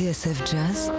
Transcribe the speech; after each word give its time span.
TSF 0.00 0.50
Jazz 0.50 0.92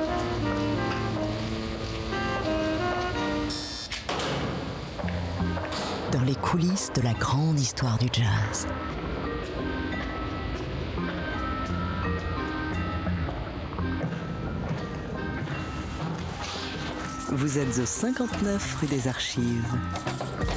Dans 6.12 6.22
les 6.22 6.36
coulisses 6.36 6.92
de 6.94 7.02
la 7.02 7.14
grande 7.14 7.60
histoire 7.60 7.98
du 7.98 8.06
jazz. 8.14 8.68
Vous 17.32 17.58
êtes 17.58 17.80
au 17.80 17.86
59 17.88 18.78
rue 18.82 18.86
des 18.86 19.08
Archives. 19.08 19.66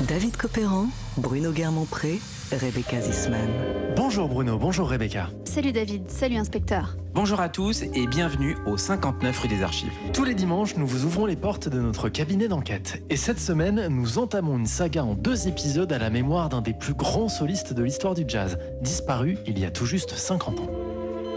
David 0.06 0.36
Copéran, 0.36 0.88
Bruno 1.16 1.50
Guermont-Pré, 1.50 2.20
Rebecca 2.52 3.00
Zisman. 3.00 3.48
Bonjour 3.96 4.28
Bruno, 4.28 4.58
bonjour 4.58 4.90
Rebecca. 4.90 5.30
Salut 5.54 5.70
David, 5.70 6.10
salut 6.10 6.34
inspecteur. 6.34 6.96
Bonjour 7.14 7.38
à 7.38 7.48
tous 7.48 7.84
et 7.84 8.08
bienvenue 8.08 8.56
au 8.66 8.76
59 8.76 9.38
rue 9.38 9.46
des 9.46 9.62
Archives. 9.62 9.92
Tous 10.12 10.24
les 10.24 10.34
dimanches, 10.34 10.74
nous 10.74 10.84
vous 10.84 11.04
ouvrons 11.04 11.26
les 11.26 11.36
portes 11.36 11.68
de 11.68 11.80
notre 11.80 12.08
cabinet 12.08 12.48
d'enquête. 12.48 13.04
Et 13.08 13.14
cette 13.14 13.38
semaine, 13.38 13.86
nous 13.86 14.18
entamons 14.18 14.58
une 14.58 14.66
saga 14.66 15.04
en 15.04 15.14
deux 15.14 15.46
épisodes 15.46 15.92
à 15.92 15.98
la 15.98 16.10
mémoire 16.10 16.48
d'un 16.48 16.60
des 16.60 16.74
plus 16.74 16.94
grands 16.94 17.28
solistes 17.28 17.72
de 17.72 17.84
l'histoire 17.84 18.14
du 18.14 18.24
jazz, 18.26 18.58
disparu 18.82 19.38
il 19.46 19.56
y 19.60 19.64
a 19.64 19.70
tout 19.70 19.86
juste 19.86 20.16
50 20.16 20.58
ans. 20.58 20.70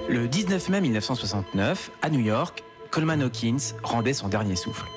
Le 0.09 0.27
19 0.27 0.69
mai 0.69 0.81
1969, 0.81 1.91
à 2.01 2.09
New 2.09 2.21
York, 2.21 2.63
Coleman 2.89 3.21
Hawkins 3.21 3.75
rendait 3.83 4.13
son 4.13 4.29
dernier 4.29 4.55
souffle 4.55 4.87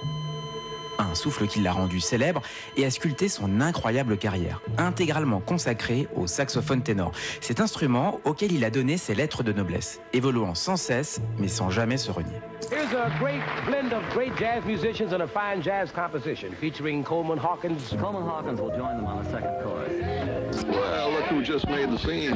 un 1.02 1.14
souffle 1.14 1.46
qui 1.46 1.60
l'a 1.60 1.72
rendu 1.72 2.00
célèbre 2.00 2.42
et 2.76 2.84
a 2.84 2.90
sculpté 2.90 3.28
son 3.28 3.60
incroyable 3.60 4.16
carrière, 4.16 4.60
intégralement 4.78 5.40
consacrée 5.40 6.08
au 6.14 6.26
saxophone 6.26 6.82
ténor, 6.82 7.12
cet 7.40 7.60
instrument 7.60 8.20
auquel 8.24 8.52
il 8.52 8.64
a 8.64 8.70
donné 8.70 8.96
ses 8.96 9.14
lettres 9.14 9.42
de 9.42 9.52
noblesse, 9.52 10.00
évoluant 10.12 10.54
sans 10.54 10.76
cesse 10.76 11.20
mais 11.38 11.48
sans 11.48 11.70
jamais 11.70 11.96
se 11.96 12.10
renier. 12.10 12.40
Here's 12.70 12.92
a 12.92 13.10
great 13.18 13.40
blend 13.66 13.92
of 13.92 14.02
great 14.12 14.36
jazz 14.36 14.64
musicians 14.64 15.12
and 15.12 15.22
a 15.22 15.26
fine 15.26 15.60
jazz 15.60 15.90
composition 15.90 16.52
featuring 16.60 17.02
Coleman 17.02 17.38
Hawkins. 17.38 17.96
Coleman 17.98 18.22
Hawkins 18.22 18.60
will 18.60 18.70
join 18.70 18.96
them 18.96 19.06
on 19.06 19.24
the 19.24 19.30
second 19.30 19.60
chorus. 19.62 20.64
Well, 20.64 21.10
look 21.10 21.24
who 21.24 21.42
just 21.42 21.66
made 21.68 21.90
the 21.90 21.98
scene. 21.98 22.34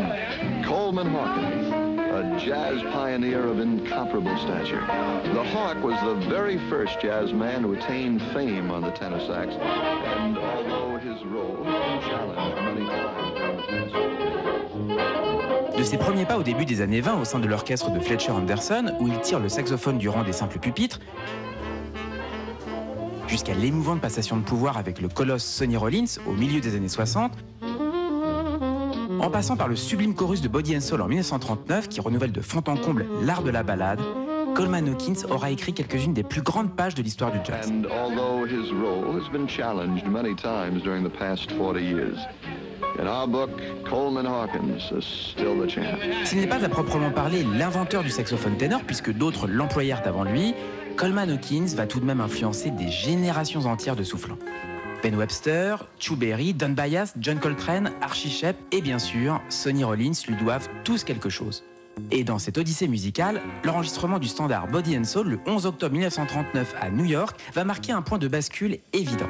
Coleman 0.64 1.06
Hawkins. 1.06 1.63
A 2.14 2.38
jazz 2.38 2.80
pioneer 2.92 3.44
of 3.48 3.58
incomparable 3.58 4.36
stature. 4.38 4.80
The 5.32 5.42
Hawk 5.42 5.82
was 5.82 5.98
the 6.04 6.14
very 6.28 6.58
first 6.70 7.00
jazz 7.00 7.32
man 7.32 7.62
to 7.62 7.74
attain 7.74 8.20
fame 8.32 8.70
on 8.70 8.82
the 8.82 8.92
tenor 8.92 9.20
sax. 9.26 9.54
De 15.76 15.82
ses 15.82 15.98
premiers 15.98 16.24
pas 16.24 16.38
au 16.38 16.42
début 16.42 16.64
des 16.64 16.80
années 16.80 17.00
20 17.00 17.20
au 17.20 17.24
sein 17.24 17.40
de 17.40 17.48
l'orchestre 17.48 17.90
de 17.90 17.98
Fletcher 17.98 18.30
Anderson, 18.30 18.94
où 19.00 19.08
il 19.08 19.20
tire 19.20 19.40
le 19.40 19.48
saxophone 19.48 19.98
durant 19.98 20.22
des 20.22 20.32
simples 20.32 20.58
pupitres, 20.58 21.00
jusqu'à 23.26 23.54
l'émouvante 23.54 24.00
passation 24.00 24.36
de 24.36 24.42
pouvoir 24.42 24.78
avec 24.78 25.00
le 25.00 25.08
colosse 25.08 25.44
Sonny 25.44 25.76
Rollins 25.76 26.04
au 26.26 26.32
milieu 26.32 26.60
des 26.60 26.76
années 26.76 26.88
60, 26.88 27.32
en 29.20 29.30
passant 29.30 29.56
par 29.56 29.68
le 29.68 29.76
sublime 29.76 30.14
chorus 30.14 30.40
de 30.40 30.48
Body 30.48 30.76
and 30.76 30.80
Soul 30.80 31.00
en 31.00 31.08
1939 31.08 31.88
qui 31.88 32.00
renouvelle 32.00 32.32
de 32.32 32.40
fond 32.40 32.62
en 32.66 32.76
comble 32.76 33.06
l'art 33.22 33.42
de 33.42 33.50
la 33.50 33.62
ballade, 33.62 34.00
Coleman 34.54 34.88
Hawkins 34.88 35.26
aura 35.30 35.50
écrit 35.50 35.72
quelques-unes 35.72 36.14
des 36.14 36.22
plus 36.22 36.42
grandes 36.42 36.74
pages 36.74 36.94
de 36.94 37.02
l'histoire 37.02 37.32
du 37.32 37.38
jazz. 37.44 37.68
And 37.68 37.86
although 37.86 38.46
his 38.46 38.70
role 38.72 39.20
has 39.20 39.28
been 39.32 39.48
challenged 39.48 40.06
many 40.06 40.34
times 40.36 40.82
during 40.82 41.02
the 41.02 41.12
past 41.12 41.50
40 41.52 41.80
years, 41.80 42.18
in 43.00 43.06
our 43.06 43.26
book, 43.26 43.50
Coleman 43.88 44.26
Hawkins 44.26 44.92
is 44.92 45.04
still 45.04 45.60
the 45.60 45.68
champ. 45.68 45.98
Ce 46.24 46.36
n'est 46.36 46.46
pas 46.46 46.64
à 46.64 46.68
proprement 46.68 47.10
parler 47.10 47.44
l'inventeur 47.58 48.04
du 48.04 48.10
saxophone 48.10 48.56
ténor, 48.56 48.82
puisque 48.86 49.12
d'autres 49.12 49.48
l'employèrent 49.48 50.02
avant 50.06 50.24
lui, 50.24 50.54
Coleman 50.96 51.30
Hawkins 51.30 51.74
va 51.74 51.86
tout 51.86 51.98
de 51.98 52.04
même 52.04 52.20
influencer 52.20 52.70
des 52.70 52.88
générations 52.88 53.66
entières 53.66 53.96
de 53.96 54.04
soufflants. 54.04 54.38
Ben 55.04 55.16
Webster, 55.16 55.86
Chu 55.98 56.16
Berry, 56.16 56.54
Don 56.54 56.70
Byas, 56.70 57.12
John 57.20 57.38
Coltrane, 57.38 57.92
Archie 58.00 58.30
Shepp 58.30 58.56
et 58.72 58.80
bien 58.80 58.98
sûr 58.98 59.38
Sonny 59.50 59.84
Rollins 59.84 60.14
lui 60.26 60.34
doivent 60.34 60.66
tous 60.82 61.04
quelque 61.04 61.28
chose. 61.28 61.62
Et 62.10 62.24
dans 62.24 62.38
cette 62.38 62.56
odyssée 62.56 62.88
musicale, 62.88 63.42
l'enregistrement 63.64 64.18
du 64.18 64.28
standard 64.28 64.66
Body 64.66 64.96
and 64.96 65.04
Soul 65.04 65.28
le 65.28 65.40
11 65.46 65.66
octobre 65.66 65.92
1939 65.92 66.74
à 66.80 66.88
New 66.88 67.04
York 67.04 67.38
va 67.52 67.64
marquer 67.64 67.92
un 67.92 68.00
point 68.00 68.16
de 68.16 68.28
bascule 68.28 68.78
évident. 68.94 69.28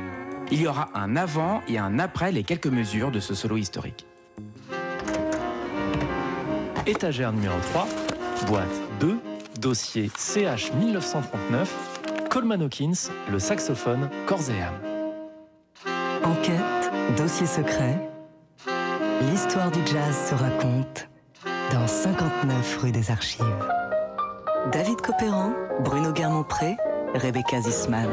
Il 0.53 0.62
y 0.62 0.69
aura 0.69 0.91
un 0.95 1.17
avant 1.17 1.61
et 1.67 1.77
un 1.77 1.99
après 1.99 2.31
les 2.31 2.45
quelques 2.45 2.69
mesures 2.69 3.11
de 3.11 3.19
ce 3.19 3.35
solo 3.35 3.56
historique. 3.56 4.06
Étagère 6.87 7.33
numéro 7.33 7.59
3, 7.73 7.89
boîte 8.47 8.81
2, 9.01 9.19
dossier 9.61 10.09
CH 10.17 10.73
1939, 10.75 12.29
Coleman 12.31 12.62
Hawkins, 12.62 13.11
le 13.29 13.41
saxophone, 13.41 14.09
corps. 14.27 14.39
Enquête, 16.25 16.91
dossier 17.19 17.47
secret. 17.47 18.01
L'histoire 19.31 19.71
du 19.71 19.81
jazz 19.87 20.31
se 20.31 20.35
raconte 20.35 21.09
dans 21.71 21.87
59 21.87 22.79
rue 22.83 22.93
des 22.93 23.11
Archives. 23.11 23.45
David 24.73 25.03
Copéran, 25.03 25.53
Bruno 25.81 26.12
Guermont-Pré, 26.12 26.77
Rebecca 27.15 27.61
Zisman. 27.61 28.09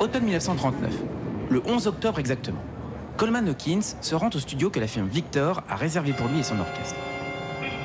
Automne 0.00 0.24
1939. 0.24 0.92
Le 1.50 1.62
11 1.66 1.86
octobre 1.86 2.18
exactement. 2.18 2.62
Coleman 3.16 3.46
Hawkins 3.48 3.96
se 4.00 4.14
rend 4.14 4.30
au 4.34 4.38
studio 4.38 4.70
que 4.70 4.80
la 4.80 4.86
firme 4.86 5.06
Victor 5.06 5.62
a 5.68 5.76
réservé 5.76 6.12
pour 6.12 6.26
lui 6.28 6.40
et 6.40 6.42
son 6.42 6.58
orchestre. 6.58 6.96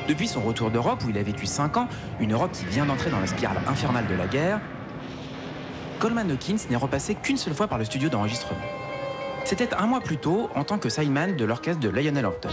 Depuis 0.07 0.27
son 0.27 0.41
retour 0.41 0.71
d'Europe, 0.71 1.03
où 1.05 1.09
il 1.09 1.17
a 1.17 1.23
vécu 1.23 1.45
5 1.45 1.77
ans, 1.77 1.87
une 2.19 2.31
Europe 2.31 2.51
qui 2.53 2.65
vient 2.65 2.85
d'entrer 2.85 3.09
dans 3.09 3.19
la 3.19 3.27
spirale 3.27 3.57
infernale 3.67 4.07
de 4.07 4.15
la 4.15 4.27
guerre, 4.27 4.61
Coleman 5.99 6.31
Hawkins 6.31 6.57
n'est 6.69 6.75
repassé 6.77 7.15
qu'une 7.15 7.37
seule 7.37 7.53
fois 7.53 7.67
par 7.67 7.77
le 7.77 7.85
studio 7.85 8.07
d'enregistrement. 8.07 8.61
C'était 9.43 9.73
un 9.73 9.85
mois 9.85 10.01
plus 10.01 10.17
tôt 10.17 10.49
en 10.55 10.63
tant 10.63 10.77
que 10.77 10.89
sideman 10.89 11.35
de 11.35 11.45
l'orchestre 11.45 11.81
de 11.81 11.89
Lionel 11.89 12.25
Hampton. 12.25 12.49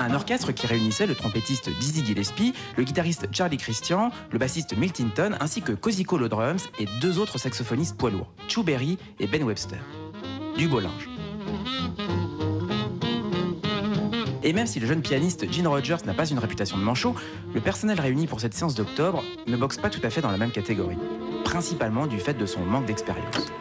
Un 0.00 0.14
orchestre 0.14 0.52
qui 0.52 0.66
réunissait 0.66 1.06
le 1.06 1.14
trompettiste 1.14 1.68
Dizzy 1.78 2.02
Gillespie, 2.02 2.54
le 2.78 2.84
guitariste 2.84 3.28
Charlie 3.32 3.58
Christian, 3.58 4.10
le 4.32 4.38
bassiste 4.38 4.74
Milton 4.74 5.36
ainsi 5.40 5.60
que 5.60 5.72
Cozy 5.72 6.04
Cole 6.04 6.22
aux 6.22 6.28
drums 6.28 6.70
et 6.78 6.86
deux 7.02 7.18
autres 7.18 7.36
saxophonistes 7.36 7.98
poids 7.98 8.08
lourds, 8.08 8.32
Chu 8.48 8.62
Berry 8.62 8.96
et 9.18 9.26
Ben 9.26 9.42
Webster. 9.42 9.78
Du 10.56 10.68
beau 10.68 10.80
linge. 10.80 11.06
Et 14.42 14.54
même 14.54 14.66
si 14.66 14.80
le 14.80 14.86
jeune 14.86 15.02
pianiste 15.02 15.52
Gene 15.52 15.66
Rogers 15.66 15.98
n'a 16.06 16.14
pas 16.14 16.26
une 16.26 16.38
réputation 16.38 16.78
de 16.78 16.82
manchot, 16.82 17.14
le 17.52 17.60
personnel 17.60 18.00
réuni 18.00 18.26
pour 18.26 18.40
cette 18.40 18.54
séance 18.54 18.74
d'octobre 18.74 19.22
ne 19.46 19.56
boxe 19.58 19.76
pas 19.76 19.90
tout 19.90 20.00
à 20.02 20.08
fait 20.08 20.22
dans 20.22 20.30
la 20.30 20.38
même 20.38 20.50
catégorie, 20.50 20.96
principalement 21.44 22.06
du 22.06 22.18
fait 22.18 22.34
de 22.34 22.46
son 22.46 22.60
manque 22.60 22.86
d'expérience. 22.86 23.52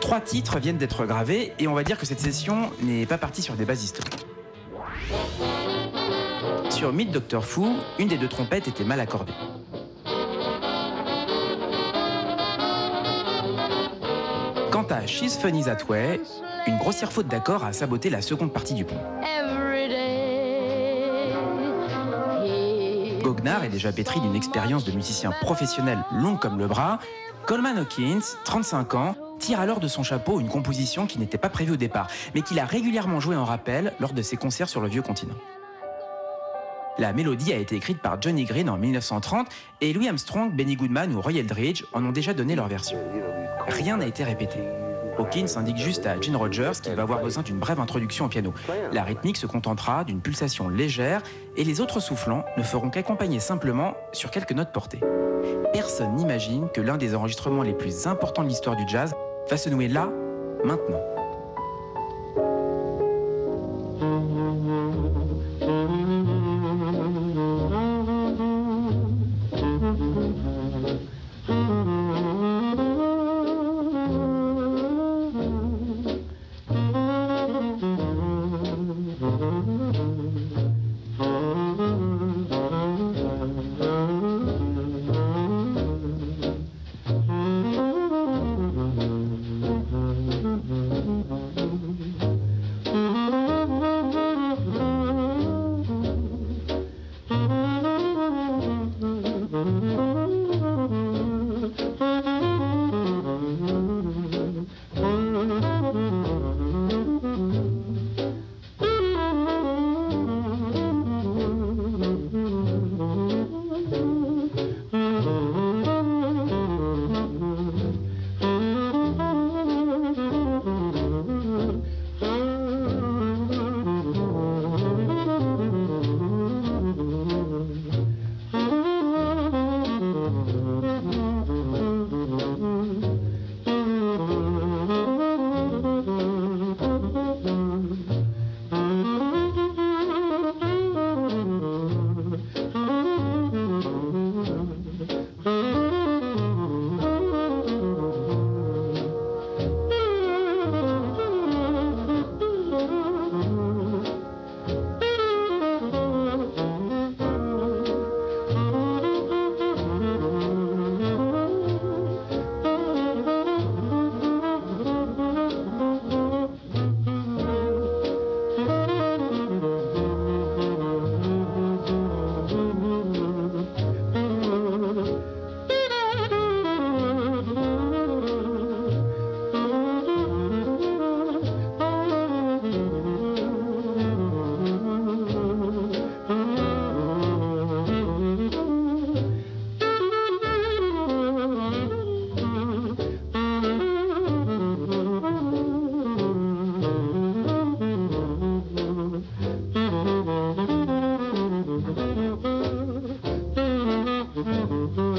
Trois 0.00 0.20
titres 0.20 0.60
viennent 0.60 0.78
d'être 0.78 1.04
gravés 1.04 1.52
et 1.58 1.66
on 1.66 1.74
va 1.74 1.82
dire 1.82 1.98
que 1.98 2.06
cette 2.06 2.20
session 2.20 2.70
n'est 2.80 3.06
pas 3.06 3.18
partie 3.18 3.42
sur 3.42 3.54
des 3.54 3.64
bases 3.64 3.82
historiques. 3.82 4.27
Sur 6.70 6.92
Meet 6.92 7.10
Doctor 7.10 7.44
Foo, 7.44 7.76
une 7.98 8.08
des 8.08 8.18
deux 8.18 8.28
trompettes 8.28 8.68
était 8.68 8.84
mal 8.84 9.00
accordée. 9.00 9.32
Quant 14.70 14.86
à 14.90 15.06
She's 15.06 15.36
Funny 15.36 15.64
That 15.64 15.78
une 16.66 16.76
grossière 16.76 17.10
faute 17.10 17.28
d'accord 17.28 17.64
a 17.64 17.72
saboté 17.72 18.10
la 18.10 18.20
seconde 18.20 18.52
partie 18.52 18.74
du 18.74 18.84
pont. 18.84 19.00
Gognard 23.22 23.64
est 23.64 23.70
déjà 23.70 23.90
pétri 23.90 24.20
d'une 24.20 24.36
expérience 24.36 24.84
de 24.84 24.92
musicien 24.92 25.32
professionnel 25.40 25.98
longue 26.12 26.38
comme 26.38 26.58
le 26.58 26.66
bras. 26.66 26.98
Coleman 27.46 27.78
Hawkins, 27.78 28.36
35 28.44 28.94
ans, 28.94 29.16
tire 29.38 29.60
alors 29.60 29.80
de 29.80 29.88
son 29.88 30.02
chapeau 30.02 30.40
une 30.40 30.48
composition 30.48 31.06
qui 31.06 31.18
n'était 31.18 31.38
pas 31.38 31.48
prévue 31.48 31.72
au 31.72 31.76
départ, 31.76 32.08
mais 32.34 32.42
qu'il 32.42 32.58
a 32.58 32.66
régulièrement 32.66 33.20
joué 33.20 33.36
en 33.36 33.44
rappel 33.44 33.94
lors 34.00 34.12
de 34.12 34.22
ses 34.22 34.36
concerts 34.36 34.68
sur 34.68 34.80
le 34.80 34.88
vieux 34.88 35.02
continent. 35.02 35.34
La 36.98 37.12
mélodie 37.12 37.52
a 37.52 37.56
été 37.56 37.76
écrite 37.76 37.98
par 37.98 38.20
Johnny 38.20 38.44
Green 38.44 38.68
en 38.68 38.76
1930 38.76 39.46
et 39.80 39.92
Louis 39.92 40.08
Armstrong, 40.08 40.52
Benny 40.52 40.74
Goodman 40.74 41.14
ou 41.14 41.20
Roy 41.20 41.34
Eldridge 41.34 41.84
en 41.92 42.04
ont 42.04 42.10
déjà 42.10 42.34
donné 42.34 42.56
leur 42.56 42.66
version. 42.66 42.98
Rien 43.68 43.98
n'a 43.98 44.06
été 44.06 44.24
répété. 44.24 44.58
Hawkins 45.16 45.46
indique 45.56 45.76
juste 45.76 46.06
à 46.06 46.20
Gene 46.20 46.34
Rogers 46.34 46.80
qu'il 46.82 46.94
va 46.94 47.02
avoir 47.02 47.20
besoin 47.20 47.44
d'une 47.44 47.58
brève 47.58 47.78
introduction 47.78 48.24
au 48.24 48.28
piano. 48.28 48.52
La 48.92 49.04
rythmique 49.04 49.36
se 49.36 49.46
contentera 49.46 50.02
d'une 50.02 50.20
pulsation 50.20 50.68
légère 50.68 51.22
et 51.56 51.62
les 51.62 51.80
autres 51.80 52.00
soufflants 52.00 52.44
ne 52.56 52.62
feront 52.64 52.90
qu'accompagner 52.90 53.38
simplement 53.38 53.94
sur 54.12 54.32
quelques 54.32 54.52
notes 54.52 54.72
portées. 54.72 55.00
Personne 55.72 56.16
n'imagine 56.16 56.68
que 56.74 56.80
l'un 56.80 56.96
des 56.96 57.14
enregistrements 57.14 57.62
les 57.62 57.74
plus 57.74 58.08
importants 58.08 58.42
de 58.42 58.48
l'histoire 58.48 58.74
du 58.74 58.88
jazz 58.88 59.14
va 59.48 59.56
se 59.56 59.68
nouer 59.68 59.88
là, 59.88 60.08
maintenant. 60.64 61.00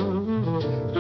Mm-hmm. 0.10 0.99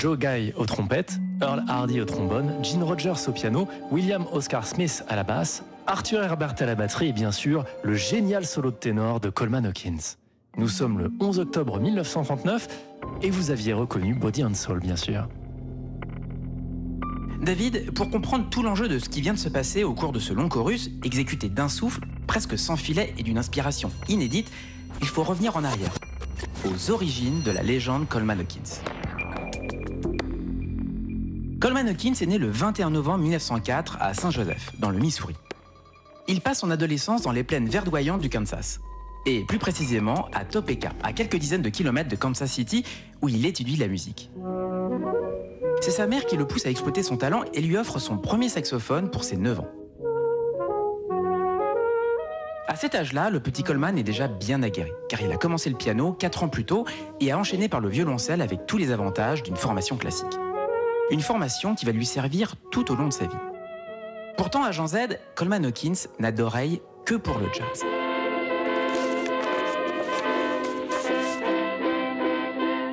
Joe 0.00 0.18
Guy 0.18 0.54
aux 0.56 0.64
trompettes, 0.64 1.20
Earl 1.42 1.62
Hardy 1.68 2.00
au 2.00 2.06
trombone, 2.06 2.54
Gene 2.64 2.82
Rogers 2.82 3.28
au 3.28 3.32
piano, 3.32 3.68
William 3.90 4.24
Oscar 4.32 4.66
Smith 4.66 5.04
à 5.10 5.14
la 5.14 5.24
basse, 5.24 5.62
Arthur 5.86 6.22
Herbert 6.22 6.54
à 6.58 6.64
la 6.64 6.74
batterie 6.74 7.08
et 7.08 7.12
bien 7.12 7.30
sûr 7.30 7.66
le 7.82 7.94
génial 7.96 8.46
solo 8.46 8.70
de 8.70 8.76
ténor 8.76 9.20
de 9.20 9.28
Coleman 9.28 9.66
Hawkins. 9.66 10.16
Nous 10.56 10.68
sommes 10.68 10.98
le 11.00 11.12
11 11.20 11.40
octobre 11.40 11.78
1939 11.78 12.66
et 13.20 13.28
vous 13.28 13.50
aviez 13.50 13.74
reconnu 13.74 14.14
Body 14.14 14.42
and 14.42 14.54
Soul 14.54 14.80
bien 14.80 14.96
sûr. 14.96 15.28
David, 17.42 17.90
pour 17.90 18.08
comprendre 18.08 18.48
tout 18.48 18.62
l'enjeu 18.62 18.88
de 18.88 18.98
ce 18.98 19.10
qui 19.10 19.20
vient 19.20 19.34
de 19.34 19.38
se 19.38 19.50
passer 19.50 19.84
au 19.84 19.92
cours 19.92 20.12
de 20.12 20.18
ce 20.18 20.32
long 20.32 20.48
chorus, 20.48 20.90
exécuté 21.04 21.50
d'un 21.50 21.68
souffle, 21.68 22.06
presque 22.26 22.56
sans 22.56 22.76
filet 22.76 23.12
et 23.18 23.22
d'une 23.22 23.36
inspiration 23.36 23.90
inédite, 24.08 24.50
il 25.02 25.08
faut 25.08 25.24
revenir 25.24 25.58
en 25.58 25.64
arrière, 25.64 25.92
aux 26.64 26.90
origines 26.90 27.42
de 27.42 27.50
la 27.50 27.62
légende 27.62 28.08
Coleman 28.08 28.40
Hawkins. 28.40 28.80
Coleman 31.80 31.96
Hawkins 31.96 32.14
est 32.20 32.26
né 32.26 32.36
le 32.36 32.50
21 32.50 32.90
novembre 32.90 33.20
1904 33.20 33.96
à 34.00 34.12
Saint-Joseph, 34.12 34.72
dans 34.78 34.90
le 34.90 34.98
Missouri. 34.98 35.34
Il 36.28 36.42
passe 36.42 36.58
son 36.58 36.70
adolescence 36.70 37.22
dans 37.22 37.32
les 37.32 37.42
plaines 37.42 37.70
verdoyantes 37.70 38.20
du 38.20 38.28
Kansas, 38.28 38.80
et 39.24 39.44
plus 39.46 39.58
précisément 39.58 40.28
à 40.34 40.44
Topeka, 40.44 40.90
à 41.02 41.14
quelques 41.14 41.36
dizaines 41.36 41.62
de 41.62 41.70
kilomètres 41.70 42.10
de 42.10 42.16
Kansas 42.16 42.52
City, 42.52 42.84
où 43.22 43.30
il 43.30 43.46
étudie 43.46 43.76
la 43.76 43.88
musique. 43.88 44.30
C'est 45.80 45.90
sa 45.90 46.06
mère 46.06 46.26
qui 46.26 46.36
le 46.36 46.46
pousse 46.46 46.66
à 46.66 46.70
exploiter 46.70 47.02
son 47.02 47.16
talent 47.16 47.44
et 47.54 47.62
lui 47.62 47.78
offre 47.78 47.98
son 47.98 48.18
premier 48.18 48.50
saxophone 48.50 49.10
pour 49.10 49.24
ses 49.24 49.38
9 49.38 49.60
ans. 49.60 49.68
À 52.68 52.76
cet 52.76 52.94
âge-là, 52.94 53.30
le 53.30 53.40
petit 53.40 53.62
Coleman 53.62 53.96
est 53.96 54.02
déjà 54.02 54.28
bien 54.28 54.62
aguerri, 54.62 54.92
car 55.08 55.22
il 55.22 55.32
a 55.32 55.38
commencé 55.38 55.70
le 55.70 55.76
piano 55.76 56.12
4 56.12 56.44
ans 56.44 56.48
plus 56.48 56.66
tôt 56.66 56.84
et 57.20 57.32
a 57.32 57.38
enchaîné 57.38 57.70
par 57.70 57.80
le 57.80 57.88
violoncelle 57.88 58.42
avec 58.42 58.66
tous 58.66 58.76
les 58.76 58.90
avantages 58.90 59.42
d'une 59.42 59.56
formation 59.56 59.96
classique. 59.96 60.36
Une 61.10 61.20
formation 61.20 61.74
qui 61.74 61.86
va 61.86 61.92
lui 61.92 62.06
servir 62.06 62.54
tout 62.70 62.92
au 62.92 62.94
long 62.94 63.08
de 63.08 63.12
sa 63.12 63.26
vie. 63.26 63.36
Pourtant, 64.36 64.62
à 64.62 64.70
Jean 64.70 64.86
Z, 64.86 65.18
Coleman 65.34 65.66
Hawkins 65.66 66.06
n'a 66.20 66.30
d'oreille 66.30 66.80
que 67.04 67.16
pour 67.16 67.38
le 67.38 67.46
jazz. 67.52 67.84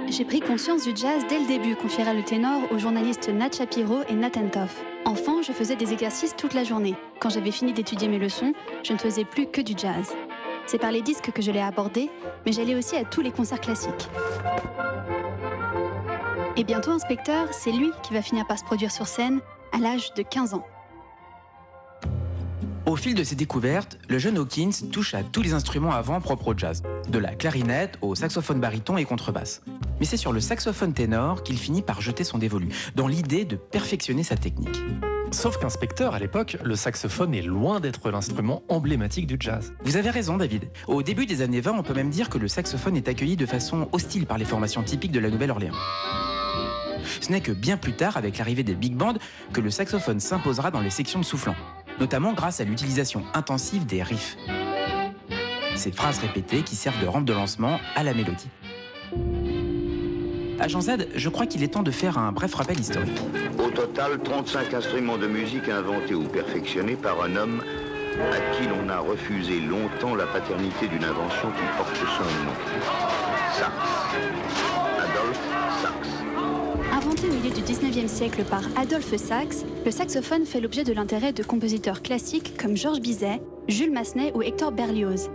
J'ai 0.10 0.26
pris 0.26 0.40
conscience 0.40 0.84
du 0.84 0.96
jazz 0.96 1.26
dès 1.30 1.38
le 1.38 1.46
début, 1.46 1.76
confiera 1.76 2.16
le 2.16 2.24
ténor 2.24 2.64
aux 2.72 2.80
journalistes 2.80 3.30
Nat 3.30 3.52
Shapiro 3.56 4.00
et 4.10 4.16
Nathan 4.16 4.48
Toff. 4.50 4.84
Enfant, 5.06 5.44
je 5.44 5.52
faisais 5.52 5.76
des 5.76 5.94
exercices 5.94 6.36
toute 6.36 6.56
la 6.56 6.64
journée. 6.64 6.96
Quand 7.20 7.30
j'avais 7.30 7.52
fini 7.52 7.72
d'étudier 7.72 8.08
mes 8.08 8.18
leçons, 8.18 8.54
je 8.84 8.94
ne 8.94 8.98
faisais 8.98 9.26
plus 9.26 9.46
que 9.46 9.62
du 9.62 9.74
jazz. 9.78 10.12
C'est 10.66 10.80
par 10.80 10.92
les 10.92 11.04
disques 11.04 11.32
que 11.32 11.44
je 11.44 11.52
l'ai 11.52 11.62
abordé, 11.62 12.10
mais 12.48 12.52
j'allais 12.52 12.76
aussi 12.76 12.96
à 12.96 13.04
tous 13.06 13.22
les 13.22 13.32
concerts 13.32 13.62
classiques. 13.62 14.10
Et 16.60 16.64
bientôt, 16.64 16.90
inspecteur, 16.90 17.50
c'est 17.52 17.72
lui 17.72 17.92
qui 18.02 18.14
va 18.14 18.24
finir 18.24 18.48
par 18.48 18.58
se 18.58 18.64
produire 18.64 18.92
sur 18.92 19.06
scène 19.06 19.42
à 19.72 19.78
l'âge 19.78 20.16
de 20.16 20.24
15 20.24 20.56
ans. 20.56 20.66
Au 22.88 22.96
fil 22.96 23.14
de 23.14 23.24
ses 23.24 23.36
découvertes, 23.36 24.00
le 24.10 24.18
jeune 24.18 24.38
Hawkins 24.38 24.72
touche 24.92 25.14
à 25.14 25.22
tous 25.22 25.44
les 25.44 25.54
instruments 25.54 25.92
à 25.92 26.02
vent 26.02 26.20
propres 26.20 26.48
au 26.48 26.58
jazz, 26.58 26.82
de 27.10 27.20
la 27.20 27.36
clarinette 27.36 28.00
au 28.02 28.16
saxophone 28.16 28.60
baryton 28.60 28.98
et 28.98 29.06
contrebasse. 29.06 29.62
Mais 30.00 30.08
c'est 30.08 30.18
sur 30.18 30.34
le 30.34 30.40
saxophone 30.40 30.94
ténor 30.94 31.44
qu'il 31.44 31.60
finit 31.60 31.84
par 31.84 32.02
jeter 32.02 32.24
son 32.24 32.40
dévolu, 32.40 32.70
dans 32.96 33.08
l'idée 33.08 33.46
de 33.46 33.56
perfectionner 33.56 34.24
sa 34.24 34.36
technique. 34.36 34.82
Sauf 35.32 35.60
qu'inspecteur, 35.60 36.16
à 36.16 36.20
l'époque, 36.20 36.58
le 36.64 36.76
saxophone 36.76 37.36
est 37.36 37.42
loin 37.44 37.80
d'être 37.80 38.10
l'instrument 38.10 38.64
emblématique 38.68 39.28
du 39.28 39.38
jazz. 39.40 39.74
Vous 39.84 39.98
avez 39.98 40.10
raison, 40.10 40.38
David. 40.38 40.72
Au 40.88 41.04
début 41.04 41.28
des 41.28 41.44
années 41.44 41.62
20, 41.62 41.74
on 41.74 41.84
peut 41.84 41.94
même 41.94 42.10
dire 42.10 42.30
que 42.30 42.40
le 42.40 42.48
saxophone 42.48 42.98
est 42.98 43.10
accueilli 43.10 43.36
de 43.36 43.46
façon 43.46 43.90
hostile 43.92 44.26
par 44.26 44.40
les 44.40 44.46
formations 44.46 44.82
typiques 44.82 45.12
de 45.12 45.20
la 45.20 45.30
Nouvelle-Orléans. 45.30 45.76
Ce 47.22 47.32
n'est 47.32 47.42
que 47.42 47.52
bien 47.52 47.78
plus 47.78 47.94
tard, 47.94 48.18
avec 48.18 48.38
l'arrivée 48.38 48.64
des 48.64 48.76
big 48.76 48.94
bands, 48.94 49.14
que 49.54 49.62
le 49.62 49.70
saxophone 49.70 50.20
s'imposera 50.20 50.72
dans 50.72 50.82
les 50.82 50.90
sections 50.90 51.20
de 51.20 51.26
soufflant 51.26 51.56
notamment 52.00 52.34
grâce 52.34 52.60
à 52.60 52.64
l'utilisation 52.64 53.24
intensive 53.34 53.86
des 53.86 54.04
riffs. 54.04 54.38
Ces 55.76 55.92
phrases 55.92 56.20
répétées 56.20 56.62
qui 56.62 56.76
servent 56.76 57.00
de 57.02 57.08
rampe 57.08 57.26
de 57.26 57.34
lancement 57.34 57.80
à 57.96 58.04
la 58.04 58.14
mélodie. 58.14 58.50
Agent 60.60 60.82
Z, 60.82 60.92
je 61.16 61.30
crois 61.30 61.46
qu'il 61.46 61.62
est 61.62 61.68
temps 61.68 61.84
de 61.84 61.92
faire 61.92 62.18
un 62.18 62.32
bref 62.32 62.56
rappel 62.56 62.80
historique. 62.80 63.20
Au 63.60 63.70
total, 63.70 64.20
35 64.24 64.74
instruments 64.74 65.18
de 65.18 65.28
musique 65.28 65.70
inventés 65.70 66.16
ou 66.16 66.24
perfectionnés 66.24 66.96
par 66.96 67.22
un 67.22 67.36
homme 67.36 67.62
à 68.32 68.56
qui 68.56 68.68
l'on 68.68 68.90
a 68.90 68.98
refusé 68.98 69.60
longtemps 69.60 70.16
la 70.16 70.26
paternité 70.26 70.88
d'une 70.88 71.04
invention 71.04 71.50
qui 71.52 71.78
porte 71.78 71.96
son 71.96 72.24
nom. 72.24 72.54
Sax. 73.54 74.77
Inventé 77.18 77.36
au 77.36 77.40
milieu 77.40 77.56
du 77.56 77.62
19e 77.62 78.08
siècle 78.08 78.44
par 78.44 78.62
Adolphe 78.76 79.16
Sax, 79.16 79.66
le 79.86 79.90
saxophone 79.90 80.46
fait 80.46 80.60
l'objet 80.60 80.84
de 80.84 80.94
l'intérêt 80.94 81.34
de 81.34 81.42
compositeurs 81.42 82.04
classiques 82.04 82.56
comme 82.58 82.78
Georges 82.78 83.00
Bizet, 83.00 83.42
Jules 83.68 83.92
Massenet 83.92 84.32
ou 84.36 84.44
Hector 84.44 84.72
Berlioz. 84.72 85.32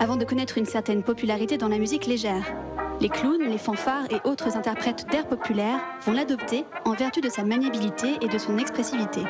Avant 0.00 0.16
de 0.16 0.24
connaître 0.24 0.56
une 0.56 0.64
certaine 0.64 1.02
popularité 1.02 1.58
dans 1.58 1.68
la 1.68 1.78
musique 1.78 2.06
légère, 2.06 2.54
les 3.00 3.10
clowns, 3.10 3.46
les 3.46 3.58
fanfares 3.58 4.06
et 4.10 4.26
autres 4.26 4.56
interprètes 4.56 5.06
d'air 5.10 5.26
populaire 5.26 5.80
vont 6.06 6.12
l'adopter 6.12 6.64
en 6.86 6.92
vertu 6.92 7.20
de 7.20 7.28
sa 7.28 7.44
maniabilité 7.44 8.16
et 8.22 8.28
de 8.28 8.38
son 8.38 8.56
expressivité. 8.56 9.22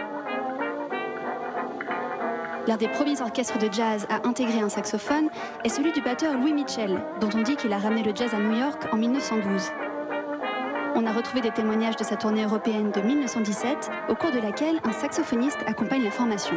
L'un 2.67 2.77
des 2.77 2.89
premiers 2.89 3.21
orchestres 3.21 3.59
de 3.59 3.73
jazz 3.73 4.09
à 4.11 4.27
intégrer 4.27 4.59
un 4.59 4.69
saxophone 4.69 5.29
est 5.63 5.69
celui 5.69 5.93
du 5.93 6.01
batteur 6.01 6.37
Louis 6.37 6.53
Mitchell, 6.53 7.01
dont 7.21 7.29
on 7.33 7.43
dit 7.43 7.55
qu'il 7.55 7.73
a 7.73 7.79
ramené 7.79 8.03
le 8.03 8.13
jazz 8.13 8.35
à 8.35 8.39
New 8.39 8.59
York 8.59 8.89
en 8.93 8.97
1912. 8.97 9.71
On 10.97 11.07
a 11.07 11.13
retrouvé 11.13 11.43
des 11.43 11.53
témoignages 11.53 11.95
de 11.95 12.03
sa 12.03 12.17
tournée 12.17 12.43
européenne 12.43 12.91
de 12.91 13.01
1917, 13.01 13.91
au 14.09 14.17
cours 14.17 14.33
de 14.33 14.41
laquelle 14.41 14.81
un 14.83 14.91
saxophoniste 14.91 15.61
accompagne 15.67 16.03
la 16.03 16.11
formation. 16.11 16.57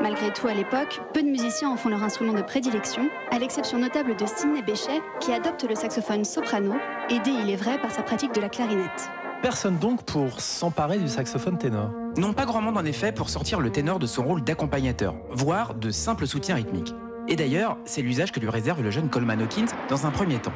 Malgré 0.00 0.32
tout, 0.32 0.46
à 0.46 0.54
l'époque, 0.54 1.00
peu 1.12 1.22
de 1.22 1.28
musiciens 1.28 1.70
en 1.70 1.76
font 1.76 1.88
leur 1.88 2.04
instrument 2.04 2.32
de 2.32 2.42
prédilection, 2.42 3.10
à 3.32 3.38
l'exception 3.40 3.78
notable 3.78 4.14
de 4.14 4.26
Sidney 4.26 4.62
Bechet, 4.62 5.02
qui 5.18 5.32
adopte 5.32 5.64
le 5.68 5.74
saxophone 5.74 6.24
soprano, 6.24 6.74
aidé, 7.08 7.32
il 7.32 7.50
est 7.50 7.56
vrai, 7.56 7.78
par 7.78 7.90
sa 7.90 8.02
pratique 8.02 8.32
de 8.32 8.40
la 8.40 8.48
clarinette. 8.48 9.10
Personne 9.42 9.78
donc 9.78 10.02
pour 10.02 10.38
s'emparer 10.38 10.98
du 10.98 11.08
saxophone 11.08 11.56
ténor. 11.56 11.90
Non, 12.18 12.34
pas 12.34 12.44
grand 12.44 12.60
monde 12.60 12.76
en 12.76 12.84
effet 12.84 13.10
pour 13.10 13.30
sortir 13.30 13.58
le 13.58 13.70
ténor 13.70 13.98
de 13.98 14.06
son 14.06 14.22
rôle 14.22 14.44
d'accompagnateur, 14.44 15.14
voire 15.30 15.74
de 15.74 15.90
simple 15.90 16.26
soutien 16.26 16.56
rythmique. 16.56 16.94
Et 17.26 17.36
d'ailleurs, 17.36 17.78
c'est 17.86 18.02
l'usage 18.02 18.32
que 18.32 18.40
lui 18.40 18.50
réserve 18.50 18.82
le 18.82 18.90
jeune 18.90 19.08
Coleman 19.08 19.40
Hawkins 19.40 19.72
dans 19.88 20.04
un 20.06 20.10
premier 20.10 20.38
temps. 20.38 20.52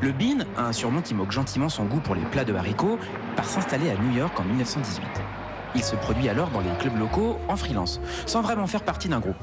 Le 0.00 0.12
Bean, 0.12 0.46
un 0.56 0.72
surnom 0.72 1.02
qui 1.02 1.12
moque 1.12 1.30
gentiment 1.30 1.68
son 1.68 1.84
goût 1.84 2.00
pour 2.00 2.14
les 2.14 2.22
plats 2.22 2.44
de 2.44 2.54
haricots, 2.54 2.98
part 3.36 3.44
s'installer 3.44 3.90
à 3.90 3.96
New 3.96 4.16
York 4.16 4.38
en 4.40 4.44
1918. 4.44 5.04
Il 5.74 5.84
se 5.84 5.94
produit 5.96 6.30
alors 6.30 6.48
dans 6.48 6.60
les 6.60 6.70
clubs 6.78 6.98
locaux 6.98 7.36
en 7.48 7.56
freelance, 7.56 8.00
sans 8.24 8.40
vraiment 8.40 8.66
faire 8.66 8.82
partie 8.82 9.10
d'un 9.10 9.20
groupe. 9.20 9.36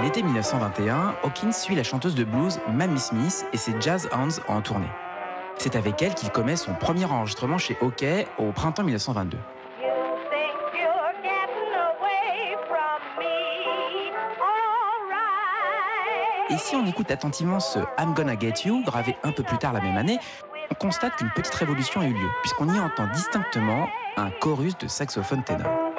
À 0.00 0.02
l'été 0.02 0.22
1921, 0.22 1.14
Hawkins 1.22 1.52
suit 1.52 1.74
la 1.74 1.82
chanteuse 1.82 2.14
de 2.14 2.24
blues 2.24 2.58
Mamie 2.72 2.98
Smith 2.98 3.44
et 3.52 3.58
ses 3.58 3.78
Jazz 3.80 4.08
Hands 4.12 4.40
en 4.48 4.62
tournée. 4.62 4.88
C'est 5.58 5.76
avec 5.76 6.00
elle 6.00 6.14
qu'il 6.14 6.30
commet 6.30 6.56
son 6.56 6.72
premier 6.72 7.04
enregistrement 7.04 7.58
chez 7.58 7.76
Hockey 7.82 8.26
au 8.38 8.50
printemps 8.50 8.82
1922. 8.82 9.36
Et 16.48 16.56
si 16.56 16.76
on 16.76 16.86
écoute 16.86 17.10
attentivement 17.10 17.60
ce 17.60 17.80
I'm 17.98 18.14
Gonna 18.14 18.38
Get 18.38 18.62
You, 18.64 18.82
gravé 18.82 19.18
un 19.22 19.32
peu 19.32 19.42
plus 19.42 19.58
tard 19.58 19.74
la 19.74 19.82
même 19.82 19.98
année, 19.98 20.18
on 20.70 20.74
constate 20.76 21.16
qu'une 21.16 21.30
petite 21.36 21.54
révolution 21.54 22.00
a 22.00 22.06
eu 22.06 22.14
lieu, 22.14 22.28
puisqu'on 22.40 22.74
y 22.74 22.80
entend 22.80 23.06
distinctement 23.12 23.86
un 24.16 24.30
chorus 24.40 24.78
de 24.78 24.88
saxophone 24.88 25.44
ténor. 25.44 25.89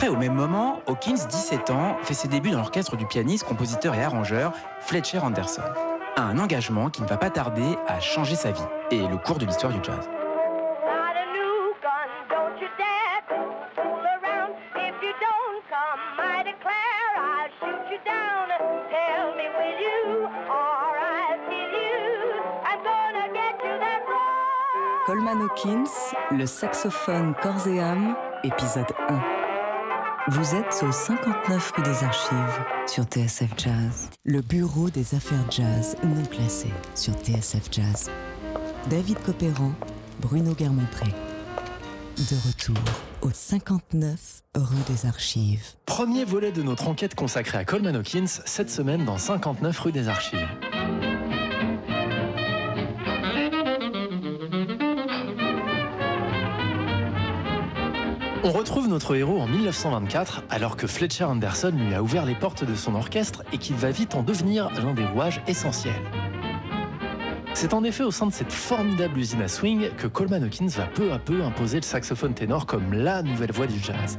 À 0.00 0.04
peu 0.04 0.06
près 0.06 0.16
au 0.16 0.18
même 0.18 0.32
moment, 0.32 0.80
Hawkins, 0.86 1.26
17 1.28 1.68
ans, 1.68 1.98
fait 2.02 2.14
ses 2.14 2.26
débuts 2.26 2.52
dans 2.52 2.60
l'orchestre 2.60 2.96
du 2.96 3.04
pianiste, 3.04 3.44
compositeur 3.44 3.94
et 3.94 4.02
arrangeur 4.02 4.54
Fletcher 4.80 5.18
Anderson. 5.18 5.60
Un 6.16 6.38
engagement 6.38 6.88
qui 6.88 7.02
ne 7.02 7.06
va 7.06 7.18
pas 7.18 7.28
tarder 7.28 7.76
à 7.86 8.00
changer 8.00 8.34
sa 8.34 8.50
vie 8.50 8.62
et 8.90 9.06
le 9.06 9.18
cours 9.18 9.36
de 9.36 9.44
l'histoire 9.44 9.70
du 9.70 9.78
jazz. 9.82 10.08
Coleman 25.04 25.42
Hawkins, 25.42 25.84
le 26.30 26.46
saxophone 26.46 27.34
corps 27.42 27.66
et 27.66 27.80
âme, 27.80 28.16
épisode 28.44 28.92
1. 29.10 29.39
Vous 30.28 30.54
êtes 30.54 30.84
au 30.86 30.92
59 30.92 31.72
rue 31.76 31.82
des 31.82 32.04
Archives 32.04 32.64
sur 32.86 33.04
TSF 33.04 33.48
Jazz, 33.56 34.10
le 34.26 34.42
bureau 34.42 34.90
des 34.90 35.14
affaires 35.14 35.50
jazz 35.50 35.96
non 36.04 36.22
classées 36.24 36.72
sur 36.94 37.14
TSF 37.14 37.68
Jazz. 37.70 38.10
David 38.90 39.18
Copéran, 39.22 39.72
Bruno 40.20 40.52
Guermont-Pré. 40.52 41.06
De 42.18 42.46
retour 42.46 42.76
au 43.22 43.30
59 43.32 44.42
rue 44.56 44.92
des 44.92 45.06
Archives. 45.06 45.64
Premier 45.86 46.26
volet 46.26 46.52
de 46.52 46.62
notre 46.62 46.88
enquête 46.88 47.14
consacrée 47.14 47.56
à 47.56 47.64
Coleman 47.64 47.96
Hawkins, 47.96 48.26
cette 48.26 48.70
semaine 48.70 49.06
dans 49.06 49.16
59 49.16 49.78
rue 49.80 49.92
des 49.92 50.08
Archives. 50.08 50.48
On 58.42 58.52
retrouve 58.52 58.88
notre 58.88 59.14
héros 59.14 59.38
en 59.38 59.46
1924, 59.46 60.44
alors 60.48 60.76
que 60.76 60.86
Fletcher 60.86 61.24
Anderson 61.24 61.74
lui 61.76 61.94
a 61.94 62.02
ouvert 62.02 62.24
les 62.24 62.34
portes 62.34 62.64
de 62.64 62.74
son 62.74 62.94
orchestre 62.94 63.42
et 63.52 63.58
qu'il 63.58 63.76
va 63.76 63.90
vite 63.90 64.14
en 64.14 64.22
devenir 64.22 64.70
l'un 64.82 64.94
des 64.94 65.04
rouages 65.04 65.42
essentiels. 65.46 65.92
C'est 67.52 67.74
en 67.74 67.84
effet 67.84 68.02
au 68.02 68.10
sein 68.10 68.26
de 68.26 68.32
cette 68.32 68.52
formidable 68.52 69.18
usine 69.18 69.42
à 69.42 69.48
swing 69.48 69.90
que 69.98 70.06
Coleman 70.06 70.42
Hawkins 70.42 70.68
va 70.68 70.86
peu 70.86 71.12
à 71.12 71.18
peu 71.18 71.42
imposer 71.42 71.76
le 71.76 71.82
saxophone 71.82 72.32
ténor 72.32 72.64
comme 72.64 72.94
la 72.94 73.22
nouvelle 73.22 73.52
voix 73.52 73.66
du 73.66 73.78
jazz. 73.78 74.18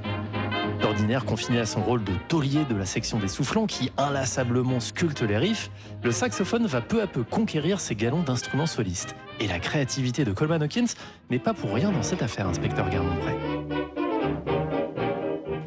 D'ordinaire 0.82 1.26
confiné 1.26 1.60
à 1.60 1.66
son 1.66 1.82
rôle 1.82 2.04
de 2.04 2.14
taulier 2.28 2.64
de 2.66 2.76
la 2.76 2.86
section 2.86 3.18
des 3.18 3.28
soufflants 3.28 3.66
qui 3.66 3.92
inlassablement 3.98 4.80
sculpte 4.80 5.24
les 5.24 5.38
riffs, 5.38 5.72
le 6.04 6.12
saxophone 6.12 6.68
va 6.68 6.82
peu 6.82 7.02
à 7.02 7.08
peu 7.08 7.24
conquérir 7.24 7.80
ses 7.80 7.96
galons 7.96 8.22
d'instruments 8.22 8.68
solistes. 8.68 9.16
Et 9.40 9.48
la 9.48 9.58
créativité 9.58 10.26
de 10.26 10.32
Coleman 10.32 10.62
Hawkins 10.62 10.94
n'est 11.32 11.40
pas 11.40 11.56
pour 11.56 11.74
rien 11.74 11.92
dans 11.92 12.04
cette 12.04 12.22
affaire, 12.22 12.48
inspecteur 12.48 12.88
Garmont-Pré. 12.88 13.51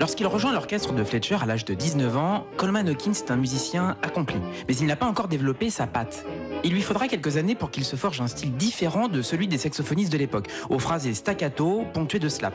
Lorsqu'il 0.05 0.27
rejoint 0.27 0.53
l'orchestre 0.53 0.93
de 0.93 1.03
Fletcher 1.03 1.39
à 1.41 1.47
l'âge 1.47 1.65
de 1.65 1.73
19 1.73 2.19
ans, 2.19 2.45
Coleman 2.59 2.87
Hawkins 2.91 3.13
est 3.13 3.31
un 3.31 3.37
musicien 3.37 3.97
accompli, 4.03 4.37
mais 4.69 4.77
il 4.77 4.87
n'a 4.87 4.97
pas 4.97 5.07
encore 5.07 5.29
développé 5.29 5.71
sa 5.71 5.87
patte. 5.87 6.27
Il 6.63 6.75
lui 6.75 6.83
faudra 6.83 7.09
quelques 7.09 7.39
années 7.39 7.55
pour 7.55 7.71
qu'il 7.71 7.87
se 7.87 7.97
forge 7.97 8.21
un 8.21 8.27
style 8.27 8.53
différent 8.53 9.09
de 9.09 9.23
celui 9.23 9.49
des 9.49 9.57
saxophonistes 9.57 10.13
de 10.13 10.19
l'époque, 10.19 10.49
aux 10.69 10.79
phrases 10.79 11.11
staccato 11.11 11.87
ponctuées 11.95 12.19
de 12.19 12.29
slap. 12.29 12.53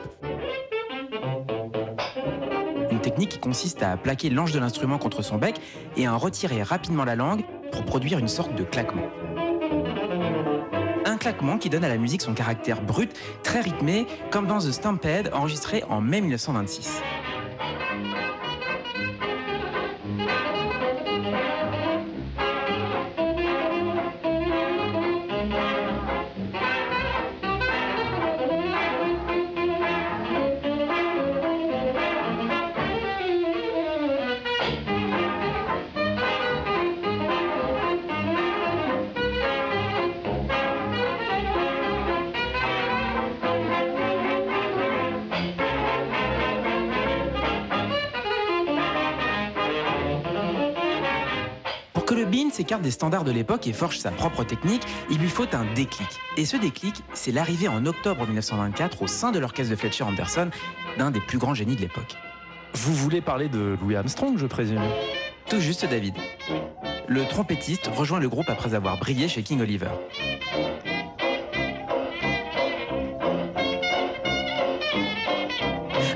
Une 2.92 3.00
technique 3.00 3.30
qui 3.30 3.40
consiste 3.40 3.82
à 3.82 3.96
plaquer 3.96 4.30
l'ange 4.30 4.52
de 4.52 4.60
l'instrument 4.60 4.98
contre 4.98 5.22
son 5.22 5.36
bec 5.36 5.56
et 5.96 6.06
à 6.06 6.14
en 6.14 6.18
retirer 6.18 6.62
rapidement 6.62 7.04
la 7.04 7.16
langue 7.16 7.42
pour 7.72 7.84
produire 7.84 8.20
une 8.20 8.28
sorte 8.28 8.54
de 8.54 8.62
claquement. 8.62 9.08
Un 11.04 11.16
claquement 11.16 11.58
qui 11.58 11.68
donne 11.68 11.82
à 11.82 11.88
la 11.88 11.98
musique 11.98 12.22
son 12.22 12.32
caractère 12.32 12.80
brut, 12.80 13.10
très 13.42 13.60
rythmé, 13.60 14.06
comme 14.30 14.46
dans 14.46 14.58
The 14.58 14.70
Stampede 14.70 15.32
enregistré 15.32 15.82
en 15.88 16.00
mai 16.00 16.20
1926. 16.20 17.02
S'écarte 52.70 52.82
des 52.82 52.92
standards 52.92 53.24
de 53.24 53.32
l'époque 53.32 53.66
et 53.66 53.72
forge 53.72 53.98
sa 53.98 54.12
propre 54.12 54.44
technique, 54.44 54.82
il 55.10 55.18
lui 55.18 55.28
faut 55.28 55.46
un 55.54 55.64
déclic. 55.74 56.06
Et 56.36 56.44
ce 56.44 56.56
déclic, 56.56 57.02
c'est 57.14 57.32
l'arrivée 57.32 57.66
en 57.66 57.84
octobre 57.84 58.24
1924 58.24 59.02
au 59.02 59.08
sein 59.08 59.32
de 59.32 59.40
l'orchestre 59.40 59.72
de 59.72 59.76
Fletcher 59.76 60.04
Anderson 60.04 60.50
d'un 60.96 61.10
des 61.10 61.18
plus 61.18 61.38
grands 61.38 61.52
génies 61.52 61.74
de 61.74 61.80
l'époque. 61.80 62.14
Vous 62.74 62.94
voulez 62.94 63.20
parler 63.20 63.48
de 63.48 63.76
Louis 63.82 63.96
Armstrong, 63.96 64.38
je 64.38 64.46
présume? 64.46 64.82
Tout 65.48 65.58
juste 65.58 65.84
David. 65.84 66.14
Le 67.08 67.26
trompettiste 67.26 67.90
rejoint 67.92 68.20
le 68.20 68.28
groupe 68.28 68.48
après 68.48 68.74
avoir 68.74 68.98
brillé 68.98 69.26
chez 69.26 69.42
King 69.42 69.60
Oliver. 69.62 69.90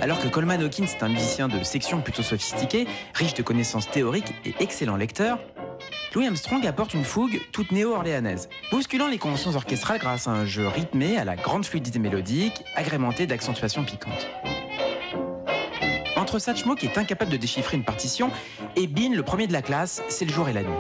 Alors 0.00 0.20
que 0.20 0.28
Coleman 0.28 0.62
Hawkins 0.62 0.84
est 0.84 1.02
un 1.02 1.08
musicien 1.08 1.48
de 1.48 1.64
section 1.64 2.00
plutôt 2.00 2.22
sophistiqué, 2.22 2.86
riche 3.14 3.34
de 3.34 3.42
connaissances 3.42 3.90
théoriques 3.90 4.34
et 4.44 4.54
excellent 4.60 4.96
lecteur, 4.96 5.40
Louis 6.14 6.28
Armstrong 6.28 6.64
apporte 6.64 6.94
une 6.94 7.02
fougue 7.02 7.40
toute 7.50 7.72
néo-orléanaise, 7.72 8.48
bousculant 8.70 9.08
les 9.08 9.18
conventions 9.18 9.52
orchestrales 9.56 9.98
grâce 9.98 10.28
à 10.28 10.30
un 10.30 10.44
jeu 10.44 10.68
rythmé 10.68 11.16
à 11.18 11.24
la 11.24 11.34
grande 11.34 11.64
fluidité 11.64 11.98
mélodique, 11.98 12.62
agrémenté 12.76 13.26
d'accentuations 13.26 13.84
piquantes. 13.84 14.28
Entre 16.16 16.38
Satchmo 16.38 16.76
qui 16.76 16.86
est 16.86 16.98
incapable 16.98 17.32
de 17.32 17.36
déchiffrer 17.36 17.76
une 17.76 17.82
partition 17.82 18.30
et 18.76 18.86
Bean, 18.86 19.12
le 19.12 19.24
premier 19.24 19.48
de 19.48 19.52
la 19.52 19.60
classe, 19.60 20.02
c'est 20.08 20.24
le 20.24 20.30
jour 20.30 20.48
et 20.48 20.52
la 20.52 20.62
nuit. 20.62 20.70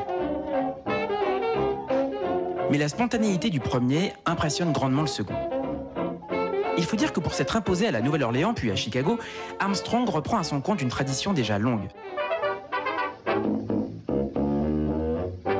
Mais 2.70 2.78
la 2.78 2.88
spontanéité 2.88 3.50
du 3.50 3.58
premier 3.58 4.12
impressionne 4.26 4.70
grandement 4.70 5.02
le 5.02 5.08
second. 5.08 5.34
Il 6.78 6.84
faut 6.84 6.96
dire 6.96 7.12
que 7.12 7.18
pour 7.18 7.34
s'être 7.34 7.56
imposé 7.56 7.88
à 7.88 7.90
la 7.90 8.02
Nouvelle-Orléans 8.02 8.54
puis 8.54 8.70
à 8.70 8.76
Chicago, 8.76 9.18
Armstrong 9.58 10.08
reprend 10.08 10.38
à 10.38 10.44
son 10.44 10.60
compte 10.60 10.80
une 10.80 10.88
tradition 10.90 11.32
déjà 11.32 11.58
longue. 11.58 11.88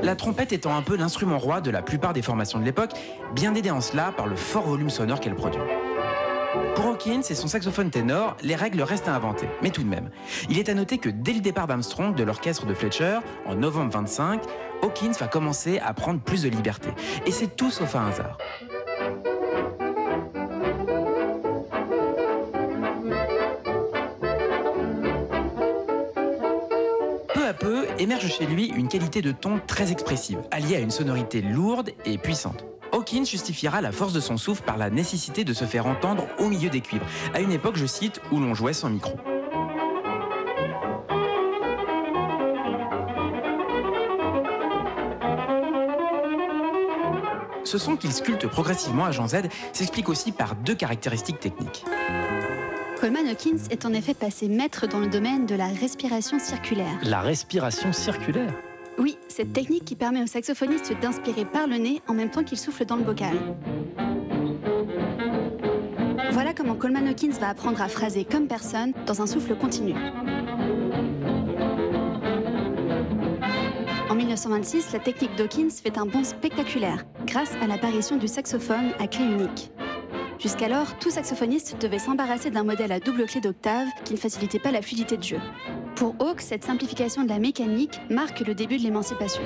La 0.05 0.17
trompette 0.17 0.53
étant 0.53 0.77
un 0.77 0.83
peu 0.83 0.99
l'instrument 0.99 1.39
roi 1.39 1.63
de 1.63 1.71
la 1.71 1.81
plupart 1.81 2.13
des 2.13 2.21
formations 2.21 2.59
de 2.59 2.65
l'époque, 2.65 2.91
bien 3.35 3.55
aidée 3.55 3.71
en 3.71 3.81
cela 3.81 4.13
par 4.13 4.27
le 4.27 4.37
fort 4.37 4.67
volume 4.67 4.91
sonore 4.91 5.19
qu'elle 5.19 5.35
produit. 5.35 5.63
Pour 6.75 6.89
Hawkins 6.89 7.23
et 7.31 7.35
son 7.35 7.49
saxophone 7.49 7.89
ténor, 7.89 8.37
les 8.43 8.55
règles 8.55 8.83
restent 8.83 9.09
à 9.09 9.15
inventer, 9.15 9.49
mais 9.63 9.71
tout 9.71 9.83
de 9.83 9.89
même. 9.89 10.11
Il 10.51 10.59
est 10.59 10.69
à 10.69 10.75
noter 10.75 10.99
que 10.99 11.09
dès 11.09 11.33
le 11.33 11.41
départ 11.41 11.67
d'Armstrong 11.67 12.15
de 12.15 12.23
l'orchestre 12.23 12.67
de 12.67 12.75
Fletcher, 12.75 13.21
en 13.47 13.55
novembre 13.55 13.93
25, 13.93 14.43
Hawkins 14.83 15.13
va 15.19 15.27
commencer 15.27 15.79
à 15.79 15.95
prendre 15.95 16.21
plus 16.21 16.43
de 16.43 16.51
liberté. 16.51 16.91
Et 17.25 17.31
c'est 17.31 17.57
tout 17.57 17.71
sauf 17.71 17.95
un 17.97 18.09
hasard. 18.09 18.37
Émerge 28.05 28.29
chez 28.29 28.45
lui 28.45 28.67
une 28.67 28.89
qualité 28.89 29.23
de 29.23 29.33
ton 29.33 29.59
très 29.67 29.91
expressive, 29.91 30.39
alliée 30.51 30.77
à 30.77 30.81
une 30.81 30.91
sonorité 30.91 31.41
lourde 31.41 31.91
et 32.05 32.19
puissante. 32.19 32.67
Hawkins 32.93 33.25
justifiera 33.25 33.81
la 33.81 33.93
force 33.93 34.13
de 34.13 34.21
son 34.21 34.37
souffle 34.37 34.63
par 34.63 34.77
la 34.77 34.91
nécessité 34.91 35.43
de 35.43 35.55
se 35.55 35.65
faire 35.65 35.87
entendre 35.87 36.27
au 36.39 36.49
milieu 36.49 36.69
des 36.69 36.83
cuivres, 36.83 37.07
à 37.33 37.41
une 37.41 37.51
époque, 37.51 37.77
je 37.77 37.87
cite, 37.87 38.21
où 38.31 38.41
l'on 38.41 38.55
jouait 38.55 38.75
sans 38.75 38.91
micro. 38.91 39.15
Ce 47.65 47.79
son 47.79 47.97
qu'il 47.97 48.13
sculpte 48.13 48.47
progressivement 48.47 49.07
à 49.07 49.13
Jean 49.13 49.29
Z 49.29 49.49
s'explique 49.73 50.11
aussi 50.11 50.31
par 50.31 50.57
deux 50.57 50.75
caractéristiques 50.75 51.41
techniques. 51.41 51.87
Coleman 53.05 53.29
Hawkins 53.29 53.69
est 53.69 53.85
en 53.85 53.93
effet 53.93 54.15
passé 54.15 54.49
maître 54.49 54.87
dans 54.87 54.99
le 54.99 55.09
domaine 55.09 55.45
de 55.45 55.55
la 55.55 55.67
respiration 55.67 56.39
circulaire. 56.39 56.99
La 57.03 57.21
respiration 57.21 57.93
circulaire 57.93 58.55
Oui, 58.97 59.19
cette 59.29 59.53
technique 59.53 59.85
qui 59.85 59.95
permet 59.95 60.23
au 60.23 60.27
saxophoniste 60.27 60.99
d'inspirer 61.03 61.45
par 61.45 61.67
le 61.67 61.77
nez 61.77 62.01
en 62.09 62.15
même 62.15 62.31
temps 62.31 62.43
qu'il 62.43 62.57
souffle 62.57 62.87
dans 62.87 62.97
le 62.97 63.03
bocal. 63.03 63.37
Voilà 66.33 66.55
comment 66.55 66.77
Coleman 66.77 67.07
Hawkins 67.07 67.39
va 67.39 67.51
apprendre 67.51 67.83
à 67.83 67.89
phraser 67.89 68.25
comme 68.25 68.49
personne 68.49 68.95
dans 69.05 69.21
un 69.21 69.27
souffle 69.27 69.55
continu. 69.55 69.93
En 74.09 74.15
1926, 74.15 74.95
la 74.95 74.99
technique 74.99 75.37
d'Hawkins 75.37 75.69
fait 75.69 75.99
un 75.99 76.07
bond 76.07 76.25
spectaculaire 76.25 77.05
grâce 77.27 77.53
à 77.61 77.67
l'apparition 77.67 78.17
du 78.17 78.29
saxophone 78.29 78.93
à 78.99 79.07
clé 79.09 79.27
unique. 79.27 79.74
Jusqu'alors, 80.45 80.99
tout 80.99 81.11
saxophoniste 81.11 81.81
devait 81.81 81.99
s'embarrasser 81.99 82.51
d'un 82.51 82.65
modèle 82.65 82.93
à 82.93 83.01
double 83.01 83.25
clé 83.25 83.41
d'octave 83.41 83.89
qui 84.05 84.13
ne 84.13 84.19
facilitait 84.19 84.59
pas 84.59 84.73
la 84.73 84.83
fluidité 84.83 85.17
de 85.17 85.23
jeu. 85.23 85.39
Pour 85.97 86.15
Hawke, 86.19 86.43
cette 86.43 86.65
simplification 86.65 87.25
de 87.25 87.31
la 87.31 87.39
mécanique 87.39 87.99
marque 88.11 88.41
le 88.41 88.55
début 88.55 88.77
de 88.77 88.83
l'émancipation. 88.83 89.41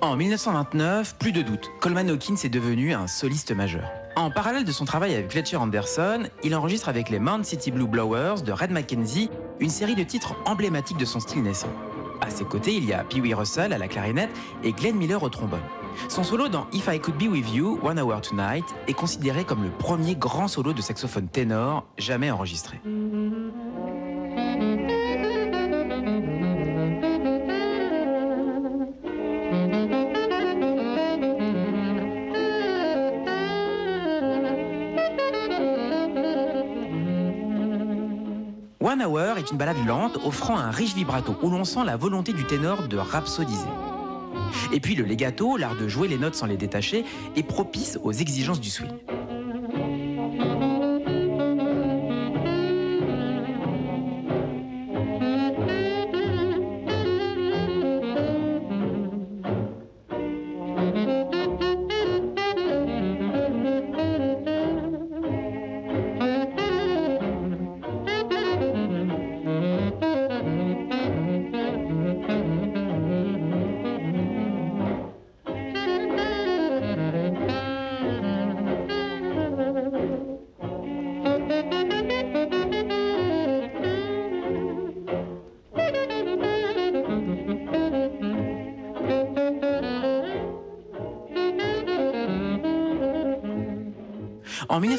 En 0.00 0.16
1929, 0.16 1.18
plus 1.18 1.30
de 1.30 1.42
doute, 1.42 1.70
Coleman 1.78 2.10
Hawkins 2.10 2.34
est 2.42 2.48
devenu 2.48 2.94
un 2.94 3.06
soliste 3.06 3.52
majeur. 3.52 3.88
En 4.16 4.30
parallèle 4.30 4.64
de 4.64 4.72
son 4.72 4.84
travail 4.84 5.14
avec 5.14 5.30
Fletcher 5.30 5.56
Anderson, 5.56 6.24
il 6.42 6.54
enregistre 6.54 6.88
avec 6.90 7.08
les 7.08 7.18
Mount 7.18 7.44
City 7.44 7.70
Blue 7.70 7.86
Blowers 7.86 8.42
de 8.44 8.52
Red 8.52 8.70
Mackenzie 8.70 9.30
une 9.60 9.70
série 9.70 9.94
de 9.94 10.02
titres 10.02 10.34
emblématiques 10.44 10.98
de 10.98 11.04
son 11.04 11.20
style 11.20 11.42
naissant. 11.42 11.72
À 12.20 12.30
ses 12.30 12.44
côtés, 12.44 12.74
il 12.74 12.84
y 12.84 12.92
a 12.92 13.02
Pee 13.04 13.20
Wee 13.20 13.34
Russell 13.34 13.72
à 13.72 13.78
la 13.78 13.88
clarinette 13.88 14.30
et 14.62 14.72
Glenn 14.72 14.96
Miller 14.96 15.22
au 15.22 15.28
trombone. 15.28 15.62
Son 16.08 16.22
solo 16.22 16.48
dans 16.48 16.66
If 16.72 16.88
I 16.90 17.00
Could 17.00 17.16
Be 17.16 17.30
With 17.30 17.52
You, 17.52 17.78
One 17.82 17.98
Hour 17.98 18.20
Tonight 18.20 18.64
est 18.86 18.94
considéré 18.94 19.44
comme 19.44 19.62
le 19.62 19.70
premier 19.70 20.14
grand 20.14 20.48
solo 20.48 20.72
de 20.72 20.80
saxophone 20.80 21.28
ténor 21.28 21.84
jamais 21.98 22.30
enregistré. 22.30 22.80
Est 39.12 39.50
une 39.50 39.58
balade 39.58 39.76
lente 39.86 40.18
offrant 40.24 40.56
un 40.56 40.70
riche 40.70 40.94
vibrato 40.94 41.36
où 41.42 41.50
l'on 41.50 41.64
sent 41.64 41.84
la 41.84 41.98
volonté 41.98 42.32
du 42.32 42.44
ténor 42.44 42.88
de 42.88 42.96
rhapsodiser. 42.96 43.66
Et 44.72 44.80
puis 44.80 44.94
le 44.94 45.04
legato, 45.04 45.58
l'art 45.58 45.76
de 45.76 45.86
jouer 45.86 46.08
les 46.08 46.16
notes 46.16 46.34
sans 46.34 46.46
les 46.46 46.56
détacher, 46.56 47.04
est 47.36 47.42
propice 47.42 47.98
aux 48.02 48.12
exigences 48.12 48.60
du 48.60 48.70
swing. 48.70 48.88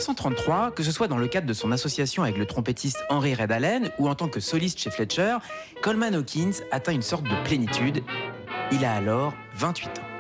1933, 0.03 0.71
que 0.71 0.83
ce 0.83 0.91
soit 0.91 1.07
dans 1.07 1.17
le 1.17 1.27
cadre 1.27 1.47
de 1.47 1.53
son 1.53 1.71
association 1.71 2.23
avec 2.23 2.37
le 2.37 2.45
trompettiste 2.45 2.97
Henry 3.09 3.35
Red 3.35 3.51
Allen 3.51 3.89
ou 3.99 4.09
en 4.09 4.15
tant 4.15 4.27
que 4.27 4.41
soliste 4.41 4.79
chez 4.79 4.89
Fletcher, 4.89 5.37
Coleman 5.81 6.13
Hawkins 6.15 6.61
atteint 6.71 6.91
une 6.91 7.01
sorte 7.01 7.23
de 7.23 7.43
plénitude. 7.45 8.03
Il 8.71 8.83
a 8.83 8.95
alors 8.95 9.33
28 9.55 9.87
ans. 9.99 10.12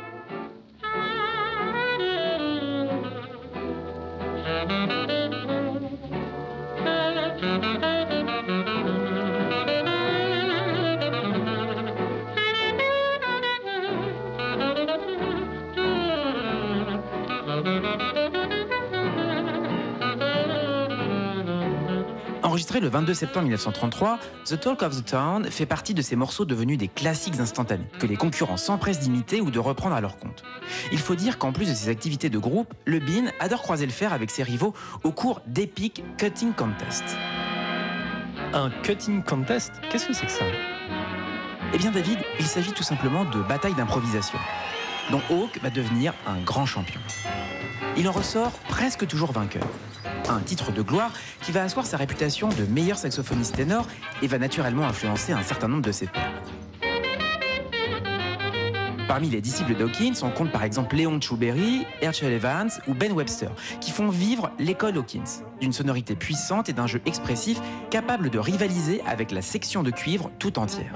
Enregistré 22.53 22.79
le 22.79 22.87
22 22.87 23.15
septembre 23.15 23.45
1933, 23.45 24.19
The 24.45 24.59
Talk 24.59 24.83
of 24.83 24.95
the 24.95 25.03
Town 25.03 25.43
fait 25.45 25.65
partie 25.65 25.95
de 25.95 26.03
ces 26.03 26.15
morceaux 26.15 26.45
devenus 26.45 26.77
des 26.77 26.87
classiques 26.87 27.39
instantanés, 27.39 27.87
que 27.97 28.05
les 28.05 28.15
concurrents 28.15 28.57
s'empressent 28.57 28.99
d'imiter 28.99 29.41
ou 29.41 29.49
de 29.49 29.57
reprendre 29.57 29.95
à 29.95 30.01
leur 30.01 30.17
compte. 30.17 30.43
Il 30.91 30.99
faut 30.99 31.15
dire 31.15 31.39
qu'en 31.39 31.51
plus 31.51 31.67
de 31.67 31.73
ses 31.73 31.89
activités 31.89 32.29
de 32.29 32.37
groupe, 32.37 32.71
le 32.85 32.99
Bean 32.99 33.31
adore 33.39 33.63
croiser 33.63 33.87
le 33.87 33.91
fer 33.91 34.13
avec 34.13 34.29
ses 34.29 34.43
rivaux 34.43 34.75
au 35.03 35.11
cours 35.11 35.41
d'épiques 35.47 36.03
cutting 36.19 36.53
contests. 36.53 37.17
Un 38.53 38.69
cutting 38.83 39.23
contest? 39.23 39.71
Qu'est-ce 39.89 40.05
que 40.05 40.13
c'est 40.13 40.27
que 40.27 40.31
ça? 40.31 40.45
Eh 41.73 41.77
bien 41.79 41.89
David, 41.89 42.19
il 42.37 42.45
s'agit 42.45 42.73
tout 42.73 42.83
simplement 42.83 43.25
de 43.25 43.41
batailles 43.41 43.73
d'improvisation, 43.73 44.37
dont 45.09 45.21
Hawk 45.31 45.59
va 45.63 45.71
devenir 45.71 46.13
un 46.27 46.39
grand 46.43 46.67
champion. 46.67 47.01
Il 47.97 48.07
en 48.07 48.11
ressort 48.11 48.51
presque 48.69 49.07
toujours 49.07 49.31
vainqueur. 49.31 49.65
Un 50.29 50.39
titre 50.39 50.71
de 50.71 50.81
gloire 50.81 51.11
qui 51.41 51.51
va 51.51 51.63
asseoir 51.63 51.85
sa 51.85 51.97
réputation 51.97 52.49
de 52.49 52.63
meilleur 52.65 52.97
saxophoniste 52.97 53.55
ténor 53.55 53.87
et 54.21 54.27
va 54.27 54.37
naturellement 54.37 54.85
influencer 54.85 55.33
un 55.33 55.43
certain 55.43 55.67
nombre 55.67 55.83
de 55.83 55.91
ses 55.91 56.07
pairs. 56.07 56.41
Parmi 59.07 59.29
les 59.29 59.41
disciples 59.41 59.75
d'Hawkins, 59.75 60.13
on 60.23 60.31
compte 60.31 60.51
par 60.51 60.63
exemple 60.63 60.95
Léon 60.95 61.19
Chouberry, 61.21 61.85
Herschel 62.01 62.31
Evans 62.31 62.71
ou 62.87 62.93
Ben 62.93 63.11
Webster, 63.11 63.51
qui 63.79 63.91
font 63.91 64.09
vivre 64.09 64.49
l'école 64.57 64.97
Hawkins, 64.97 65.43
d'une 65.59 65.73
sonorité 65.73 66.15
puissante 66.15 66.69
et 66.69 66.73
d'un 66.73 66.87
jeu 66.87 67.01
expressif 67.05 67.59
capable 67.91 68.29
de 68.29 68.39
rivaliser 68.39 69.01
avec 69.05 69.31
la 69.31 69.41
section 69.41 69.83
de 69.83 69.91
cuivre 69.91 70.31
tout 70.39 70.57
entière. 70.57 70.93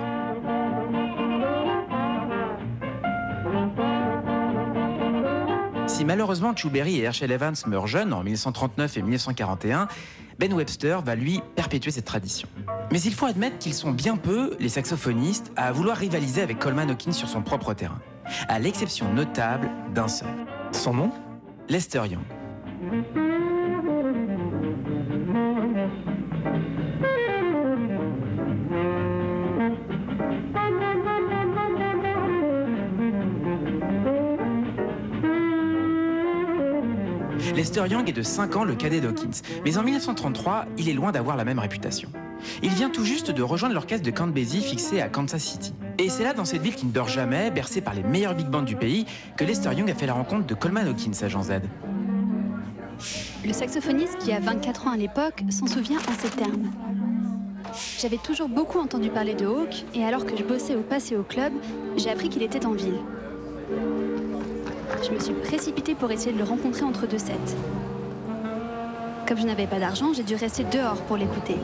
Si 5.88 6.04
malheureusement 6.04 6.56
Chouberry 6.56 7.00
et 7.00 7.04
Herschel 7.04 7.32
Evans 7.32 7.56
meurent 7.66 7.88
jeunes 7.88 8.14
en 8.14 8.22
1939 8.22 8.98
et 8.98 9.02
1941, 9.02 9.88
Ben 10.38 10.54
Webster 10.54 11.02
va 11.02 11.16
lui 11.16 11.42
perpétuer 11.56 11.92
cette 11.92 12.06
tradition. 12.06 12.48
Mais 12.92 13.02
il 13.02 13.14
faut 13.14 13.26
admettre 13.26 13.58
qu'ils 13.58 13.74
sont 13.74 13.92
bien 13.92 14.18
peu, 14.18 14.56
les 14.60 14.70
saxophonistes, 14.70 15.52
à 15.56 15.72
vouloir 15.72 15.98
rivaliser 15.98 16.42
avec 16.42 16.60
Coleman 16.60 16.92
Hawkins 16.92 17.14
sur 17.14 17.30
son 17.30 17.42
propre 17.42 17.74
terrain, 17.74 18.00
à 18.50 18.60
l'exception 18.60 19.14
notable 19.14 19.70
d'un 19.96 20.10
seul. 20.10 20.28
Son 20.74 20.94
nom? 20.94 21.12
Lester 21.70 22.02
Young. 22.06 23.37
Lester 37.58 37.88
Young 37.90 38.08
est 38.08 38.14
de 38.14 38.22
5 38.22 38.56
ans 38.56 38.64
le 38.64 38.76
cadet 38.76 39.02
d'Hawkins, 39.02 39.42
mais 39.66 39.80
en 39.80 39.84
1933, 39.84 40.66
il 40.78 40.90
est 40.90 40.94
loin 40.94 41.12
d'avoir 41.12 41.36
la 41.36 41.44
même 41.44 41.58
réputation. 41.58 42.08
Il 42.62 42.70
vient 42.70 42.92
tout 42.92 43.04
juste 43.04 43.32
de 43.32 43.42
rejoindre 43.42 43.74
l'orchestre 43.74 44.06
de 44.06 44.12
Count 44.12 44.28
Basie 44.28 44.62
fixé 44.62 45.02
à 45.02 45.10
Kansas 45.10 45.42
City. 45.42 45.74
Et 45.98 46.08
c'est 46.10 46.24
là, 46.24 46.36
dans 46.36 46.46
cette 46.46 46.62
ville 46.62 46.76
qui 46.76 46.86
ne 46.86 46.92
dort 46.92 47.10
jamais, 47.10 47.50
bercée 47.50 47.82
par 47.82 47.96
les 47.96 48.04
meilleurs 48.04 48.36
big 48.36 48.46
bands 48.46 48.62
du 48.62 48.76
pays, 48.76 49.08
que 49.38 49.44
Lester 49.44 49.74
Young 49.76 49.90
a 49.90 49.96
fait 49.96 50.06
la 50.06 50.14
rencontre 50.14 50.46
de 50.46 50.54
Coleman 50.54 50.88
Hawkins 50.88 51.20
à 51.24 51.30
Jean 51.30 51.42
Z. 51.42 51.54
Le 53.44 53.54
saxophoniste, 53.54 54.20
qui 54.20 54.34
a 54.34 54.40
24 54.40 54.86
ans 54.86 54.92
à 54.92 54.98
l'époque, 54.98 55.42
s'en 55.50 55.66
souvient 55.66 55.98
en 55.98 56.14
ces 56.22 56.30
termes. 56.30 56.72
J'avais 58.00 58.18
toujours 58.18 58.50
beaucoup 58.50 58.78
entendu 58.78 59.10
parler 59.10 59.34
de 59.34 59.48
Hawk, 59.48 59.84
et 59.96 60.06
alors 60.06 60.28
que 60.28 60.38
je 60.38 60.44
bossais 60.44 60.76
au 60.76 60.82
Paseo 60.82 61.24
Club, 61.24 61.54
j'ai 61.96 62.12
appris 62.12 62.30
qu'il 62.30 62.44
était 62.44 62.68
en 62.68 62.74
ville. 62.74 63.00
Je 65.04 65.12
me 65.12 65.20
suis 65.20 65.34
précipitée 65.34 65.96
pour 65.96 66.12
essayer 66.12 66.34
de 66.34 66.38
le 66.38 66.44
rencontrer 66.44 66.84
entre 66.84 67.08
deux 67.08 67.18
sets. 67.18 67.34
Comme 69.28 69.38
je 69.38 69.46
n'avais 69.46 69.68
pas 69.68 69.80
d'argent, 69.80 70.14
j'ai 70.14 70.24
dû 70.24 70.36
rester 70.36 70.64
dehors 70.64 71.02
pour 71.02 71.18
l'écouter. 71.18 71.58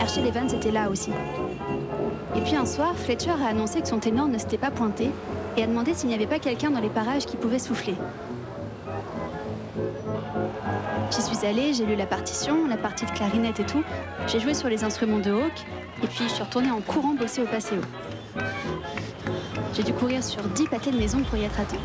Herschel 0.00 0.26
Evans 0.26 0.52
était 0.52 0.72
là 0.72 0.90
aussi. 0.90 1.10
Et 2.36 2.40
puis 2.40 2.56
un 2.56 2.66
soir, 2.66 2.94
Fletcher 2.96 3.30
a 3.30 3.48
annoncé 3.48 3.80
que 3.80 3.88
son 3.88 3.98
ténor 3.98 4.28
ne 4.28 4.38
s'était 4.38 4.58
pas 4.58 4.70
pointé 4.70 5.10
et 5.56 5.62
a 5.62 5.66
demandé 5.66 5.94
s'il 5.94 6.08
n'y 6.08 6.14
avait 6.14 6.26
pas 6.26 6.38
quelqu'un 6.38 6.70
dans 6.70 6.80
les 6.80 6.88
parages 6.88 7.26
qui 7.26 7.36
pouvait 7.36 7.58
souffler. 7.58 7.94
J'y 11.10 11.22
suis 11.22 11.46
allée, 11.46 11.74
j'ai 11.74 11.86
lu 11.86 11.96
la 11.96 12.06
partition, 12.06 12.66
la 12.68 12.76
partie 12.76 13.04
de 13.04 13.10
clarinette 13.10 13.60
et 13.60 13.66
tout. 13.66 13.82
J'ai 14.26 14.40
joué 14.40 14.54
sur 14.54 14.68
les 14.68 14.84
instruments 14.84 15.18
de 15.18 15.32
Hawk 15.32 15.66
et 16.02 16.06
puis 16.06 16.24
je 16.24 16.34
suis 16.34 16.42
retournée 16.42 16.70
en 16.70 16.80
courant 16.80 17.14
bosser 17.14 17.42
au 17.42 17.46
Paseo. 17.46 17.80
J'ai 19.80 19.86
dû 19.86 19.92
courir 19.94 20.22
sur 20.22 20.42
10 20.42 20.66
pâtés 20.66 20.90
de 20.90 20.98
maison 20.98 21.22
pour 21.22 21.38
y 21.38 21.44
être 21.44 21.58
à 21.58 21.64
temps. 21.64 21.80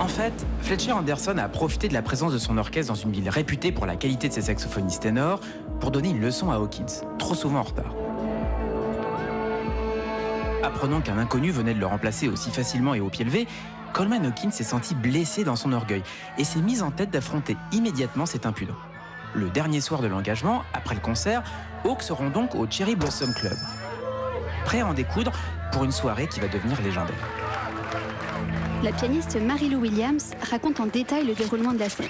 En 0.00 0.08
fait, 0.08 0.32
Fletcher 0.62 0.92
Anderson 0.92 1.36
a 1.36 1.50
profité 1.50 1.86
de 1.86 1.92
la 1.92 2.00
présence 2.00 2.32
de 2.32 2.38
son 2.38 2.56
orchestre 2.56 2.90
dans 2.90 2.98
une 2.98 3.12
ville 3.12 3.28
réputée 3.28 3.72
pour 3.72 3.84
la 3.84 3.96
qualité 3.96 4.30
de 4.30 4.32
ses 4.32 4.40
saxophonistes 4.40 5.02
ténors 5.02 5.40
pour 5.80 5.90
donner 5.90 6.08
une 6.08 6.22
leçon 6.22 6.50
à 6.50 6.54
Hawkins, 6.54 7.04
trop 7.18 7.34
souvent 7.34 7.58
en 7.58 7.64
retard. 7.64 7.94
Apprenant 10.62 11.02
qu'un 11.02 11.18
inconnu 11.18 11.50
venait 11.50 11.74
de 11.74 11.80
le 11.80 11.84
remplacer 11.84 12.26
aussi 12.26 12.50
facilement 12.50 12.94
et 12.94 13.00
au 13.00 13.10
pied 13.10 13.26
levé, 13.26 13.46
Coleman 13.92 14.24
Hawkins 14.24 14.50
s'est 14.50 14.64
senti 14.64 14.94
blessé 14.94 15.44
dans 15.44 15.56
son 15.56 15.74
orgueil 15.74 16.02
et 16.38 16.44
s'est 16.44 16.62
mis 16.62 16.80
en 16.80 16.90
tête 16.90 17.10
d'affronter 17.10 17.58
immédiatement 17.70 18.24
cet 18.24 18.46
impudent. 18.46 18.76
Le 19.34 19.50
dernier 19.50 19.82
soir 19.82 20.00
de 20.00 20.06
l'engagement, 20.06 20.62
après 20.72 20.94
le 20.94 21.02
concert, 21.02 21.42
Hawk 21.84 22.00
se 22.00 22.14
rend 22.14 22.30
donc 22.30 22.54
au 22.54 22.66
Cherry 22.70 22.96
Blossom 22.96 23.34
Club. 23.34 23.58
Prêt 24.64 24.80
à 24.80 24.86
en 24.86 24.94
découdre 24.94 25.32
pour 25.74 25.84
une 25.84 25.92
soirée 25.92 26.28
qui 26.28 26.38
va 26.38 26.46
devenir 26.46 26.80
légendaire. 26.82 27.16
La 28.84 28.92
pianiste 28.92 29.36
Mary-Lou 29.40 29.80
Williams 29.80 30.30
raconte 30.48 30.78
en 30.78 30.86
détail 30.86 31.26
le 31.26 31.34
déroulement 31.34 31.72
de 31.72 31.80
la 31.80 31.88
scène. 31.88 32.06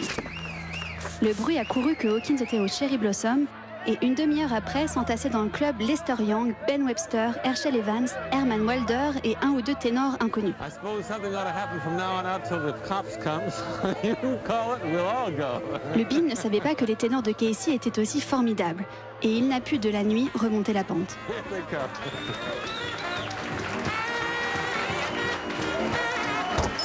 Le 1.23 1.33
bruit 1.33 1.59
a 1.59 1.65
couru 1.65 1.97
que 1.97 2.07
Hawkins 2.07 2.37
était 2.37 2.59
au 2.59 2.69
Cherry 2.69 2.99
Blossom 2.99 3.47
et 3.87 3.97
une 4.03 4.15
demi-heure 4.15 4.53
après 4.53 4.87
s'entassaient 4.87 5.31
dans 5.31 5.43
le 5.43 5.49
club 5.49 5.81
Lester 5.81 6.17
Young, 6.21 6.55
Ben 6.67 6.83
Webster, 6.83 7.31
Herschel 7.43 7.77
Evans, 7.77 8.09
Herman 8.33 8.61
Wilder 8.67 9.13
et 9.25 9.35
un 9.41 9.51
ou 9.51 9.63
deux 9.63 9.75
ténors 9.75 10.17
inconnus. 10.21 10.55
I 10.61 10.71
suppose 10.71 11.05
something 11.07 11.35
ought 11.35 11.45
to 11.45 11.51
happen 11.51 11.81
from 11.81 11.97
now 11.97 12.21
on 12.21 12.27
out 12.27 12.45
till 12.45 12.59
the 12.59 12.75
cops 12.87 13.17
comes. 13.17 13.63
you 14.05 14.17
call 14.45 14.75
it, 14.75 14.85
we'll 14.85 15.07
all 15.07 15.31
go. 15.31 15.63
Le 15.97 16.05
Bean 16.05 16.29
ne 16.29 16.35
savait 16.35 16.61
pas 16.61 16.75
que 16.75 16.85
les 16.85 16.97
ténors 16.97 17.23
de 17.23 17.33
Casey 17.33 17.75
étaient 17.75 17.99
aussi 17.99 18.21
formidables, 18.21 18.85
et 19.23 19.31
il 19.31 19.49
n'a 19.49 19.61
pu 19.61 19.79
de 19.79 19.89
la 19.89 20.03
nuit 20.03 20.29
remonter 20.35 20.75
la 20.75 20.85
pente. 20.85 21.17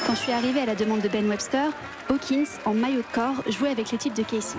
Quand 0.09 0.15
je 0.15 0.21
suis 0.21 0.31
arrivée 0.31 0.61
à 0.61 0.65
la 0.65 0.73
demande 0.73 1.01
de 1.01 1.07
Ben 1.07 1.29
Webster, 1.29 1.69
Hawkins, 2.09 2.47
en 2.65 2.73
maillot 2.73 3.01
de 3.01 3.13
corps, 3.13 3.43
jouait 3.47 3.69
avec 3.69 3.95
types 3.95 4.15
de 4.15 4.23
Casey. 4.23 4.57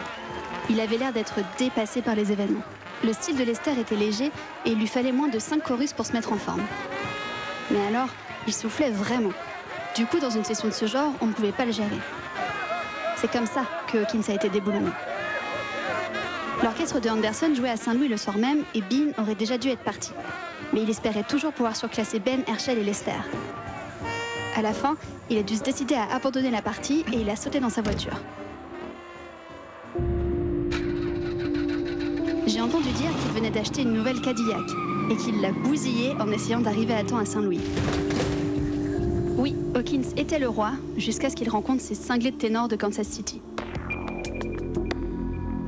Il 0.69 0.79
avait 0.79 0.97
l'air 0.97 1.13
d'être 1.13 1.41
dépassé 1.59 2.03
par 2.03 2.15
les 2.15 2.31
événements. 2.31 2.63
Le 3.03 3.13
style 3.13 3.37
de 3.37 3.43
Lester 3.43 3.73
était 3.73 3.97
léger 3.97 4.27
et 4.65 4.71
il 4.71 4.79
lui 4.79 4.87
fallait 4.87 5.11
moins 5.11 5.27
de 5.27 5.41
5 5.41 5.65
chorus 5.65 5.93
pour 5.93 6.07
se 6.07 6.13
mettre 6.13 6.33
en 6.33 6.37
forme. 6.37 6.63
Mais 7.73 7.85
alors, 7.89 8.11
il 8.47 8.55
soufflait 8.55 8.93
vraiment. 8.93 9.33
Du 9.97 10.07
coup, 10.07 10.21
dans 10.21 10.31
une 10.31 10.45
session 10.45 10.69
de 10.69 10.73
ce 10.73 10.87
genre, 10.87 11.11
on 11.21 11.27
ne 11.27 11.33
pouvait 11.33 11.51
pas 11.51 11.65
le 11.65 11.73
gérer. 11.73 11.99
C'est 13.17 13.33
comme 13.33 13.47
ça 13.47 13.65
que 13.89 13.99
Hawkins 13.99 14.23
a 14.29 14.35
été 14.35 14.51
déboulonné. 14.51 14.91
L'orchestre 16.63 17.01
de 17.01 17.09
Anderson 17.09 17.53
jouait 17.57 17.71
à 17.71 17.77
Saint-Louis 17.77 18.07
le 18.07 18.19
soir 18.19 18.39
même 18.39 18.63
et 18.77 18.83
Bean 18.83 19.21
aurait 19.21 19.35
déjà 19.35 19.59
dû 19.59 19.69
être 19.71 19.83
parti. 19.83 20.13
Mais 20.73 20.83
il 20.83 20.91
espérait 20.91 21.25
toujours 21.25 21.53
pouvoir 21.53 21.75
surclasser 21.75 22.21
Ben, 22.21 22.45
Herschel 22.47 22.79
et 22.79 22.85
Lester. 22.85 23.11
À 24.57 24.63
la 24.63 24.73
fin, 24.73 24.97
il 25.31 25.39
a 25.39 25.43
dû 25.43 25.57
se 25.57 25.63
décider 25.63 25.95
à 25.95 26.13
abandonner 26.15 26.51
la 26.51 26.63
partie 26.63 27.05
et 27.13 27.17
il 27.17 27.31
a 27.31 27.37
sauté 27.37 27.61
dans 27.61 27.71
sa 27.71 27.83
voiture. 27.83 28.21
J'ai 32.47 32.61
entendu 32.61 32.91
dire 32.91 33.11
qu'il 33.23 33.33
venait 33.33 33.51
d'acheter 33.51 33.83
une 33.83 33.93
nouvelle 33.93 34.21
Cadillac 34.21 34.65
et 35.11 35.17
qu'il 35.17 35.41
l'a 35.41 35.53
bousillée 35.53 36.13
en 36.19 36.31
essayant 36.33 36.61
d'arriver 36.61 36.95
à 36.95 37.05
temps 37.05 37.19
à 37.19 37.25
Saint-Louis. 37.25 37.61
Oui, 39.37 39.55
Hawkins 39.75 40.03
était 40.17 40.39
le 40.39 40.49
roi 40.49 40.73
jusqu'à 40.97 41.31
ce 41.31 41.37
qu'il 41.37 41.49
rencontre 41.49 41.81
ces 41.81 41.95
cinglés 41.95 42.33
de 42.33 42.37
ténors 42.37 42.69
de 42.69 42.77
Kansas 42.77 43.07
City. 43.07 43.41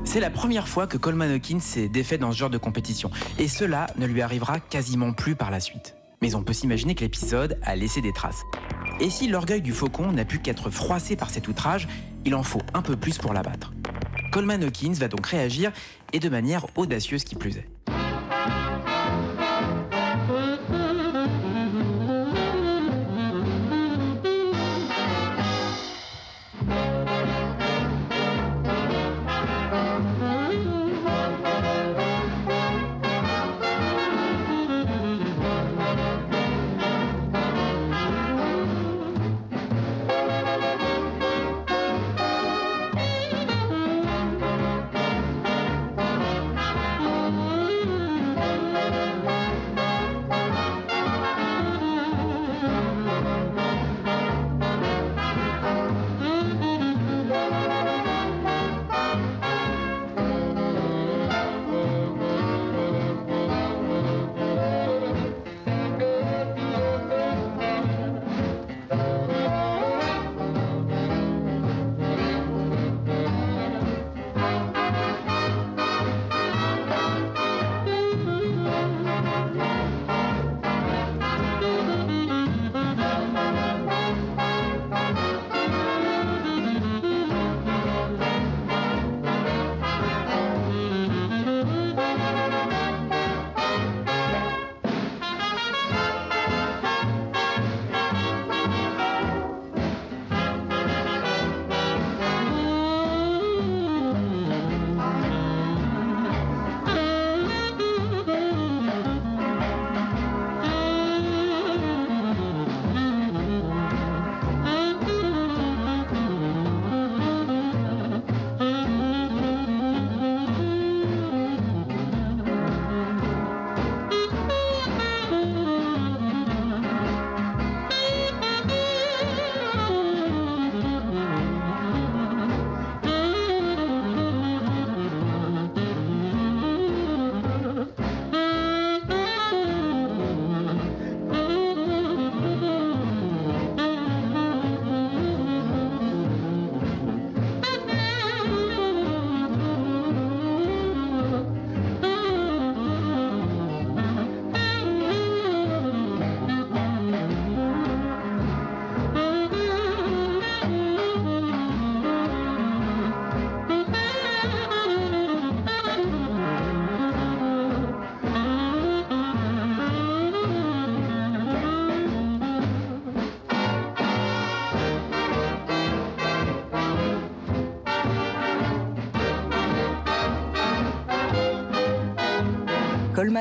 C'est 0.05 0.21
la 0.21 0.31
première 0.31 0.68
fois 0.68 0.87
que 0.87 0.99
Coleman 0.99 1.31
Hawkins 1.31 1.61
s'est 1.61 1.88
défait 1.88 2.18
dans 2.18 2.33
ce 2.33 2.37
genre 2.37 2.51
de 2.51 2.59
compétition, 2.59 3.11
et 3.38 3.49
cela 3.49 3.87
ne 3.97 4.07
lui 4.07 4.21
arrivera 4.21 4.61
quasiment 4.61 5.12
plus 5.12 5.37
par 5.37 5.51
la 5.51 5.61
suite. 5.61 5.95
Mais 6.21 6.35
on 6.35 6.42
peut 6.42 6.53
s'imaginer 6.53 6.95
que 6.95 7.01
l'épisode 7.01 7.59
a 7.62 7.77
laissé 7.77 8.01
des 8.01 8.12
traces. 8.12 8.42
Et 9.01 9.11
si 9.11 9.29
l'orgueil 9.29 9.63
du 9.63 9.73
faucon 9.73 10.13
n'a 10.13 10.25
pu 10.25 10.39
qu'être 10.39 10.71
froissé 10.71 11.17
par 11.17 11.31
cet 11.31 11.49
outrage, 11.49 11.89
il 12.25 12.35
en 12.35 12.43
faut 12.43 12.63
un 12.75 12.83
peu 12.83 12.97
plus 12.97 13.19
pour 13.19 13.33
l'abattre. 13.33 13.73
Coleman 14.31 14.63
Hawkins 14.63 14.95
va 14.95 15.09
donc 15.09 15.27
réagir, 15.27 15.73
et 16.13 16.19
de 16.19 16.29
manière 16.29 16.67
audacieuse 16.77 17.25
qui 17.25 17.35
plus 17.35 17.57
est. 17.57 17.69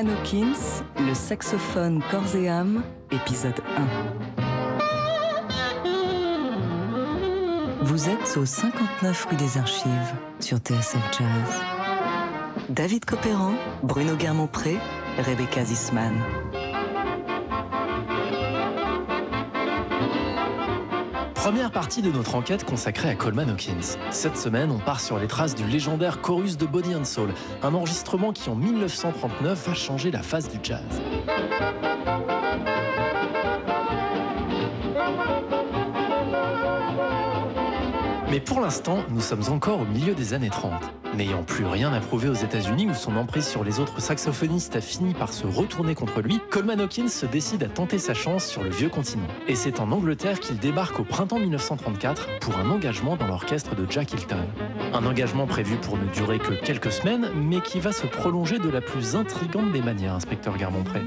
Le 0.04 1.14
saxophone 1.14 2.02
corps 2.10 2.36
et 2.36 2.50
âme, 2.50 2.82
épisode 3.12 3.62
1. 3.78 3.88
Vous 7.84 8.10
êtes 8.10 8.36
au 8.36 8.46
59 8.46 9.28
rue 9.30 9.36
des 9.36 9.60
Archives 9.60 10.16
sur 10.40 10.58
TSF 10.58 10.98
Jazz. 11.12 11.62
David 12.70 13.06
Copéran, 13.06 13.54
Bruno 13.84 14.16
Guermont-Pré, 14.16 14.80
Rebecca 15.20 15.64
Zisman. 15.64 16.16
Première 21.41 21.71
partie 21.71 22.04
de 22.04 22.12
notre 22.12 22.36
enquête 22.36 22.63
consacrée 22.65 23.10
à 23.10 23.15
Coleman 23.15 23.49
Hawkins. 23.49 23.97
Cette 24.12 24.38
semaine, 24.38 24.69
on 24.69 24.77
part 24.77 24.99
sur 25.01 25.17
les 25.17 25.25
traces 25.25 25.56
du 25.56 25.65
légendaire 25.65 26.21
chorus 26.21 26.56
de 26.56 26.67
Body 26.67 26.93
and 26.93 27.04
Soul, 27.04 27.34
un 27.63 27.73
enregistrement 27.73 28.32
qui 28.32 28.47
en 28.47 28.54
1939 28.54 29.67
va 29.67 29.73
changer 29.73 30.12
la 30.12 30.21
face 30.21 30.49
du 30.49 30.60
jazz. 30.62 31.01
Mais 38.30 38.39
pour 38.39 38.62
l'instant, 38.62 38.99
nous 39.10 39.21
sommes 39.21 39.49
encore 39.49 39.80
au 39.82 39.86
milieu 39.86 40.13
des 40.13 40.36
années 40.36 40.51
30. 40.51 41.01
N'ayant 41.21 41.43
plus 41.43 41.67
rien 41.67 41.93
à 41.93 41.99
prouver 41.99 42.29
aux 42.29 42.34
États-Unis 42.34 42.88
où 42.89 42.95
son 42.95 43.15
emprise 43.15 43.45
sur 43.45 43.63
les 43.63 43.79
autres 43.79 44.01
saxophonistes 44.01 44.75
a 44.75 44.81
fini 44.81 45.13
par 45.13 45.34
se 45.34 45.45
retourner 45.45 45.93
contre 45.93 46.19
lui, 46.19 46.39
Coleman 46.49 46.81
Hawkins 46.81 47.10
se 47.10 47.27
décide 47.27 47.62
à 47.62 47.67
tenter 47.67 47.99
sa 47.99 48.15
chance 48.15 48.43
sur 48.43 48.63
le 48.63 48.71
vieux 48.71 48.89
continent. 48.89 49.27
Et 49.47 49.53
c'est 49.53 49.79
en 49.79 49.91
Angleterre 49.91 50.39
qu'il 50.39 50.57
débarque 50.57 50.99
au 50.99 51.03
printemps 51.03 51.38
1934 51.38 52.39
pour 52.39 52.57
un 52.57 52.71
engagement 52.71 53.17
dans 53.17 53.27
l'orchestre 53.27 53.75
de 53.75 53.86
Jack 53.88 54.13
Hilton. 54.13 54.47
Un 54.95 55.05
engagement 55.05 55.45
prévu 55.45 55.75
pour 55.75 55.95
ne 55.95 56.05
durer 56.05 56.39
que 56.39 56.53
quelques 56.53 56.91
semaines, 56.91 57.29
mais 57.36 57.62
qui 57.62 57.79
va 57.79 57.91
se 57.91 58.07
prolonger 58.07 58.57
de 58.57 58.69
la 58.69 58.81
plus 58.81 59.15
intrigante 59.15 59.71
des 59.71 59.84
manières, 59.84 60.15
inspecteur 60.15 60.57
Garmont-Pré. 60.57 61.01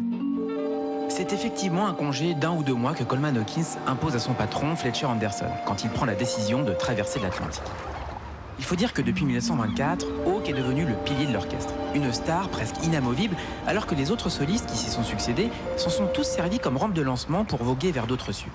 C'est 1.09 1.33
effectivement 1.33 1.89
un 1.89 1.93
congé 1.93 2.35
d'un 2.35 2.53
ou 2.53 2.63
deux 2.63 2.75
mois 2.75 2.95
que 2.95 3.03
Coleman 3.03 3.37
Hawkins 3.37 3.81
impose 3.89 4.15
à 4.15 4.21
son 4.21 4.35
patron, 4.35 4.77
Fletcher 4.77 5.07
Anderson, 5.07 5.51
quand 5.67 5.83
il 5.83 5.91
prend 5.91 6.07
la 6.07 6.15
décision 6.15 6.63
de 6.63 6.73
traverser 6.73 7.19
l'Atlantique. 7.19 7.63
Il 8.59 8.65
faut 8.65 8.77
dire 8.77 8.93
que 8.93 9.03
depuis 9.03 9.25
1924, 9.25 10.07
Hawke 10.27 10.49
est 10.49 10.53
devenu 10.53 10.85
le 10.85 10.95
pilier 11.05 11.27
de 11.27 11.33
l'orchestre, 11.33 11.75
une 11.95 12.13
star 12.13 12.49
presque 12.49 12.77
inamovible, 12.85 13.37
alors 13.67 13.87
que 13.87 13.95
les 13.95 14.11
autres 14.11 14.29
solistes 14.29 14.67
qui 14.67 14.77
s'y 14.77 14.91
sont 14.91 15.03
succédés 15.03 15.51
s'en 15.77 15.91
sont 15.91 16.07
tous 16.07 16.25
servis 16.25 16.61
comme 16.61 16.77
rampe 16.77 16.95
de 16.95 17.03
lancement 17.03 17.45
pour 17.45 17.63
voguer 17.63 17.91
vers 17.91 18.07
d'autres 18.07 18.33
cieux. 18.33 18.53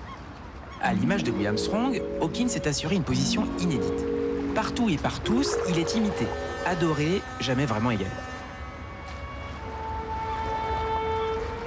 À 0.82 0.94
l'image 0.94 1.24
de 1.24 1.30
Louis 1.30 1.46
Armstrong, 1.46 2.02
Hawkins 2.22 2.48
s'est 2.48 2.66
assuré 2.66 2.96
une 2.96 3.02
position 3.02 3.44
inédite. 3.60 4.04
Partout 4.54 4.88
et 4.88 4.96
par 4.96 5.20
tous, 5.20 5.56
il 5.68 5.78
est 5.78 5.94
imité, 5.94 6.26
adoré, 6.66 7.20
jamais 7.38 7.66
vraiment 7.66 7.90
égalé. 7.90 8.10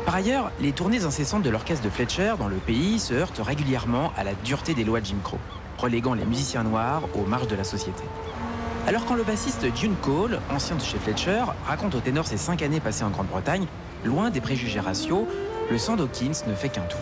Par 0.06 0.16
ailleurs, 0.16 0.52
les 0.60 0.74
tournées 0.74 1.06
incessantes 1.06 1.44
de 1.44 1.50
l'orchestre 1.50 1.86
de 1.86 1.90
Fletcher 1.90 2.34
dans 2.38 2.48
le 2.48 2.58
pays 2.58 3.00
se 3.00 3.14
heurtent 3.14 3.42
régulièrement 3.44 4.12
à 4.18 4.24
la 4.24 4.34
dureté 4.34 4.74
des 4.74 4.84
lois 4.84 5.00
Jim 5.02 5.16
Crow, 5.24 5.40
reléguant 5.84 6.14
les 6.14 6.24
musiciens 6.24 6.64
noirs 6.64 7.04
aux 7.14 7.26
marges 7.26 7.48
de 7.48 7.56
la 7.58 7.66
société. 7.66 8.04
Alors 8.88 9.06
quand 9.06 9.16
le 9.16 9.24
bassiste 9.24 9.66
June 9.76 9.96
Cole, 10.02 10.40
ancien 10.50 10.78
de 10.78 10.82
chez 10.82 10.98
Fletcher, 10.98 11.44
raconte 11.68 11.94
au 11.96 12.00
ténor 12.00 12.26
ses 12.26 12.38
cinq 12.38 12.62
années 12.62 12.80
passées 12.80 13.04
en 13.04 13.10
Grande-Bretagne, 13.10 13.68
loin 14.06 14.30
des 14.30 14.40
préjugés 14.40 14.80
raciaux, 14.80 15.28
le 15.70 15.78
sang 15.78 15.98
d'Hawkins 15.98 16.48
ne 16.48 16.56
fait 16.56 16.70
qu'un 16.70 16.84
tour. 16.84 17.02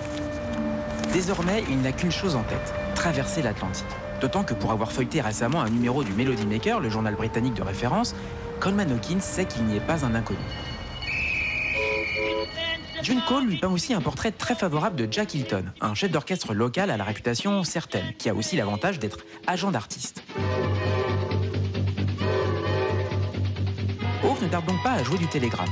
Désormais, 1.13 1.63
il 1.69 1.81
n'a 1.81 1.91
qu'une 1.91 2.11
chose 2.11 2.35
en 2.35 2.43
tête, 2.43 2.73
traverser 2.95 3.43
l'Atlantique. 3.43 3.85
D'autant 4.19 4.43
que 4.43 4.55
pour 4.55 4.71
avoir 4.71 4.91
feuilleté 4.91 5.21
récemment 5.21 5.61
un 5.61 5.69
numéro 5.69 6.03
du 6.03 6.13
Melody 6.13 6.47
Maker, 6.47 6.79
le 6.79 6.89
journal 6.89 7.15
britannique 7.15 7.53
de 7.53 7.63
référence, 7.63 8.15
Coleman 8.59 8.91
Hawkins 8.91 9.19
sait 9.19 9.45
qu'il 9.45 9.63
n'y 9.65 9.77
est 9.77 9.85
pas 9.85 10.05
un 10.05 10.15
inconnu. 10.15 10.39
June 13.03 13.21
Cole 13.27 13.45
lui 13.45 13.57
peint 13.57 13.71
aussi 13.71 13.95
un 13.95 14.01
portrait 14.01 14.31
très 14.31 14.53
favorable 14.53 14.95
de 14.95 15.11
Jack 15.11 15.33
Hilton, 15.33 15.65
un 15.81 15.95
chef 15.95 16.11
d'orchestre 16.11 16.53
local 16.53 16.91
à 16.91 16.97
la 16.97 17.03
réputation 17.03 17.63
certaine, 17.63 18.13
qui 18.19 18.29
a 18.29 18.35
aussi 18.35 18.55
l'avantage 18.55 18.99
d'être 18.99 19.19
agent 19.47 19.71
d'artiste. 19.71 20.23
Hawke 24.23 24.41
ne 24.43 24.47
tarde 24.47 24.65
donc 24.67 24.83
pas 24.83 24.91
à 24.91 25.03
jouer 25.03 25.17
du 25.17 25.25
télégramme. 25.25 25.67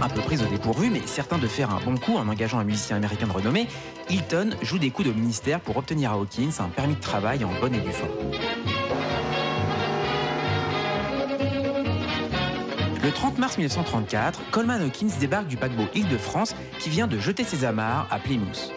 Un 0.00 0.08
peu 0.08 0.20
prise 0.20 0.42
au 0.42 0.46
dépourvu, 0.46 0.88
mais 0.88 1.02
certain 1.04 1.38
de 1.38 1.48
faire 1.48 1.70
un 1.70 1.80
bon 1.80 1.96
coup 1.98 2.16
en 2.16 2.28
engageant 2.28 2.60
un 2.60 2.64
musicien 2.64 2.96
américain 2.96 3.26
de 3.26 3.32
renommée, 3.32 3.66
Hilton 4.08 4.50
joue 4.62 4.78
des 4.78 4.90
coups 4.90 5.08
de 5.08 5.12
ministère 5.12 5.58
pour 5.60 5.76
obtenir 5.76 6.12
à 6.12 6.14
Hawkins 6.14 6.52
un 6.60 6.68
permis 6.68 6.94
de 6.94 7.00
travail 7.00 7.44
en 7.44 7.50
bonne 7.60 7.74
et 7.74 7.80
due 7.80 7.90
forme. 7.90 8.69
Le 13.02 13.10
30 13.10 13.38
mars 13.38 13.56
1934, 13.56 14.50
Coleman 14.50 14.82
Hawkins 14.82 15.08
débarque 15.18 15.46
du 15.46 15.56
paquebot 15.56 15.86
Île-de-France 15.94 16.54
qui 16.78 16.90
vient 16.90 17.06
de 17.06 17.18
jeter 17.18 17.44
ses 17.44 17.64
amarres 17.64 18.06
à 18.10 18.18
Plymouth. 18.18 18.74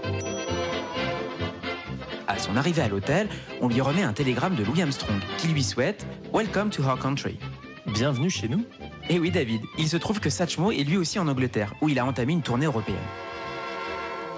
À 2.30 2.40
son 2.40 2.56
arrivée 2.56 2.82
à 2.82 2.88
l'hôtel, 2.88 3.28
on 3.60 3.68
lui 3.68 3.82
remet 3.82 4.04
un 4.04 4.14
télégramme 4.14 4.56
de 4.56 4.64
Louis 4.64 4.82
Armstrong 4.82 5.20
qui 5.40 5.50
lui 5.50 5.62
souhaite 5.62 6.08
Welcome 6.34 6.70
to 6.70 6.84
our 6.84 6.98
country. 6.98 7.38
Bienvenue 7.88 8.30
chez 8.30 8.48
nous. 8.48 8.64
Et 9.10 9.20
oui, 9.20 9.30
David, 9.30 9.62
il 9.78 9.90
se 9.90 9.98
trouve 9.98 10.22
que 10.22 10.30
Satchmo 10.30 10.72
est 10.72 10.86
lui 10.86 10.96
aussi 10.96 11.20
en 11.20 11.28
Angleterre, 11.28 11.74
où 11.82 11.90
il 11.90 12.00
a 12.00 12.06
entamé 12.06 12.32
une 12.32 12.44
tournée 12.44 12.66
européenne. 12.66 12.96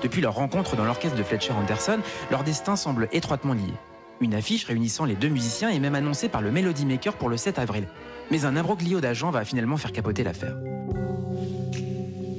Depuis 0.02 0.21
leur 0.21 0.34
rencontre 0.34 0.76
dans 0.76 0.86
l'orchestre 0.86 1.15
de 1.15 1.21
Fletcher 1.21 1.54
Anderson, 1.54 2.00
leur 2.32 2.43
destin 2.43 2.76
semble 2.76 3.08
étroitement 3.12 3.54
lié. 3.54 3.74
Une 4.19 4.34
affiche 4.34 4.65
réunissant 4.65 5.06
les 5.06 5.15
deux 5.15 5.30
musiciens 5.30 5.69
est 5.69 5.80
même 5.80 5.93
annoncée 5.93 6.28
par 6.28 6.41
le 6.41 6.50
Melody 6.50 6.88
Maker 6.88 7.13
pour 7.13 7.30
le 7.30 7.38
7 7.38 7.60
avril. 7.60 7.86
Mais 8.32 8.46
un 8.46 8.56
imbroglio 8.56 9.00
d'agents 9.00 9.32
va 9.32 9.46
finalement 9.46 9.78
faire 9.78 9.92
capoter 9.92 10.24
l'affaire. 10.24 10.56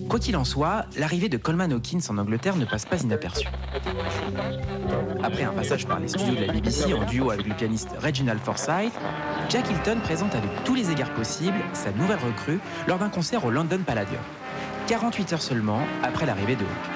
Quoi 0.09 0.21
qu'il 0.21 0.37
en 0.37 0.45
soit, 0.45 0.87
l'arrivée 0.97 1.29
de 1.29 1.37
Coleman 1.37 1.73
Hawkins 1.73 1.99
en 2.09 2.19
Angleterre 2.19 2.57
ne 2.57 2.65
passe 2.65 2.85
pas 2.85 3.01
inaperçue. 3.03 3.49
Après 5.23 5.43
un 5.43 5.53
passage 5.53 5.87
par 5.87 5.99
les 5.99 6.09
studios 6.09 6.37
de 6.37 6.45
la 6.45 6.53
BBC 6.53 6.95
en 6.95 7.05
duo 7.05 7.31
avec 7.31 7.47
le 7.47 7.55
pianiste 7.55 7.91
Reginald 8.01 8.41
Forsyth, 8.41 8.93
Jack 9.49 9.69
Hilton 9.69 9.99
présente 10.03 10.35
avec 10.35 10.51
tous 10.65 10.75
les 10.75 10.91
égards 10.91 11.13
possibles 11.15 11.59
sa 11.73 11.91
nouvelle 11.93 12.19
recrue 12.25 12.61
lors 12.87 12.99
d'un 12.99 13.09
concert 13.09 13.45
au 13.45 13.51
London 13.51 13.81
Palladium. 13.85 14.23
48 14.87 15.33
heures 15.33 15.43
seulement 15.43 15.81
après 16.05 16.27
l'arrivée 16.27 16.55
de 16.55 16.63
Hawke. 16.63 16.96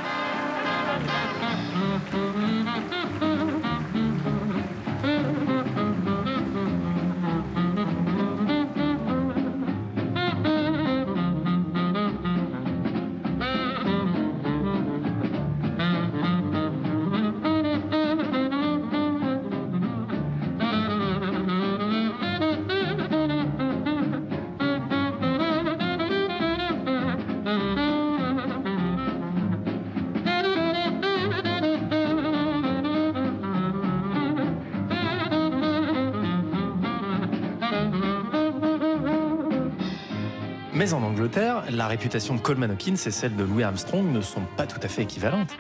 Réputation 41.91 42.37
de 42.37 42.41
Coleman 42.41 42.71
Hawkins 42.71 42.95
et 42.95 43.11
celle 43.11 43.35
de 43.35 43.43
Louis 43.43 43.65
Armstrong 43.65 44.13
ne 44.13 44.21
sont 44.21 44.43
pas 44.57 44.67
tout 44.67 44.79
à 44.83 44.89
fait 44.89 45.03
équivalentes. 45.03 45.57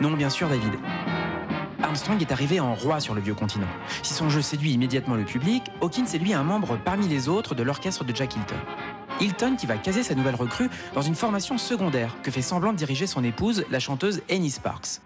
Non, 0.00 0.10
bien 0.10 0.28
sûr, 0.28 0.48
David. 0.48 0.72
Armstrong 1.82 2.20
est 2.20 2.32
arrivé 2.32 2.58
en 2.58 2.74
roi 2.74 2.98
sur 2.98 3.14
le 3.14 3.20
vieux 3.20 3.34
continent. 3.34 3.68
Si 4.02 4.12
son 4.12 4.28
jeu 4.28 4.42
séduit 4.42 4.72
immédiatement 4.72 5.14
le 5.14 5.24
public, 5.24 5.62
Hawkins 5.80 6.06
est 6.12 6.18
lui 6.18 6.32
un 6.32 6.42
membre 6.42 6.76
parmi 6.84 7.06
les 7.06 7.28
autres 7.28 7.54
de 7.54 7.62
l'orchestre 7.62 8.04
de 8.04 8.14
Jack 8.14 8.34
Hilton. 8.34 8.56
Hilton 9.20 9.56
qui 9.56 9.66
va 9.66 9.76
caser 9.76 10.02
sa 10.02 10.16
nouvelle 10.16 10.34
recrue 10.34 10.68
dans 10.94 11.02
une 11.02 11.14
formation 11.14 11.58
secondaire 11.58 12.16
que 12.22 12.32
fait 12.32 12.42
semblant 12.42 12.72
de 12.72 12.78
diriger 12.78 13.06
son 13.06 13.22
épouse, 13.22 13.64
la 13.70 13.78
chanteuse 13.78 14.22
Annie 14.30 14.50
Sparks. 14.50 15.00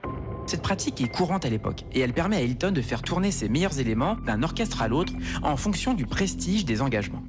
Cette 0.46 0.62
pratique 0.62 1.02
est 1.02 1.08
courante 1.08 1.44
à 1.44 1.50
l'époque 1.50 1.84
et 1.92 2.00
elle 2.00 2.14
permet 2.14 2.36
à 2.36 2.42
Hilton 2.42 2.72
de 2.72 2.82
faire 2.82 3.02
tourner 3.02 3.30
ses 3.30 3.50
meilleurs 3.50 3.78
éléments 3.78 4.16
d'un 4.24 4.42
orchestre 4.42 4.80
à 4.80 4.88
l'autre 4.88 5.12
en 5.42 5.56
fonction 5.58 5.92
du 5.92 6.06
prestige 6.06 6.64
des 6.64 6.80
engagements. 6.80 7.22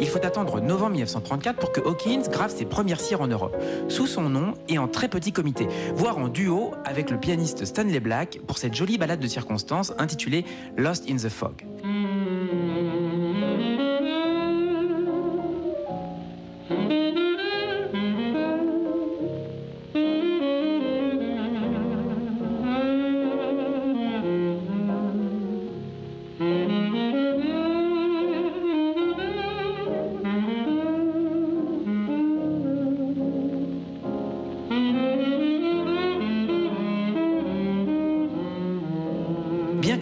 Il 0.00 0.06
faut 0.06 0.24
attendre 0.24 0.60
novembre 0.60 0.92
1934 0.92 1.58
pour 1.58 1.72
que 1.72 1.80
Hawkins 1.80 2.22
grave 2.30 2.54
ses 2.54 2.64
premières 2.64 3.00
cires 3.00 3.20
en 3.20 3.26
Europe, 3.26 3.56
sous 3.88 4.06
son 4.06 4.28
nom 4.28 4.54
et 4.68 4.78
en 4.78 4.86
très 4.88 5.08
petit 5.08 5.32
comité, 5.32 5.66
voire 5.94 6.18
en 6.18 6.28
duo 6.28 6.72
avec 6.84 7.10
le 7.10 7.18
pianiste 7.18 7.64
Stanley 7.64 8.00
Black 8.00 8.40
pour 8.46 8.58
cette 8.58 8.74
jolie 8.74 8.98
balade 8.98 9.20
de 9.20 9.26
circonstances 9.26 9.92
intitulée 9.98 10.44
Lost 10.76 11.10
in 11.10 11.16
the 11.16 11.28
Fog. 11.28 11.64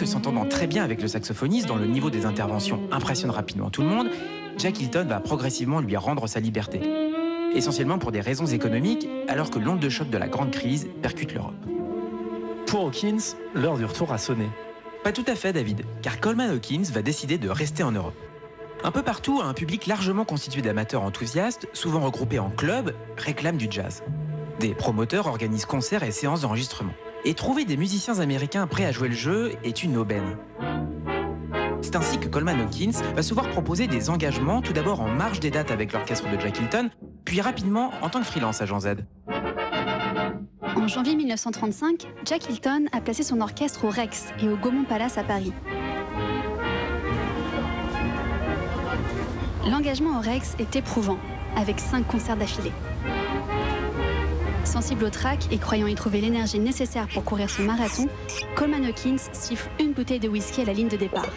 Que 0.06 0.12
s'entendant 0.12 0.44
très 0.46 0.68
bien 0.68 0.84
avec 0.84 1.02
le 1.02 1.08
saxophoniste 1.08 1.66
dont 1.66 1.74
le 1.74 1.86
niveau 1.86 2.10
des 2.10 2.26
interventions 2.26 2.80
impressionne 2.92 3.32
rapidement 3.32 3.70
tout 3.70 3.82
le 3.82 3.88
monde, 3.88 4.08
Jack 4.56 4.80
Hilton 4.80 5.06
va 5.08 5.18
progressivement 5.18 5.80
lui 5.80 5.96
rendre 5.96 6.28
sa 6.28 6.38
liberté. 6.38 6.80
Essentiellement 7.54 7.98
pour 7.98 8.12
des 8.12 8.20
raisons 8.20 8.46
économiques, 8.46 9.08
alors 9.26 9.50
que 9.50 9.58
l'onde 9.58 9.80
de 9.80 9.88
choc 9.88 10.08
de 10.08 10.16
la 10.16 10.28
grande 10.28 10.52
crise 10.52 10.86
percute 11.02 11.34
l'Europe. 11.34 11.56
Pour 12.66 12.86
Hawkins, 12.86 13.34
l'heure 13.52 13.78
du 13.78 13.84
retour 13.84 14.12
a 14.12 14.18
sonné. 14.18 14.46
Pas 15.02 15.10
tout 15.10 15.24
à 15.26 15.34
fait, 15.34 15.52
David, 15.52 15.82
car 16.02 16.20
Coleman 16.20 16.50
Hawkins 16.52 16.84
va 16.92 17.02
décider 17.02 17.36
de 17.36 17.48
rester 17.48 17.82
en 17.82 17.90
Europe. 17.90 18.14
Un 18.84 18.92
peu 18.92 19.02
partout, 19.02 19.40
un 19.42 19.54
public 19.54 19.88
largement 19.88 20.24
constitué 20.24 20.62
d'amateurs 20.62 21.02
enthousiastes, 21.02 21.66
souvent 21.72 22.00
regroupés 22.00 22.38
en 22.38 22.50
clubs, 22.50 22.94
réclame 23.16 23.56
du 23.56 23.66
jazz. 23.68 24.04
Des 24.60 24.72
promoteurs 24.72 25.26
organisent 25.26 25.66
concerts 25.66 26.04
et 26.04 26.12
séances 26.12 26.42
d'enregistrement. 26.42 26.94
Et 27.28 27.34
trouver 27.34 27.64
des 27.64 27.76
musiciens 27.76 28.20
américains 28.20 28.68
prêts 28.68 28.84
à 28.84 28.92
jouer 28.92 29.08
le 29.08 29.14
jeu 29.14 29.54
est 29.64 29.82
une 29.82 29.96
aubaine. 29.96 30.36
C'est 31.82 31.96
ainsi 31.96 32.18
que 32.18 32.28
Coleman 32.28 32.60
Hawkins 32.60 32.92
va 33.16 33.22
se 33.22 33.34
voir 33.34 33.50
proposer 33.50 33.88
des 33.88 34.10
engagements, 34.10 34.62
tout 34.62 34.72
d'abord 34.72 35.00
en 35.00 35.08
marge 35.08 35.40
des 35.40 35.50
dates 35.50 35.72
avec 35.72 35.92
l'orchestre 35.92 36.30
de 36.30 36.40
Jack 36.40 36.56
Hilton, 36.60 36.88
puis 37.24 37.40
rapidement 37.40 37.90
en 38.00 38.10
tant 38.10 38.20
que 38.20 38.26
freelance 38.26 38.62
à 38.62 38.66
Jean 38.66 38.78
Z. 38.78 38.98
En 40.62 40.86
janvier 40.86 41.16
1935, 41.16 42.06
Jack 42.24 42.48
Hilton 42.48 42.84
a 42.92 43.00
placé 43.00 43.24
son 43.24 43.40
orchestre 43.40 43.84
au 43.86 43.90
Rex 43.90 44.26
et 44.40 44.48
au 44.48 44.56
Gaumont 44.56 44.84
Palace 44.84 45.18
à 45.18 45.24
Paris. 45.24 45.52
L'engagement 49.68 50.18
au 50.18 50.20
Rex 50.20 50.54
est 50.60 50.76
éprouvant, 50.76 51.18
avec 51.56 51.80
cinq 51.80 52.06
concerts 52.06 52.36
d'affilée. 52.36 52.72
Sensible 54.76 55.04
au 55.04 55.08
trac 55.10 55.50
et 55.50 55.56
croyant 55.56 55.86
y 55.86 55.94
trouver 55.94 56.20
l'énergie 56.20 56.58
nécessaire 56.58 57.08
pour 57.08 57.24
courir 57.24 57.48
son 57.48 57.62
marathon, 57.62 58.08
Coleman 58.56 58.84
Hawkins 58.84 59.16
siffle 59.32 59.70
une 59.80 59.94
bouteille 59.94 60.20
de 60.20 60.28
whisky 60.28 60.60
à 60.60 60.64
la 60.66 60.74
ligne 60.74 60.88
de 60.88 60.98
départ. 60.98 61.30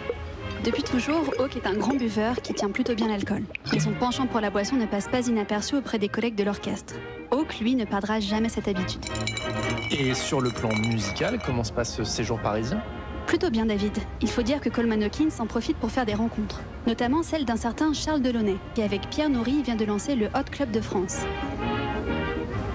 Depuis 0.65 0.83
toujours, 0.83 1.23
Hawke 1.39 1.55
est 1.55 1.65
un 1.65 1.75
grand 1.75 1.93
buveur 1.93 2.41
qui 2.41 2.53
tient 2.53 2.69
plutôt 2.69 2.95
bien 2.95 3.07
l'alcool. 3.07 3.43
Et 3.73 3.79
son 3.79 3.93
penchant 3.93 4.27
pour 4.27 4.41
la 4.41 4.49
boisson 4.49 4.75
ne 4.75 4.85
passe 4.85 5.07
pas 5.07 5.25
inaperçu 5.25 5.77
auprès 5.77 5.99
des 5.99 6.09
collègues 6.09 6.35
de 6.35 6.43
l'orchestre. 6.43 6.95
Hawke, 7.31 7.59
lui, 7.61 7.75
ne 7.75 7.85
perdra 7.85 8.19
jamais 8.19 8.49
cette 8.49 8.67
habitude. 8.67 9.05
Et 9.89 10.13
sur 10.15 10.41
le 10.41 10.49
plan 10.49 10.75
musical, 10.75 11.39
comment 11.45 11.63
se 11.63 11.71
passe 11.71 11.95
ce 11.95 12.03
séjour 12.03 12.41
parisien? 12.41 12.83
Plutôt 13.25 13.51
bien, 13.51 13.67
David. 13.67 13.97
Il 14.19 14.29
faut 14.29 14.41
dire 14.41 14.59
que 14.59 14.67
Coleman 14.67 15.01
Hawkins 15.01 15.29
en 15.39 15.45
profite 15.45 15.77
pour 15.77 15.91
faire 15.91 16.05
des 16.05 16.15
rencontres, 16.15 16.59
notamment 16.87 17.23
celle 17.23 17.45
d'un 17.45 17.55
certain 17.55 17.93
Charles 17.93 18.21
Delaunay, 18.21 18.57
qui 18.75 18.81
avec 18.81 19.09
Pierre 19.09 19.29
Nourry 19.29 19.63
vient 19.63 19.77
de 19.77 19.85
lancer 19.85 20.15
le 20.15 20.25
Hot 20.25 20.49
Club 20.51 20.71
de 20.71 20.81
France. 20.81 21.19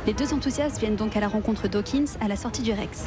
Les 0.06 0.12
deux 0.12 0.34
enthousiastes 0.34 0.78
viennent 0.80 0.96
donc 0.96 1.16
à 1.16 1.20
la 1.20 1.28
rencontre 1.28 1.66
d'Hawkins 1.66 2.04
à 2.20 2.28
la 2.28 2.36
sortie 2.36 2.60
du 2.60 2.72
Rex. 2.72 3.06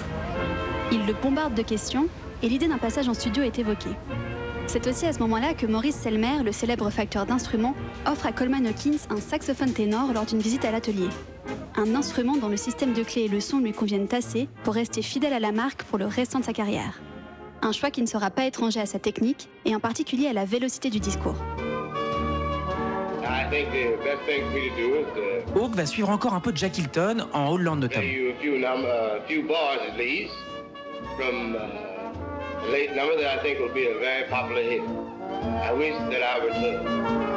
Ils 0.92 1.06
le 1.06 1.14
bombardent 1.14 1.54
de 1.54 1.62
questions 1.62 2.08
et 2.42 2.50
l'idée 2.50 2.68
d'un 2.68 2.80
passage 2.80 3.08
en 3.08 3.14
studio 3.14 3.44
est 3.44 3.60
évoquée. 3.60 3.92
C'est 4.66 4.88
aussi 4.88 5.06
à 5.06 5.14
ce 5.14 5.20
moment-là 5.20 5.54
que 5.54 5.68
Maurice 5.68 5.96
Selmer, 5.96 6.44
le 6.44 6.52
célèbre 6.52 6.90
facteur 6.90 7.26
d'instruments, 7.26 7.76
offre 8.06 8.26
à 8.26 8.32
Coleman 8.32 8.66
Hawkins 8.66 8.98
un 9.10 9.22
saxophone 9.22 9.74
ténor 9.74 10.12
lors 10.12 10.26
d'une 10.26 10.40
visite 10.40 10.66
à 10.66 10.72
l'atelier. 10.72 11.08
Un 11.76 11.94
instrument 11.94 12.36
dont 12.36 12.50
le 12.50 12.58
système 12.58 12.94
de 12.94 13.04
clés 13.04 13.26
et 13.26 13.28
le 13.28 13.40
son 13.40 13.60
lui 13.60 13.74
conviennent 13.74 14.12
assez 14.12 14.50
pour 14.64 14.74
rester 14.74 15.04
fidèle 15.04 15.34
à 15.34 15.40
la 15.40 15.52
marque 15.52 15.84
pour 15.84 16.00
le 16.00 16.08
restant 16.08 16.40
de 16.40 16.46
sa 16.46 16.54
carrière. 16.54 17.00
Un 17.62 17.72
choix 17.72 17.92
qui 17.92 18.02
ne 18.02 18.08
sera 18.08 18.32
pas 18.32 18.46
étranger 18.46 18.80
à 18.80 18.88
sa 18.88 18.98
technique 18.98 19.50
et 19.66 19.76
en 19.76 19.80
particulier 19.80 20.28
à 20.28 20.34
la 20.34 20.46
vélocité 20.46 20.90
du 20.90 21.00
discours. 21.00 21.36
Hawke 25.56 25.76
va 25.76 25.86
suivre 25.86 26.10
encore 26.10 26.34
un 26.34 26.40
peu 26.40 26.52
Jack 26.56 26.78
Hilton 26.78 27.28
en 27.34 27.48
Hollande 27.48 27.82
notamment. 27.82 28.06
late 32.72 32.96
number 32.96 33.16
that 33.16 33.40
I 33.40 33.44
think 33.44 33.60
will 33.60 33.74
be 33.74 33.88
a 33.88 33.98
very 34.00 34.28
popular 34.30 34.62
hit. 34.62 34.82
I 35.64 35.72
wish 35.74 35.96
that 36.12 36.24
I 36.24 36.40
would. 36.40 37.37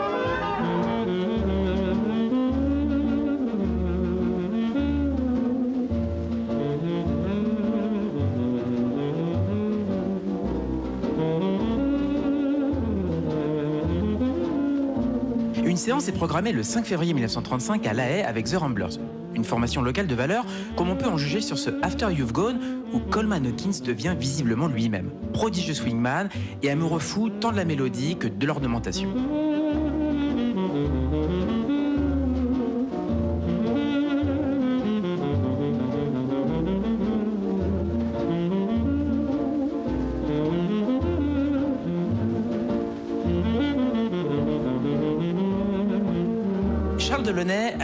Séance 15.91 16.07
est 16.07 16.12
programmée 16.12 16.53
le 16.53 16.62
5 16.62 16.86
février 16.86 17.12
1935 17.12 17.84
à 17.84 17.93
La 17.93 18.09
Haye 18.09 18.22
avec 18.22 18.47
The 18.47 18.55
Ramblers, 18.55 19.01
une 19.34 19.43
formation 19.43 19.82
locale 19.82 20.07
de 20.07 20.14
valeur, 20.14 20.47
comme 20.76 20.88
on 20.88 20.95
peut 20.95 21.09
en 21.09 21.16
juger 21.16 21.41
sur 21.41 21.59
ce 21.59 21.70
After 21.82 22.07
You've 22.12 22.30
Gone, 22.30 22.61
où 22.93 23.01
Coleman 23.01 23.45
Hawkins 23.45 23.84
devient 23.84 24.14
visiblement 24.16 24.68
lui-même, 24.68 25.11
prodigieux 25.32 25.74
swingman 25.74 26.28
et 26.62 26.70
amoureux 26.70 27.01
fou 27.01 27.28
tant 27.28 27.51
de 27.51 27.57
la 27.57 27.64
mélodie 27.64 28.16
que 28.16 28.28
de 28.28 28.47
l'ornementation. 28.47 29.09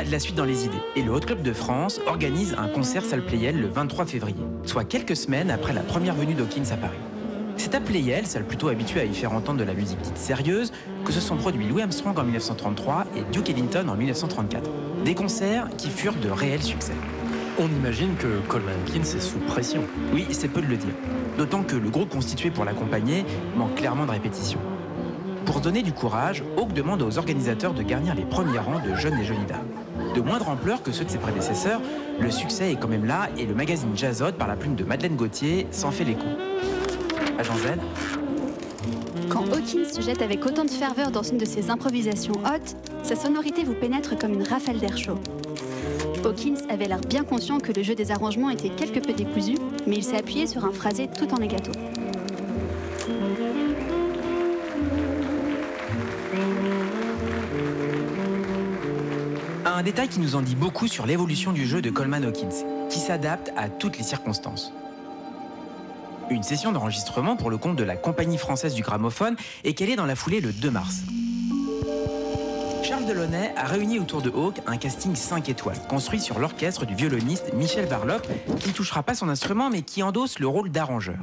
De 0.06 0.12
la 0.12 0.20
suite 0.20 0.36
dans 0.36 0.44
les 0.44 0.64
idées 0.64 0.80
et 0.94 1.02
le 1.02 1.10
Hot 1.10 1.20
Club 1.20 1.42
de 1.42 1.52
France 1.52 2.00
organise 2.06 2.54
un 2.58 2.68
concert 2.68 3.04
salle 3.04 3.24
Playel 3.24 3.60
le 3.60 3.66
23 3.66 4.06
février, 4.06 4.42
soit 4.64 4.84
quelques 4.84 5.16
semaines 5.16 5.50
après 5.50 5.72
la 5.72 5.80
première 5.80 6.14
venue 6.14 6.34
d'Hawkins 6.34 6.70
à 6.70 6.76
Paris. 6.76 6.98
C'est 7.56 7.74
à 7.74 7.80
Playel, 7.80 8.26
salle 8.26 8.44
plutôt 8.44 8.68
habituée 8.68 9.00
à 9.00 9.04
y 9.04 9.14
faire 9.14 9.32
entendre 9.32 9.58
de 9.58 9.64
la 9.64 9.74
musique 9.74 10.00
dite 10.00 10.16
sérieuse, 10.16 10.72
que 11.04 11.12
se 11.12 11.20
sont 11.20 11.36
produits 11.36 11.66
Louis 11.66 11.82
Armstrong 11.82 12.16
en 12.18 12.22
1933 12.22 13.06
et 13.16 13.22
Duke 13.32 13.50
Ellington 13.50 13.88
en 13.88 13.96
1934. 13.96 14.70
Des 15.04 15.14
concerts 15.14 15.68
qui 15.76 15.90
furent 15.90 16.14
de 16.14 16.30
réels 16.30 16.62
succès. 16.62 16.94
On 17.58 17.66
imagine 17.66 18.14
que 18.16 18.38
Coleman 18.48 18.74
Hawkins 18.86 19.00
est 19.00 19.20
sous 19.20 19.38
pression. 19.38 19.82
Oui, 20.12 20.26
c'est 20.30 20.48
peu 20.48 20.60
de 20.60 20.66
le 20.66 20.76
dire. 20.76 20.94
D'autant 21.38 21.62
que 21.62 21.74
le 21.74 21.88
groupe 21.88 22.10
constitué 22.10 22.50
pour 22.50 22.64
l'accompagner 22.64 23.24
manque 23.56 23.74
clairement 23.74 24.06
de 24.06 24.12
répétition. 24.12 24.60
Pour 25.46 25.56
se 25.56 25.62
donner 25.62 25.82
du 25.82 25.92
courage, 25.92 26.44
Hawke 26.56 26.74
demande 26.74 27.02
aux 27.02 27.18
organisateurs 27.18 27.72
de 27.72 27.82
garnir 27.82 28.14
les 28.14 28.24
premiers 28.24 28.58
rangs 28.58 28.80
de 28.80 28.94
jeunes 28.94 29.18
et 29.18 29.24
jolies 29.24 29.46
dames. 29.48 29.75
De 30.16 30.22
moindre 30.22 30.48
ampleur 30.48 30.82
que 30.82 30.92
ceux 30.92 31.04
de 31.04 31.10
ses 31.10 31.18
prédécesseurs, 31.18 31.78
le 32.18 32.30
succès 32.30 32.72
est 32.72 32.76
quand 32.76 32.88
même 32.88 33.04
là 33.04 33.28
et 33.36 33.44
le 33.44 33.54
magazine 33.54 33.94
Jazzot, 33.94 34.32
par 34.32 34.48
la 34.48 34.56
plume 34.56 34.74
de 34.74 34.82
Madeleine 34.82 35.14
Gauthier, 35.14 35.66
s'en 35.70 35.90
fait 35.90 36.04
l'écho. 36.04 36.24
Agent 37.38 37.56
Z 37.58 37.66
Quand 39.28 39.42
Hawkins 39.52 39.84
se 39.84 40.00
jette 40.00 40.22
avec 40.22 40.46
autant 40.46 40.64
de 40.64 40.70
ferveur 40.70 41.10
dans 41.10 41.22
une 41.22 41.36
de 41.36 41.44
ses 41.44 41.68
improvisations 41.68 42.32
hautes, 42.32 42.76
sa 43.02 43.14
sonorité 43.14 43.62
vous 43.62 43.74
pénètre 43.74 44.16
comme 44.16 44.32
une 44.32 44.48
rafale 44.48 44.78
d'air 44.78 44.96
chaud. 44.96 45.18
Hawkins 46.24 46.64
avait 46.70 46.88
l'air 46.88 47.00
bien 47.02 47.22
conscient 47.22 47.60
que 47.60 47.72
le 47.72 47.82
jeu 47.82 47.94
des 47.94 48.10
arrangements 48.10 48.48
était 48.48 48.70
quelque 48.70 49.00
peu 49.00 49.12
décousu, 49.12 49.56
mais 49.86 49.96
il 49.96 50.02
s'est 50.02 50.16
appuyé 50.16 50.46
sur 50.46 50.64
un 50.64 50.72
phrasé 50.72 51.08
tout 51.08 51.28
en 51.34 51.38
legato. 51.38 51.72
Un 59.76 59.82
détail 59.82 60.08
qui 60.08 60.20
nous 60.20 60.36
en 60.36 60.40
dit 60.40 60.54
beaucoup 60.54 60.88
sur 60.88 61.04
l'évolution 61.04 61.52
du 61.52 61.66
jeu 61.66 61.82
de 61.82 61.90
Coleman 61.90 62.24
Hawkins, 62.24 62.64
qui 62.88 62.98
s'adapte 62.98 63.52
à 63.58 63.68
toutes 63.68 63.98
les 63.98 64.04
circonstances. 64.04 64.72
Une 66.30 66.42
session 66.42 66.72
d'enregistrement 66.72 67.36
pour 67.36 67.50
le 67.50 67.58
compte 67.58 67.76
de 67.76 67.84
la 67.84 67.94
Compagnie 67.94 68.38
française 68.38 68.72
du 68.72 68.80
gramophone 68.80 69.36
est 69.64 69.74
calée 69.74 69.94
dans 69.94 70.06
la 70.06 70.16
foulée 70.16 70.40
le 70.40 70.50
2 70.50 70.70
mars. 70.70 71.02
Charles 72.84 73.04
Delaunay 73.04 73.52
a 73.54 73.66
réuni 73.66 73.98
autour 73.98 74.22
de 74.22 74.30
Hawke 74.30 74.62
un 74.66 74.78
casting 74.78 75.14
5 75.14 75.50
étoiles, 75.50 75.76
construit 75.90 76.20
sur 76.20 76.38
l'orchestre 76.38 76.86
du 76.86 76.94
violoniste 76.94 77.52
Michel 77.52 77.84
Varlock, 77.84 78.22
qui 78.58 78.68
ne 78.70 78.72
touchera 78.72 79.02
pas 79.02 79.14
son 79.14 79.28
instrument 79.28 79.68
mais 79.68 79.82
qui 79.82 80.02
endosse 80.02 80.38
le 80.38 80.48
rôle 80.48 80.70
d'arrangeur. 80.70 81.18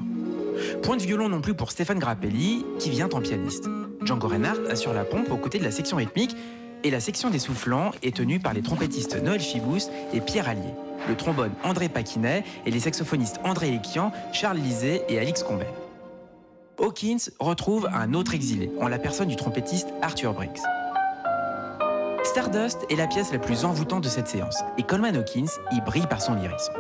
Point 0.84 0.98
de 0.98 1.02
violon 1.02 1.28
non 1.28 1.42
plus 1.42 1.56
pour 1.56 1.72
Stéphane 1.72 1.98
Grappelli, 1.98 2.64
qui 2.78 2.92
vient 2.92 3.10
en 3.14 3.20
pianiste. 3.20 3.68
Django 4.04 4.28
Reinhardt 4.28 4.70
assure 4.70 4.94
la 4.94 5.06
pompe 5.06 5.32
aux 5.32 5.38
côtés 5.38 5.58
de 5.58 5.64
la 5.64 5.72
section 5.72 5.98
rythmique, 5.98 6.36
et 6.84 6.92
la 6.92 7.00
section 7.00 7.30
des 7.30 7.40
soufflants 7.40 7.92
est 8.02 8.16
tenue 8.16 8.40
par 8.40 8.54
les 8.54 8.62
trompettistes 8.62 9.22
Noël 9.22 9.40
Chibous 9.40 9.90
et 10.14 10.22
Pierre 10.22 10.50
Allier, 10.50 10.74
le 11.08 11.16
trombone 11.16 11.52
André 11.64 11.90
Paquinet 11.90 12.44
et 12.66 12.72
les 12.72 12.80
saxophonistes 12.80 13.40
André 13.44 13.74
Ekian, 13.74 14.12
Charles 14.32 14.58
Lisée 14.58 15.02
et 15.10 15.20
Alix 15.20 15.44
Combet. 15.44 15.70
Hawkins 16.80 17.30
retrouve 17.40 17.88
un 17.94 18.14
autre 18.14 18.34
exilé, 18.34 18.72
en 18.82 18.88
la 18.88 19.00
personne 19.00 19.28
du 19.28 19.36
trompettiste 19.36 19.90
Arthur 20.02 20.34
Briggs. 20.34 20.60
Stardust 22.24 22.80
est 22.90 22.96
la 22.96 23.08
pièce 23.08 23.32
la 23.32 23.40
plus 23.40 23.64
envoûtante 23.64 24.04
de 24.04 24.10
cette 24.10 24.28
séance, 24.28 24.64
et 24.78 24.84
Coleman 24.84 25.16
Hawkins 25.16 25.52
y 25.72 25.82
brille 25.82 26.08
par 26.08 26.22
son 26.22 26.34
lyrisme. 26.34 26.74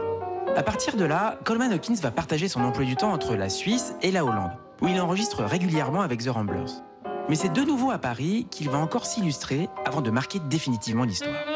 À 0.56 0.64
partir 0.64 0.96
de 0.96 1.06
là, 1.06 1.38
Coleman 1.46 1.72
Hawkins 1.72 1.96
va 1.96 2.12
partager 2.12 2.48
son 2.48 2.62
emploi 2.62 2.86
du 2.86 2.96
temps 2.96 3.12
entre 3.12 3.36
la 3.36 3.50
Suisse 3.50 3.96
et 4.02 4.12
la 4.12 4.26
Hollande, 4.26 4.52
où 4.82 4.88
il 4.88 5.00
enregistre 5.00 5.44
régulièrement 5.44 6.02
avec 6.02 6.24
The 6.24 6.30
Ramblers. 6.30 6.82
Mais 7.30 7.36
c'est 7.36 7.54
de 7.54 7.62
nouveau 7.62 7.92
à 7.92 7.98
Paris 7.98 8.48
qu'il 8.52 8.70
va 8.70 8.78
encore 8.78 9.06
s'illustrer 9.06 9.70
avant 9.86 10.02
de 10.02 10.12
marquer 10.12 10.40
définitivement 10.40 11.06
l'histoire. 11.06 11.53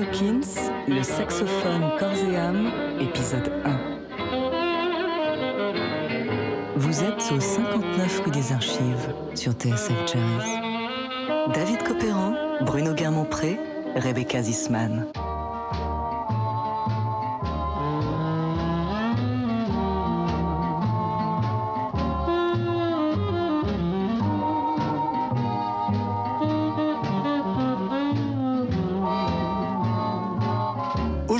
Hawkins, 0.00 0.70
le 0.88 1.02
saxophone 1.02 1.90
corps 1.98 2.08
et 2.30 2.36
âme, 2.36 2.70
épisode 3.00 3.52
1. 3.66 3.78
Vous 6.76 7.04
êtes 7.04 7.30
au 7.36 7.38
59 7.38 8.22
rue 8.24 8.30
des 8.30 8.52
Archives 8.52 9.14
sur 9.34 9.52
TSF 9.52 9.92
Jazz. 10.06 11.52
David 11.52 11.82
Copéran, 11.82 12.34
Bruno 12.62 12.94
Guermont-Pré, 12.94 13.58
Rebecca 13.94 14.40
Zisman. 14.40 15.06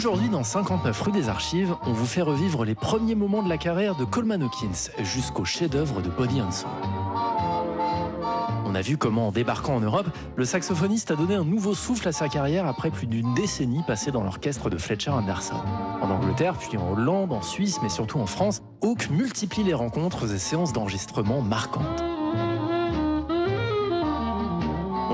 Aujourd'hui, 0.01 0.31
dans 0.31 0.45
59 0.45 0.99
rue 0.99 1.13
des 1.13 1.29
Archives, 1.29 1.75
on 1.85 1.93
vous 1.93 2.07
fait 2.07 2.23
revivre 2.23 2.65
les 2.65 2.75
premiers 2.75 3.15
moments 3.15 3.43
de 3.43 3.51
la 3.51 3.59
carrière 3.59 3.95
de 3.97 4.07
Coleman 4.07 4.43
Hawkins 4.43 4.89
jusqu'au 5.05 5.45
chef-d'œuvre 5.45 6.01
de 6.01 6.09
Body 6.09 6.41
and. 6.41 6.49
On 8.65 8.75
a 8.75 8.81
vu 8.81 8.97
comment, 8.97 9.29
en 9.29 9.31
débarquant 9.31 9.75
en 9.75 9.81
Europe, 9.81 10.07
le 10.37 10.47
saxophoniste 10.47 11.11
a 11.11 11.17
donné 11.17 11.35
un 11.35 11.45
nouveau 11.45 11.75
souffle 11.75 12.09
à 12.09 12.13
sa 12.13 12.31
carrière 12.31 12.67
après 12.67 12.91
plus 12.91 13.07
d'une 13.07 13.35
décennie 13.35 13.83
passée 13.87 14.11
dans 14.11 14.23
l'orchestre 14.23 14.71
de 14.71 14.79
Fletcher 14.79 15.11
Anderson. 15.11 15.61
En 16.01 16.09
Angleterre, 16.09 16.55
puis 16.55 16.79
en 16.79 16.93
Hollande, 16.93 17.35
en 17.35 17.43
Suisse, 17.43 17.81
mais 17.83 17.91
surtout 17.91 18.21
en 18.21 18.27
France, 18.27 18.63
Hawk 18.81 19.11
multiplie 19.11 19.65
les 19.65 19.75
rencontres 19.75 20.33
et 20.33 20.39
séances 20.39 20.73
d'enregistrement 20.73 21.43
marquantes. 21.43 22.10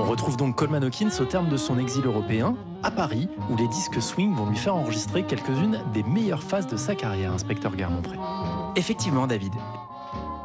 Retrouve 0.07 0.37
donc 0.37 0.55
Coleman 0.55 0.83
Hawkins 0.83 1.09
au 1.19 1.25
terme 1.25 1.49
de 1.49 1.57
son 1.57 1.77
exil 1.77 2.05
européen, 2.05 2.55
à 2.81 2.91
Paris, 2.91 3.27
où 3.49 3.57
les 3.57 3.67
disques 3.67 4.01
swing 4.01 4.33
vont 4.33 4.49
lui 4.49 4.55
faire 4.55 4.75
enregistrer 4.75 5.23
quelques-unes 5.23 5.81
des 5.93 6.03
meilleures 6.03 6.43
phases 6.43 6.67
de 6.67 6.77
sa 6.77 6.95
carrière, 6.95 7.33
inspecteur 7.33 7.75
Guermont-Pré. 7.75 8.17
Effectivement, 8.75 9.27
David. 9.27 9.53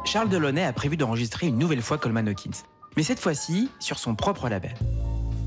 Charles 0.05 0.29
Delaunay 0.29 0.65
a 0.65 0.73
prévu 0.73 0.97
d'enregistrer 0.97 1.47
une 1.47 1.57
nouvelle 1.57 1.81
fois 1.81 1.97
Coleman 1.97 2.27
Hawkins, 2.27 2.63
mais 2.97 3.03
cette 3.03 3.19
fois-ci 3.19 3.69
sur 3.79 3.99
son 3.99 4.15
propre 4.15 4.49
label. 4.49 4.73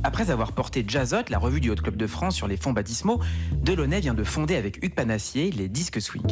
Après 0.03 0.31
avoir 0.31 0.53
porté 0.53 0.85
Jazzot, 0.87 1.29
la 1.29 1.39
revue 1.39 1.61
du 1.61 1.71
Haut 1.71 1.75
Club 1.75 1.97
de 1.97 2.07
France 2.07 2.37
sur 2.37 2.49
les 2.49 2.57
fonds 2.57 2.73
baptismaux, 2.73 3.21
Delaunay 3.63 4.01
vient 4.01 4.15
de 4.15 4.25
fonder 4.25 4.57
avec 4.57 4.83
Hugues 4.83 4.95
Panassier 4.95 5.51
les 5.51 5.69
Disques 5.69 6.01
Swing. 6.01 6.27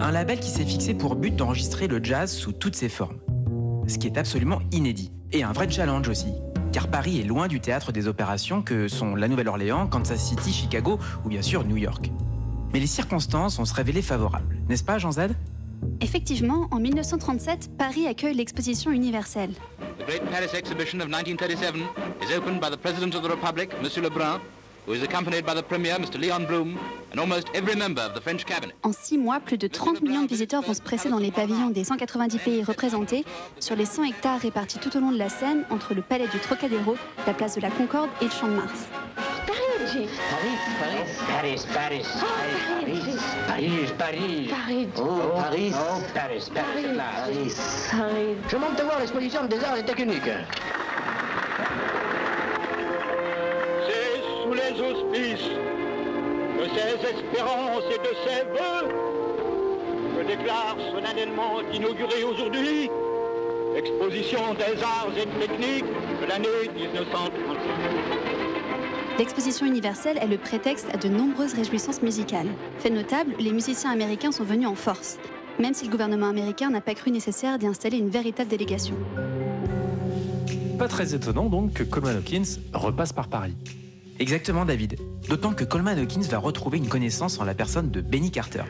Un 0.00 0.10
label 0.10 0.40
qui 0.40 0.48
s'est 0.48 0.64
fixé 0.64 0.94
pour 0.94 1.14
but 1.14 1.36
d'enregistrer 1.36 1.86
le 1.86 2.02
jazz 2.02 2.32
sous 2.32 2.52
toutes 2.52 2.74
ses 2.74 2.88
formes. 2.88 3.18
Ce 3.86 3.98
qui 3.98 4.06
est 4.06 4.18
absolument 4.18 4.60
inédit. 4.72 5.12
Et 5.30 5.42
un 5.42 5.52
vrai 5.52 5.70
challenge 5.70 6.08
aussi, 6.08 6.32
car 6.72 6.88
Paris 6.88 7.20
est 7.20 7.24
loin 7.24 7.48
du 7.48 7.60
théâtre 7.60 7.92
des 7.92 8.08
opérations 8.08 8.62
que 8.62 8.88
sont 8.88 9.14
la 9.14 9.28
Nouvelle-Orléans, 9.28 9.86
Kansas 9.86 10.20
City, 10.20 10.52
Chicago 10.52 10.98
ou 11.24 11.28
bien 11.28 11.42
sûr 11.42 11.64
New 11.64 11.76
York. 11.76 12.10
Mais 12.72 12.80
les 12.80 12.86
circonstances 12.86 13.58
vont 13.58 13.64
se 13.64 13.74
révéler 13.74 14.02
favorables, 14.02 14.56
n'est-ce 14.68 14.84
pas 14.84 14.98
Jean 14.98 15.12
Zad 15.12 15.34
Effectivement, 16.00 16.68
en 16.70 16.80
1937, 16.80 17.76
Paris 17.76 18.06
accueille 18.06 18.34
l'exposition 18.34 18.90
universelle. 18.90 19.50
The 19.98 20.06
Great 20.06 20.24
Paris 20.30 20.56
Exhibition 20.56 21.00
of 21.00 21.08
1937 21.08 21.80
is 22.22 22.36
opened 22.36 22.60
by 22.60 22.70
the 22.70 22.78
President 22.78 23.14
of 23.14 23.22
the 23.22 23.30
Republic, 23.30 23.70
M. 23.82 24.02
Lebrun, 24.02 24.40
who 24.88 24.94
is 24.94 25.02
accompanied 25.02 25.44
by 25.44 25.54
the 25.54 25.62
Premier, 25.62 25.98
Mr. 25.98 26.18
Leon 26.18 26.46
Blum, 26.46 26.78
and 27.12 27.20
almost 27.20 27.48
every 27.54 27.74
member 27.76 28.00
of 28.00 28.14
the 28.14 28.20
French 28.20 28.46
cabinet. 28.46 28.74
En 28.82 28.92
six 28.92 29.18
mois, 29.18 29.38
plus 29.38 29.58
de 29.58 29.68
30 29.68 30.00
millions 30.00 30.22
de 30.22 30.28
visiteurs 30.28 30.62
vont 30.62 30.72
se 30.72 30.80
presser 30.80 31.10
dans 31.10 31.18
les 31.18 31.30
pavillons 31.30 31.68
des 31.68 31.84
190 31.84 32.38
pays 32.38 32.64
représentés 32.64 33.24
sur 33.60 33.76
les 33.76 33.84
100 33.84 34.04
hectares 34.04 34.40
répartis 34.40 34.78
tout 34.78 34.96
au 34.96 35.00
long 35.00 35.12
de 35.12 35.18
la 35.18 35.28
Seine 35.28 35.64
entre 35.70 35.92
le 35.92 36.00
palais 36.00 36.26
du 36.28 36.38
Trocadéro, 36.38 36.96
la 37.26 37.34
place 37.34 37.54
de 37.54 37.60
la 37.60 37.70
Concorde 37.70 38.08
et 38.22 38.24
le 38.24 38.30
Champ 38.30 38.48
de 38.48 38.54
Mars. 38.54 38.86
Paris, 39.76 40.08
Paris, 40.80 40.96
Paris, 41.26 41.56
Paris, 41.74 42.02
Paris, 43.98 44.48
Paris, 44.48 44.88
oh, 44.98 45.02
Paris, 45.34 45.72
oh, 45.74 46.00
Paris, 46.14 46.50
Paris, 46.54 46.84
Paris, 46.96 47.54
Paris. 47.90 48.36
Je 48.50 48.56
manque 48.56 48.76
de 48.76 48.82
voir 48.82 48.98
l'exposition 49.00 49.44
des 49.46 49.62
arts 49.64 49.76
et 49.76 49.84
techniques. 49.84 50.30
Sous 54.48 54.54
les 54.54 54.80
auspices 54.80 55.50
de 56.58 56.64
ces 56.74 56.94
espérances 57.06 57.84
et 57.92 57.98
de 57.98 58.12
ces 58.24 58.44
vœux 58.44 58.88
que 60.16 60.26
déclare 60.26 60.76
solennellement 60.90 61.60
inaugurée 61.72 62.24
aujourd'hui 62.24 62.90
l'exposition 63.74 64.54
des 64.54 64.82
arts 64.82 65.12
et 65.16 65.26
techniques 65.38 65.84
de 65.84 66.26
l'année 66.26 66.70
1935. 66.74 67.28
L'exposition 69.18 69.66
universelle 69.66 70.18
est 70.18 70.26
le 70.26 70.38
prétexte 70.38 70.86
à 70.94 70.96
de 70.96 71.08
nombreuses 71.08 71.52
réjouissances 71.52 72.00
musicales. 72.02 72.48
Fait 72.78 72.90
notable, 72.90 73.34
les 73.38 73.52
musiciens 73.52 73.90
américains 73.90 74.32
sont 74.32 74.44
venus 74.44 74.68
en 74.68 74.74
force, 74.74 75.18
même 75.58 75.74
si 75.74 75.84
le 75.84 75.90
gouvernement 75.90 76.28
américain 76.28 76.70
n'a 76.70 76.80
pas 76.80 76.94
cru 76.94 77.10
nécessaire 77.10 77.58
d'y 77.58 77.66
installer 77.66 77.98
une 77.98 78.08
véritable 78.08 78.48
délégation. 78.48 78.94
Pas 80.78 80.88
très 80.88 81.14
étonnant 81.14 81.50
donc 81.50 81.74
que 81.74 81.82
Coleman 81.82 82.16
Hawkins 82.16 82.60
repasse 82.72 83.12
par 83.12 83.28
Paris. 83.28 83.54
Exactement 84.18 84.64
David. 84.64 84.98
D'autant 85.28 85.52
que 85.52 85.64
Coleman 85.64 85.98
Hawkins 85.98 86.22
va 86.22 86.38
retrouver 86.38 86.78
une 86.78 86.88
connaissance 86.88 87.38
en 87.38 87.44
la 87.44 87.54
personne 87.54 87.90
de 87.90 88.00
Benny 88.00 88.30
Carter. 88.30 88.64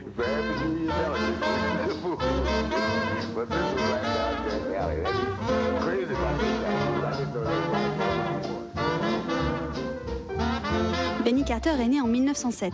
Benny 11.24 11.44
Carter 11.44 11.70
est 11.80 11.88
né 11.88 12.00
en 12.00 12.06
1907 12.06 12.72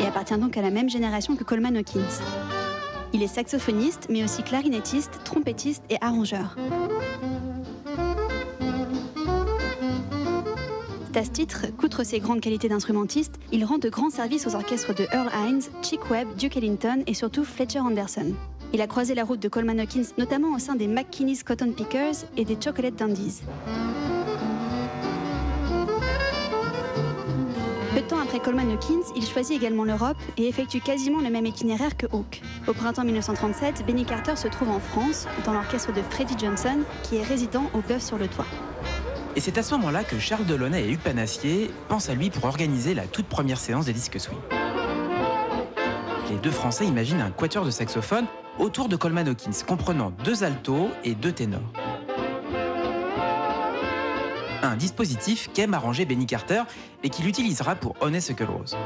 et 0.00 0.06
appartient 0.06 0.38
donc 0.38 0.56
à 0.56 0.62
la 0.62 0.70
même 0.70 0.88
génération 0.88 1.36
que 1.36 1.44
Coleman 1.44 1.76
Hawkins. 1.76 2.22
Il 3.12 3.22
est 3.22 3.28
saxophoniste, 3.28 4.08
mais 4.10 4.22
aussi 4.22 4.42
clarinettiste, 4.42 5.20
trompettiste 5.24 5.82
et 5.90 5.96
arrangeur. 6.00 6.56
À 11.18 11.24
ce 11.24 11.30
titre 11.30 11.66
qu'outre 11.76 12.04
ses 12.04 12.20
grandes 12.20 12.40
qualités 12.40 12.68
d'instrumentiste, 12.68 13.40
il 13.50 13.64
rend 13.64 13.78
de 13.78 13.88
grands 13.88 14.08
services 14.10 14.46
aux 14.46 14.54
orchestres 14.54 14.94
de 14.94 15.04
Earl 15.12 15.28
Hines, 15.34 15.62
Chick 15.82 16.10
Webb, 16.10 16.28
Duke 16.36 16.56
Ellington 16.56 17.02
et 17.08 17.14
surtout 17.14 17.44
Fletcher 17.44 17.80
Anderson. 17.80 18.34
Il 18.72 18.80
a 18.80 18.86
croisé 18.86 19.16
la 19.16 19.24
route 19.24 19.40
de 19.40 19.48
Coleman 19.48 19.80
Hawkins 19.80 20.12
notamment 20.16 20.54
au 20.54 20.60
sein 20.60 20.76
des 20.76 20.86
McKinney's 20.86 21.42
Cotton 21.42 21.72
Pickers 21.72 22.14
et 22.36 22.44
des 22.44 22.56
Chocolate 22.62 22.94
Dandies. 22.94 23.40
Peu 27.94 28.00
de 28.00 28.06
temps 28.06 28.20
après 28.20 28.38
Coleman 28.38 28.70
Hawkins, 28.70 29.12
il 29.16 29.26
choisit 29.26 29.56
également 29.56 29.82
l'Europe 29.82 30.18
et 30.36 30.46
effectue 30.46 30.80
quasiment 30.80 31.20
le 31.20 31.30
même 31.30 31.46
itinéraire 31.46 31.96
que 31.96 32.06
Hawke. 32.12 32.42
Au 32.68 32.72
printemps 32.74 33.04
1937, 33.04 33.84
Benny 33.84 34.04
Carter 34.04 34.36
se 34.36 34.46
trouve 34.46 34.70
en 34.70 34.78
France, 34.78 35.26
dans 35.44 35.52
l'orchestre 35.52 35.92
de 35.92 36.02
Freddie 36.02 36.38
Johnson, 36.38 36.78
qui 37.02 37.16
est 37.16 37.24
résident 37.24 37.64
au 37.74 37.80
Bœuf 37.80 38.04
sur 38.04 38.18
le 38.18 38.28
Toit. 38.28 38.46
Et 39.38 39.40
c'est 39.40 39.56
à 39.56 39.62
ce 39.62 39.72
moment-là 39.76 40.02
que 40.02 40.18
Charles 40.18 40.46
Delaunay 40.46 40.82
et 40.82 40.90
Hugues 40.90 40.98
Panassier 40.98 41.70
pensent 41.88 42.08
à 42.08 42.14
lui 42.16 42.28
pour 42.28 42.46
organiser 42.46 42.92
la 42.92 43.06
toute 43.06 43.26
première 43.26 43.60
séance 43.60 43.84
des 43.84 43.92
disques 43.92 44.18
swing. 44.18 44.36
Les 46.28 46.38
deux 46.42 46.50
Français 46.50 46.84
imaginent 46.84 47.20
un 47.20 47.30
quatuor 47.30 47.64
de 47.64 47.70
saxophone 47.70 48.26
autour 48.58 48.88
de 48.88 48.96
Coleman 48.96 49.28
Hawkins, 49.28 49.52
comprenant 49.64 50.10
deux 50.24 50.42
altos 50.42 50.90
et 51.04 51.14
deux 51.14 51.30
ténors. 51.30 51.72
Un 54.64 54.74
dispositif 54.74 55.50
qu'aime 55.54 55.72
arranger 55.72 56.04
Benny 56.04 56.26
Carter 56.26 56.64
et 57.04 57.08
qu'il 57.08 57.28
utilisera 57.28 57.76
pour 57.76 57.94
Honeysuckle 58.00 58.42
Rose. 58.42 58.76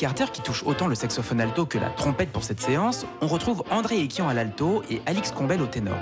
Carter 0.00 0.24
qui 0.32 0.40
touche 0.40 0.62
autant 0.64 0.86
le 0.86 0.94
saxophone 0.94 1.42
alto 1.42 1.66
que 1.66 1.76
la 1.76 1.90
trompette 1.90 2.30
pour 2.30 2.42
cette 2.42 2.58
séance, 2.58 3.04
on 3.20 3.26
retrouve 3.26 3.62
André 3.70 4.02
Ekian 4.02 4.30
à 4.30 4.32
l'alto 4.32 4.82
et 4.88 5.02
Alix 5.04 5.30
Combel 5.30 5.60
au 5.60 5.66
ténor. 5.66 5.98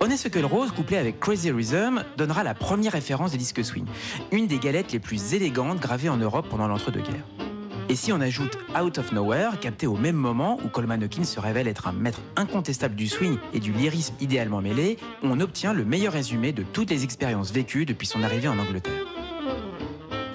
Honeysuckle 0.00 0.44
Rose, 0.44 0.72
couplé 0.72 0.96
avec 0.96 1.20
Crazy 1.20 1.52
Rhythm, 1.52 2.02
donnera 2.16 2.42
la 2.42 2.54
première 2.54 2.90
référence 2.90 3.30
des 3.30 3.38
disques 3.38 3.64
swing, 3.64 3.86
une 4.32 4.48
des 4.48 4.58
galettes 4.58 4.90
les 4.90 4.98
plus 4.98 5.34
élégantes 5.34 5.78
gravées 5.78 6.08
en 6.08 6.16
Europe 6.16 6.48
pendant 6.50 6.66
l'entre-deux-guerres. 6.66 7.43
Et 7.88 7.96
si 7.96 8.12
on 8.12 8.20
ajoute 8.20 8.56
Out 8.80 8.98
of 8.98 9.12
Nowhere, 9.12 9.60
capté 9.60 9.86
au 9.86 9.96
même 9.96 10.16
moment 10.16 10.58
où 10.64 10.68
Coleman 10.68 11.02
Hawkins 11.02 11.24
se 11.24 11.38
révèle 11.38 11.68
être 11.68 11.86
un 11.86 11.92
maître 11.92 12.20
incontestable 12.34 12.94
du 12.94 13.08
swing 13.08 13.36
et 13.52 13.60
du 13.60 13.72
lyrisme 13.72 14.14
idéalement 14.20 14.62
mêlé, 14.62 14.98
on 15.22 15.38
obtient 15.40 15.74
le 15.74 15.84
meilleur 15.84 16.14
résumé 16.14 16.52
de 16.52 16.62
toutes 16.62 16.90
les 16.90 17.04
expériences 17.04 17.52
vécues 17.52 17.84
depuis 17.84 18.06
son 18.06 18.22
arrivée 18.22 18.48
en 18.48 18.58
Angleterre. 18.58 18.92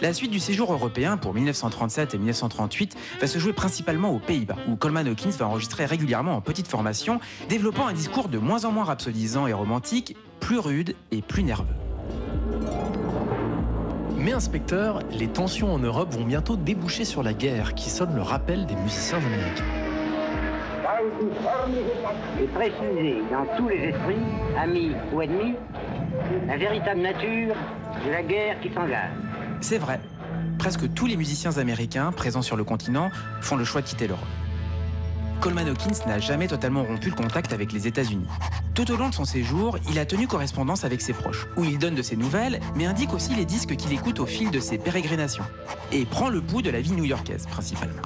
La 0.01 0.13
suite 0.13 0.31
du 0.31 0.39
séjour 0.39 0.71
européen 0.71 1.17
pour 1.17 1.33
1937 1.33 2.13
et 2.13 2.17
1938 2.17 2.95
va 3.19 3.27
se 3.27 3.39
jouer 3.39 3.51
principalement 3.51 4.11
aux 4.11 4.19
Pays-Bas, 4.19 4.55
où 4.67 4.75
Coleman 4.75 5.07
Hawkins 5.07 5.31
va 5.31 5.47
enregistrer 5.47 5.85
régulièrement 5.85 6.35
en 6.35 6.41
petite 6.41 6.67
formation, 6.67 7.19
développant 7.49 7.87
un 7.87 7.93
discours 7.93 8.29
de 8.29 8.37
moins 8.37 8.63
en 8.63 8.71
moins 8.71 8.85
rhapsodisant 8.85 9.47
et 9.47 9.53
romantique, 9.53 10.15
plus 10.39 10.59
rude 10.59 10.95
et 11.11 11.21
plus 11.21 11.43
nerveux. 11.43 11.75
Mais 14.20 14.34
inspecteur, 14.34 14.99
les 15.11 15.30
tensions 15.30 15.74
en 15.74 15.80
Europe 15.80 16.13
vont 16.13 16.26
bientôt 16.26 16.57
déboucher 16.57 17.05
sur 17.05 17.24
la 17.24 17.34
guerre, 17.34 17.74
qui 17.74 17.89
sonne 17.89 18.13
le 18.15 18.22
rappel 18.22 18.65
des 18.65 18.76
musiciens 18.76 19.17
américains. 19.17 19.63
Et 22.41 22.47
préciser 22.47 23.22
dans 23.32 23.45
tous 23.57 23.70
les 23.70 23.78
esprits, 23.78 24.15
amis 24.61 24.91
ou 25.13 25.22
ennemis, 25.22 25.55
la 26.47 26.57
véritable 26.57 26.99
nature 26.99 27.55
de 28.05 28.11
la 28.11 28.22
guerre 28.22 28.59
qui 28.59 28.70
s'engage. 28.74 29.11
C'est 29.61 29.78
vrai. 29.78 30.01
Presque 30.57 30.93
tous 30.93 31.05
les 31.05 31.15
musiciens 31.15 31.57
américains 31.57 32.11
présents 32.11 32.41
sur 32.41 32.57
le 32.57 32.65
continent 32.65 33.11
font 33.39 33.55
le 33.55 33.63
choix 33.63 33.82
de 33.82 33.88
quitter 33.88 34.07
l'Europe. 34.07 34.28
Coleman 35.39 35.69
Hawkins 35.69 36.05
n'a 36.05 36.19
jamais 36.19 36.47
totalement 36.47 36.83
rompu 36.83 37.09
le 37.09 37.15
contact 37.15 37.53
avec 37.53 37.71
les 37.71 37.87
États-Unis. 37.87 38.27
Tout 38.73 38.91
au 38.91 38.97
long 38.97 39.09
de 39.09 39.13
son 39.13 39.23
séjour, 39.23 39.77
il 39.89 39.97
a 39.97 40.05
tenu 40.05 40.27
correspondance 40.27 40.83
avec 40.83 40.99
ses 41.01 41.13
proches, 41.13 41.47
où 41.55 41.63
il 41.63 41.79
donne 41.79 41.95
de 41.95 42.01
ses 42.01 42.17
nouvelles, 42.17 42.59
mais 42.75 42.85
indique 42.85 43.13
aussi 43.13 43.33
les 43.35 43.45
disques 43.45 43.75
qu'il 43.77 43.93
écoute 43.93 44.19
au 44.19 44.25
fil 44.25 44.51
de 44.51 44.59
ses 44.59 44.77
pérégrinations, 44.77 45.45
et 45.93 46.05
prend 46.05 46.29
le 46.29 46.41
pouls 46.41 46.61
de 46.61 46.69
la 46.69 46.81
vie 46.81 46.91
new-yorkaise 46.91 47.47
principalement. 47.47 48.01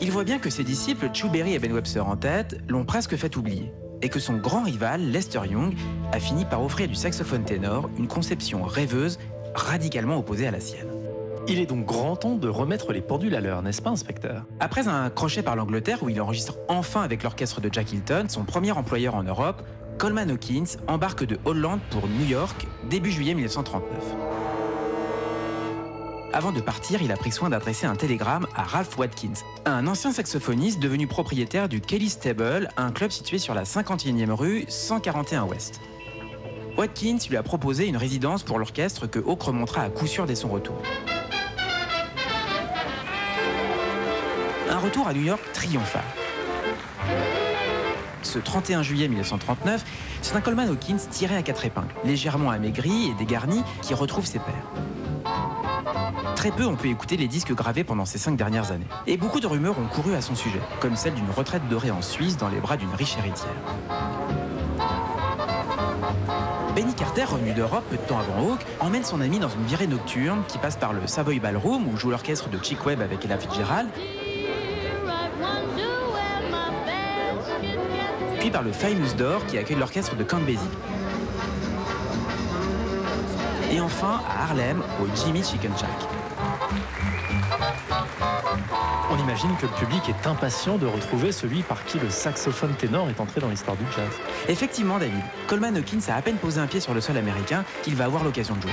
Il 0.00 0.12
voit 0.12 0.24
bien 0.24 0.38
que 0.38 0.50
ses 0.50 0.62
disciples, 0.62 1.10
Chu 1.12 1.28
Berry 1.28 1.54
et 1.54 1.58
Ben 1.58 1.72
Webster 1.72 2.06
en 2.06 2.16
tête, 2.16 2.60
l'ont 2.68 2.84
presque 2.84 3.16
fait 3.16 3.36
oublier, 3.36 3.72
et 4.00 4.08
que 4.08 4.20
son 4.20 4.36
grand 4.36 4.62
rival, 4.62 5.10
Lester 5.10 5.40
Young, 5.50 5.74
a 6.12 6.20
fini 6.20 6.44
par 6.44 6.62
offrir 6.62 6.86
du 6.86 6.94
saxophone 6.94 7.44
ténor 7.44 7.90
une 7.98 8.06
conception 8.06 8.62
rêveuse 8.62 9.18
radicalement 9.54 10.16
opposée 10.16 10.46
à 10.46 10.52
la 10.52 10.60
sienne. 10.60 11.01
Il 11.48 11.58
est 11.58 11.66
donc 11.66 11.84
grand 11.84 12.14
temps 12.14 12.36
de 12.36 12.48
remettre 12.48 12.92
les 12.92 13.00
pendules 13.00 13.34
à 13.34 13.40
l'heure, 13.40 13.62
n'est-ce 13.62 13.82
pas, 13.82 13.90
inspecteur? 13.90 14.44
Après 14.60 14.86
un 14.86 15.10
crochet 15.10 15.42
par 15.42 15.56
l'Angleterre 15.56 16.02
où 16.02 16.08
il 16.08 16.20
enregistre 16.20 16.56
enfin 16.68 17.02
avec 17.02 17.24
l'orchestre 17.24 17.60
de 17.60 17.68
Jack 17.72 17.92
Hilton, 17.92 18.26
son 18.28 18.44
premier 18.44 18.70
employeur 18.70 19.16
en 19.16 19.24
Europe, 19.24 19.62
Coleman 19.98 20.30
Hawkins 20.30 20.76
embarque 20.86 21.24
de 21.24 21.38
Hollande 21.44 21.80
pour 21.90 22.06
New 22.06 22.26
York 22.26 22.66
début 22.88 23.10
juillet 23.10 23.34
1939. 23.34 23.82
Avant 26.32 26.52
de 26.52 26.60
partir, 26.60 27.02
il 27.02 27.10
a 27.10 27.16
pris 27.16 27.32
soin 27.32 27.50
d'adresser 27.50 27.86
un 27.86 27.96
télégramme 27.96 28.46
à 28.54 28.62
Ralph 28.62 28.96
Watkins, 28.96 29.42
un 29.66 29.86
ancien 29.86 30.12
saxophoniste 30.12 30.78
devenu 30.78 31.06
propriétaire 31.08 31.68
du 31.68 31.80
Kelly 31.80 32.08
Stable, 32.08 32.68
un 32.76 32.92
club 32.92 33.10
situé 33.10 33.38
sur 33.38 33.52
la 33.52 33.64
51e 33.64 34.30
rue 34.30 34.64
141 34.68 35.44
Ouest. 35.44 35.80
Watkins 36.78 37.18
lui 37.28 37.36
a 37.36 37.42
proposé 37.42 37.86
une 37.86 37.98
résidence 37.98 38.44
pour 38.44 38.58
l'orchestre 38.58 39.06
que 39.06 39.18
Hawke 39.18 39.42
remontera 39.42 39.82
à 39.82 39.90
coup 39.90 40.06
sûr 40.06 40.24
dès 40.24 40.36
son 40.36 40.48
retour. 40.48 40.76
Un 44.72 44.78
retour 44.78 45.06
à 45.06 45.12
New 45.12 45.20
York 45.20 45.42
triomphal. 45.52 46.00
Ce 48.22 48.38
31 48.38 48.82
juillet 48.82 49.06
1939, 49.06 49.84
c'est 50.22 50.34
un 50.34 50.40
Coleman 50.40 50.66
Hawkins 50.70 50.96
tiré 51.10 51.36
à 51.36 51.42
quatre 51.42 51.66
épingles, 51.66 51.92
légèrement 52.06 52.50
amaigri 52.50 53.10
et 53.10 53.14
dégarni, 53.18 53.62
qui 53.82 53.92
retrouve 53.92 54.24
ses 54.24 54.38
pairs. 54.38 55.24
Très 56.36 56.52
peu 56.52 56.64
ont 56.64 56.76
pu 56.76 56.88
écouter 56.88 57.18
les 57.18 57.28
disques 57.28 57.52
gravés 57.52 57.84
pendant 57.84 58.06
ces 58.06 58.16
cinq 58.16 58.34
dernières 58.34 58.72
années. 58.72 58.86
Et 59.06 59.18
beaucoup 59.18 59.40
de 59.40 59.46
rumeurs 59.46 59.78
ont 59.78 59.94
couru 59.94 60.14
à 60.14 60.22
son 60.22 60.34
sujet, 60.34 60.62
comme 60.80 60.96
celle 60.96 61.12
d'une 61.12 61.30
retraite 61.36 61.68
dorée 61.68 61.90
en 61.90 62.00
Suisse 62.00 62.38
dans 62.38 62.48
les 62.48 62.58
bras 62.58 62.78
d'une 62.78 62.94
riche 62.94 63.18
héritière. 63.18 63.52
Benny 66.74 66.94
Carter, 66.94 67.24
revenu 67.24 67.52
d'Europe 67.52 67.84
peu 67.90 67.98
de 67.98 68.02
temps 68.02 68.18
avant 68.18 68.52
Hawke, 68.52 68.64
emmène 68.80 69.04
son 69.04 69.20
ami 69.20 69.38
dans 69.38 69.50
une 69.50 69.66
virée 69.66 69.86
nocturne 69.86 70.42
qui 70.48 70.56
passe 70.56 70.76
par 70.76 70.94
le 70.94 71.06
Savoy 71.06 71.40
Ballroom 71.40 71.86
où 71.88 71.98
joue 71.98 72.08
l'orchestre 72.08 72.48
de 72.48 72.56
Chick 72.62 72.86
Webb 72.86 73.02
avec 73.02 73.22
Ella 73.26 73.36
Fitzgerald, 73.36 73.90
puis 78.42 78.50
par 78.50 78.64
le 78.64 78.72
Famous 78.72 79.14
Door 79.16 79.46
qui 79.46 79.56
accueille 79.56 79.76
l'orchestre 79.76 80.16
de 80.16 80.24
Basie. 80.24 80.58
Et 83.70 83.80
enfin 83.80 84.20
à 84.28 84.42
Harlem 84.42 84.82
au 85.00 85.06
Jimmy 85.14 85.44
Chicken 85.44 85.70
Shack. 85.78 85.88
On 89.12 89.16
imagine 89.16 89.50
que 89.60 89.66
le 89.66 89.72
public 89.78 90.08
est 90.08 90.26
impatient 90.26 90.76
de 90.76 90.86
retrouver 90.86 91.30
celui 91.30 91.62
par 91.62 91.84
qui 91.84 92.00
le 92.00 92.10
saxophone 92.10 92.74
ténor 92.74 93.08
est 93.08 93.20
entré 93.20 93.40
dans 93.40 93.48
l'histoire 93.48 93.76
du 93.76 93.84
jazz. 93.94 94.10
Effectivement, 94.48 94.98
David, 94.98 95.22
Coleman 95.46 95.76
Hawkins 95.76 96.00
a 96.08 96.16
à 96.16 96.22
peine 96.22 96.34
posé 96.34 96.58
un 96.58 96.66
pied 96.66 96.80
sur 96.80 96.94
le 96.94 97.00
sol 97.00 97.16
américain 97.16 97.64
qu'il 97.84 97.94
va 97.94 98.06
avoir 98.06 98.24
l'occasion 98.24 98.56
de 98.56 98.62
jouer. 98.62 98.72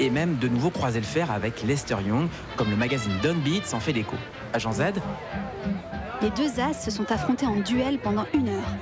Et 0.00 0.10
même 0.10 0.36
de 0.36 0.48
nouveau 0.48 0.68
croiser 0.68 1.00
le 1.00 1.06
fer 1.06 1.30
avec 1.30 1.62
Lester 1.62 1.96
Young, 2.06 2.28
comme 2.56 2.68
le 2.68 2.76
magazine 2.76 3.16
Downbeat 3.22 3.64
s'en 3.64 3.80
fait 3.80 3.94
l'écho. 3.94 4.16
Agent 4.52 4.72
Z? 4.72 4.82
Les 6.22 6.30
deux 6.30 6.60
as 6.60 6.72
se 6.72 6.92
sont 6.92 7.10
affrontés 7.10 7.46
en 7.46 7.56
duel 7.56 7.98
pendant 7.98 8.26
une 8.32 8.48
heure. 8.48 8.74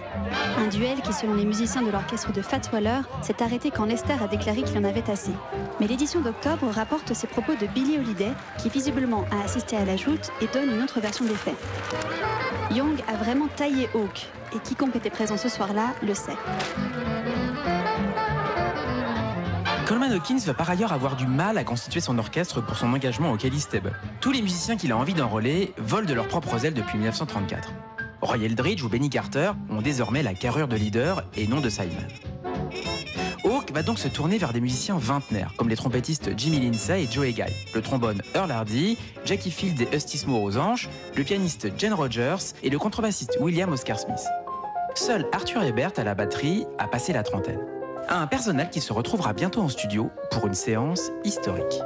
Un 0.59 0.67
duel 0.67 1.01
qui, 1.01 1.15
selon 1.15 1.33
les 1.33 1.47
musiciens 1.47 1.81
de 1.81 1.91
l'orchestre 1.91 2.33
de 2.33 2.43
Fats 2.43 2.61
Waller, 2.71 3.01
s'est 3.23 3.43
arrêté 3.43 3.71
quand 3.71 3.87
Lester 3.87 4.17
a 4.23 4.27
déclaré 4.27 4.63
qu'il 4.63 4.77
en 4.77 4.85
avait 4.85 5.11
assez. 5.11 5.33
Mais 5.81 5.87
l'édition 5.87 6.21
d'octobre 6.21 6.69
rapporte 6.69 7.15
ces 7.15 7.27
propos 7.27 7.55
de 7.55 7.67
Billie 7.67 7.97
Holiday, 7.99 8.33
qui 8.59 8.69
visiblement 8.69 9.25
a 9.31 9.43
assisté 9.43 9.79
à 9.79 9.87
la 9.87 9.97
joute 9.97 10.31
et 10.43 10.49
donne 10.49 10.71
une 10.71 10.83
autre 10.83 11.01
version 11.01 11.25
des 11.25 11.35
faits. 11.35 11.57
Young 12.73 13.03
a 13.09 13.17
vraiment 13.17 13.49
taillé 13.57 13.89
Hawke, 13.95 14.29
et 14.55 14.59
quiconque 14.59 14.97
était 14.97 15.09
présent 15.09 15.39
ce 15.39 15.49
soir-là 15.49 15.95
le 16.03 16.13
sait. 16.13 16.37
Coleman 19.91 20.13
Hawkins 20.13 20.39
va 20.47 20.55
par 20.55 20.71
ailleurs 20.71 20.93
avoir 20.93 21.17
du 21.17 21.27
mal 21.27 21.59
à 21.59 21.65
constituer 21.65 21.99
son 21.99 22.17
orchestre 22.17 22.61
pour 22.61 22.77
son 22.77 22.93
engagement 22.93 23.33
au 23.33 23.37
Kelly. 23.37 23.67
Tous 24.21 24.31
les 24.31 24.41
musiciens 24.41 24.77
qu'il 24.77 24.93
a 24.93 24.97
envie 24.97 25.15
d'enrôler 25.15 25.75
volent 25.79 26.07
de 26.07 26.15
leurs 26.15 26.29
propres 26.29 26.65
ailes 26.65 26.75
depuis 26.75 26.97
1934. 26.97 27.73
Roy 28.21 28.37
Eldridge 28.45 28.85
ou 28.85 28.89
Benny 28.89 29.11
Carter 29.11 29.51
ont 29.69 29.83
désormais 29.83 30.23
la 30.23 30.33
carrure 30.33 30.69
de 30.69 30.77
leader 30.77 31.25
et 31.37 31.49
non 31.49 31.61
de 31.61 31.69
sideman. 31.69 32.07
Hawke 33.43 33.73
va 33.73 33.83
donc 33.83 33.99
se 33.99 34.07
tourner 34.07 34.39
vers 34.39 34.53
des 34.53 34.61
musiciens 34.61 34.97
vingtenaires, 34.97 35.55
comme 35.57 35.69
les 35.69 35.75
trompettistes 35.75 36.39
Jimmy 36.39 36.61
Lindsay 36.61 37.03
et 37.03 37.11
Joey 37.11 37.33
Guy, 37.33 37.53
le 37.75 37.83
trombone 37.83 38.23
Earl 38.37 38.53
Hardy, 38.53 38.97
Jackie 39.25 39.51
Field 39.51 39.81
et 39.81 39.97
Eustace 39.97 40.25
Moore 40.25 40.45
aux 40.45 40.57
anges, 40.57 40.89
le 41.17 41.25
pianiste 41.25 41.67
Jen 41.77 41.95
Rogers 41.95 42.55
et 42.63 42.71
le 42.71 42.79
contrebassiste 42.79 43.39
William 43.41 43.73
Oscar 43.73 43.99
Smith. 43.99 44.25
Seul 44.95 45.27
Arthur 45.33 45.65
Ebert 45.65 45.95
à 45.97 46.05
la 46.05 46.15
batterie 46.15 46.65
a 46.79 46.87
passé 46.87 47.13
la 47.13 47.25
trentaine. 47.25 47.80
Un 48.09 48.27
personnel 48.27 48.71
qui 48.71 48.81
se 48.81 48.93
retrouvera 48.93 49.33
bientôt 49.33 49.61
en 49.61 49.69
studio 49.69 50.11
pour 50.31 50.47
une 50.47 50.55
séance 50.55 51.11
historique. 51.25 51.81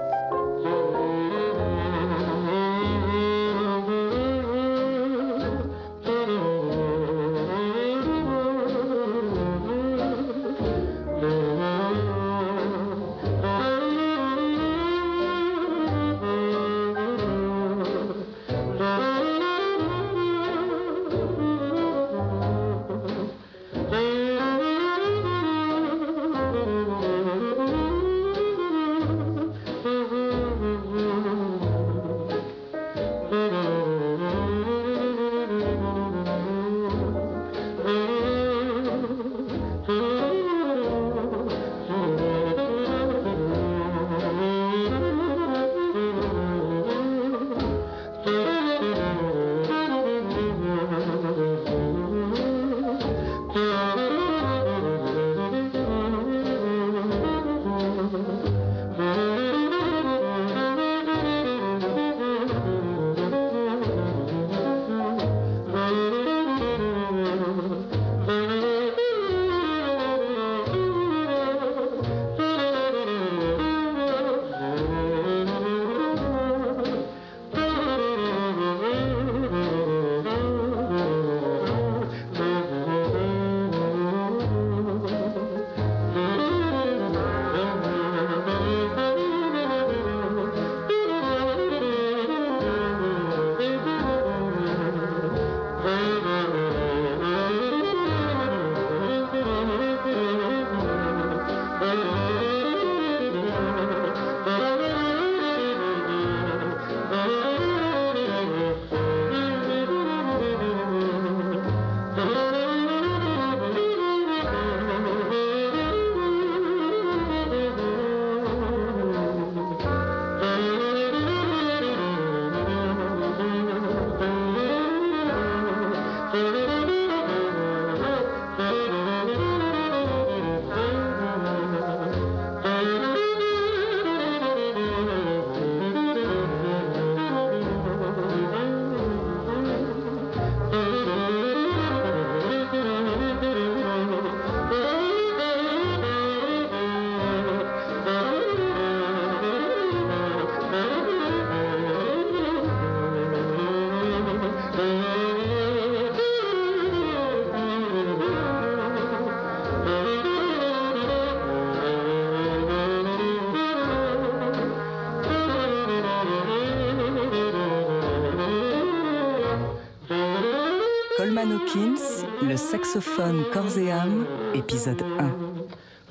Le 172.55 172.59
saxophone 172.59 173.43
corps 173.53 173.77
et 173.79 173.91
âme, 173.91 174.27
épisode 174.55 175.03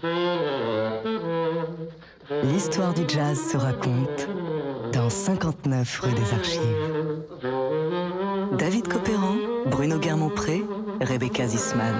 1. 0.03 0.09
L'histoire 2.43 2.93
du 2.93 3.03
jazz 3.07 3.39
se 3.39 3.55
raconte 3.55 4.27
dans 4.91 5.09
59 5.09 5.99
rue 6.01 6.11
des 6.11 6.33
Archives. 6.33 7.21
David 8.57 8.89
Copéran, 8.89 9.37
Bruno 9.67 9.97
Guermont-Pré, 9.99 10.65
Rebecca 10.99 11.47
Zisman. 11.47 11.95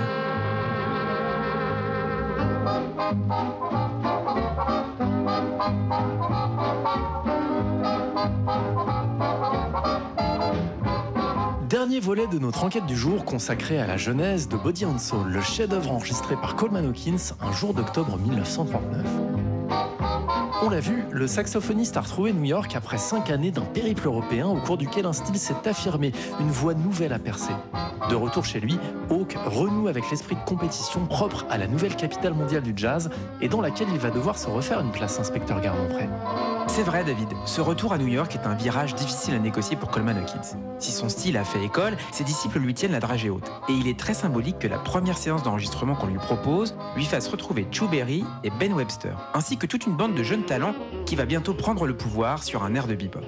De 12.33 12.39
notre 12.39 12.63
enquête 12.63 12.87
du 12.87 12.95
jour 12.95 13.25
consacré 13.25 13.77
à 13.77 13.85
la 13.85 13.95
genèse 13.95 14.49
de 14.49 14.57
Body 14.57 14.85
and 14.85 14.97
Soul, 14.97 15.27
le 15.27 15.41
chef-d'œuvre 15.41 15.91
enregistré 15.91 16.35
par 16.35 16.55
Coleman 16.55 16.85
Hawkins 16.85 17.35
un 17.39 17.51
jour 17.51 17.75
d'octobre 17.75 18.17
1939. 18.17 19.05
On 20.63 20.69
l'a 20.69 20.79
vu, 20.79 21.03
le 21.11 21.27
saxophoniste 21.27 21.95
a 21.95 22.01
retrouvé 22.01 22.33
New 22.33 22.45
York 22.45 22.75
après 22.75 22.97
cinq 22.97 23.29
années 23.29 23.51
d'un 23.51 23.65
périple 23.65 24.07
européen 24.07 24.47
au 24.47 24.55
cours 24.55 24.77
duquel 24.77 25.05
un 25.05 25.13
style 25.13 25.37
s'est 25.37 25.67
affirmé, 25.67 26.11
une 26.39 26.49
voie 26.49 26.73
nouvelle 26.73 27.13
à 27.13 27.19
percer. 27.19 27.53
De 28.09 28.15
retour 28.15 28.45
chez 28.45 28.59
lui, 28.59 28.79
Hawk 29.11 29.35
renoue 29.45 29.87
avec 29.87 30.09
l'esprit 30.09 30.35
de 30.35 30.43
compétition 30.43 31.05
propre 31.05 31.45
à 31.51 31.59
la 31.59 31.67
nouvelle 31.67 31.95
capitale 31.95 32.33
mondiale 32.33 32.63
du 32.63 32.73
jazz 32.75 33.11
et 33.41 33.47
dans 33.47 33.61
laquelle 33.61 33.89
il 33.91 33.99
va 33.99 34.09
devoir 34.09 34.39
se 34.39 34.47
refaire 34.49 34.79
une 34.79 34.91
place, 34.91 35.19
inspecteur 35.19 35.61
Garmont-Pré. 35.61 36.07
C'est 36.75 36.81
vrai, 36.81 37.03
David. 37.03 37.27
Ce 37.45 37.61
retour 37.61 37.93
à 37.93 37.99
New 37.99 38.07
York 38.07 38.33
est 38.33 38.47
un 38.47 38.55
virage 38.55 38.95
difficile 38.95 39.35
à 39.35 39.39
négocier 39.39 39.75
pour 39.75 39.91
Coleman 39.91 40.17
Hawkins. 40.17 40.57
Si 40.79 40.91
son 40.91 41.07
style 41.07 41.37
a 41.37 41.43
fait 41.43 41.63
école, 41.63 41.95
ses 42.11 42.23
disciples 42.23 42.57
lui 42.57 42.73
tiennent 42.73 42.93
la 42.93 42.99
dragée 42.99 43.29
haute. 43.29 43.47
Et 43.69 43.73
il 43.73 43.87
est 43.87 43.99
très 43.99 44.15
symbolique 44.15 44.57
que 44.57 44.67
la 44.67 44.79
première 44.79 45.19
séance 45.19 45.43
d'enregistrement 45.43 45.93
qu'on 45.93 46.07
lui 46.07 46.17
propose 46.17 46.75
lui 46.95 47.05
fasse 47.05 47.27
retrouver 47.27 47.67
Chu 47.69 47.87
Berry 47.87 48.23
et 48.43 48.49
Ben 48.59 48.73
Webster, 48.73 49.15
ainsi 49.35 49.57
que 49.57 49.67
toute 49.67 49.85
une 49.85 49.95
bande 49.95 50.15
de 50.15 50.23
jeunes 50.23 50.45
talents 50.45 50.73
qui 51.05 51.15
va 51.15 51.25
bientôt 51.25 51.53
prendre 51.53 51.85
le 51.85 51.95
pouvoir 51.95 52.41
sur 52.41 52.63
un 52.63 52.73
air 52.73 52.87
de 52.87 52.95
bebop. 52.95 53.21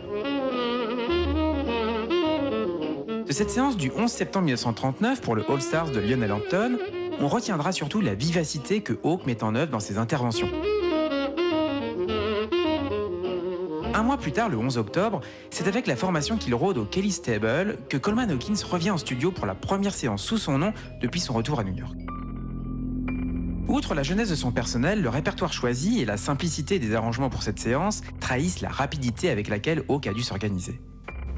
De 3.27 3.31
cette 3.31 3.51
séance 3.51 3.77
du 3.77 3.91
11 3.95 4.09
septembre 4.09 4.45
1939 4.45 5.21
pour 5.21 5.35
le 5.35 5.45
All 5.47 5.61
Stars 5.61 5.91
de 5.91 5.99
Lionel 5.99 6.31
Hampton, 6.31 6.79
on 7.19 7.27
retiendra 7.27 7.71
surtout 7.73 8.01
la 8.01 8.15
vivacité 8.15 8.81
que 8.81 8.93
Hawk 9.03 9.27
met 9.27 9.43
en 9.43 9.53
œuvre 9.53 9.71
dans 9.71 9.79
ses 9.79 9.99
interventions. 9.99 10.49
Un 13.95 14.03
mois 14.03 14.17
plus 14.17 14.33
tard, 14.33 14.49
le 14.49 14.57
11 14.57 14.77
octobre, 14.77 15.21
c'est 15.51 15.69
avec 15.69 15.87
la 15.87 15.95
formation 15.95 16.35
qu'il 16.35 16.53
rôde 16.53 16.77
au 16.77 16.83
Kelly 16.83 17.13
Stable 17.13 17.77
que 17.89 17.95
Coleman 17.95 18.29
Hawkins 18.29 18.61
revient 18.69 18.91
en 18.91 18.97
studio 18.97 19.31
pour 19.31 19.45
la 19.45 19.55
première 19.55 19.93
séance 19.93 20.21
sous 20.21 20.37
son 20.37 20.57
nom 20.57 20.73
depuis 21.01 21.21
son 21.21 21.31
retour 21.31 21.61
à 21.61 21.63
New 21.63 21.73
York. 21.73 21.95
Outre 23.69 23.95
la 23.95 24.03
jeunesse 24.03 24.29
de 24.29 24.35
son 24.35 24.51
personnel, 24.51 25.01
le 25.01 25.07
répertoire 25.07 25.53
choisi 25.53 26.01
et 26.01 26.05
la 26.05 26.17
simplicité 26.17 26.77
des 26.77 26.93
arrangements 26.93 27.29
pour 27.29 27.41
cette 27.41 27.57
séance 27.57 28.01
trahissent 28.19 28.59
la 28.59 28.67
rapidité 28.67 29.29
avec 29.29 29.47
laquelle 29.47 29.85
Hawk 29.87 30.07
a 30.07 30.13
dû 30.13 30.23
s'organiser. 30.23 30.81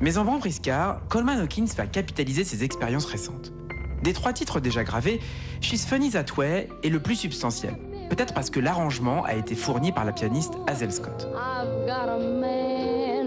Mais 0.02 0.18
en 0.18 0.26
bon 0.26 0.40
briscard, 0.40 1.02
Coleman 1.10 1.40
Hawkins 1.40 1.70
va 1.78 1.86
capitaliser 1.86 2.44
ses 2.44 2.64
expériences 2.64 3.06
récentes. 3.06 3.54
Des 4.02 4.14
trois 4.14 4.34
titres 4.34 4.60
déjà 4.60 4.84
gravés, 4.84 5.20
She's 5.62 5.86
Funny 5.86 6.10
That 6.10 6.26
Way 6.36 6.70
est 6.84 6.90
le 6.90 7.00
plus 7.00 7.18
substantiel, 7.18 7.78
peut-être 8.10 8.34
parce 8.34 8.50
que 8.50 8.60
l'arrangement 8.60 9.24
a 9.24 9.36
été 9.36 9.56
fourni 9.56 9.92
par 9.92 10.06
la 10.06 10.12
pianiste 10.12 10.54
Hazel 10.68 10.92
Scott. 10.92 11.28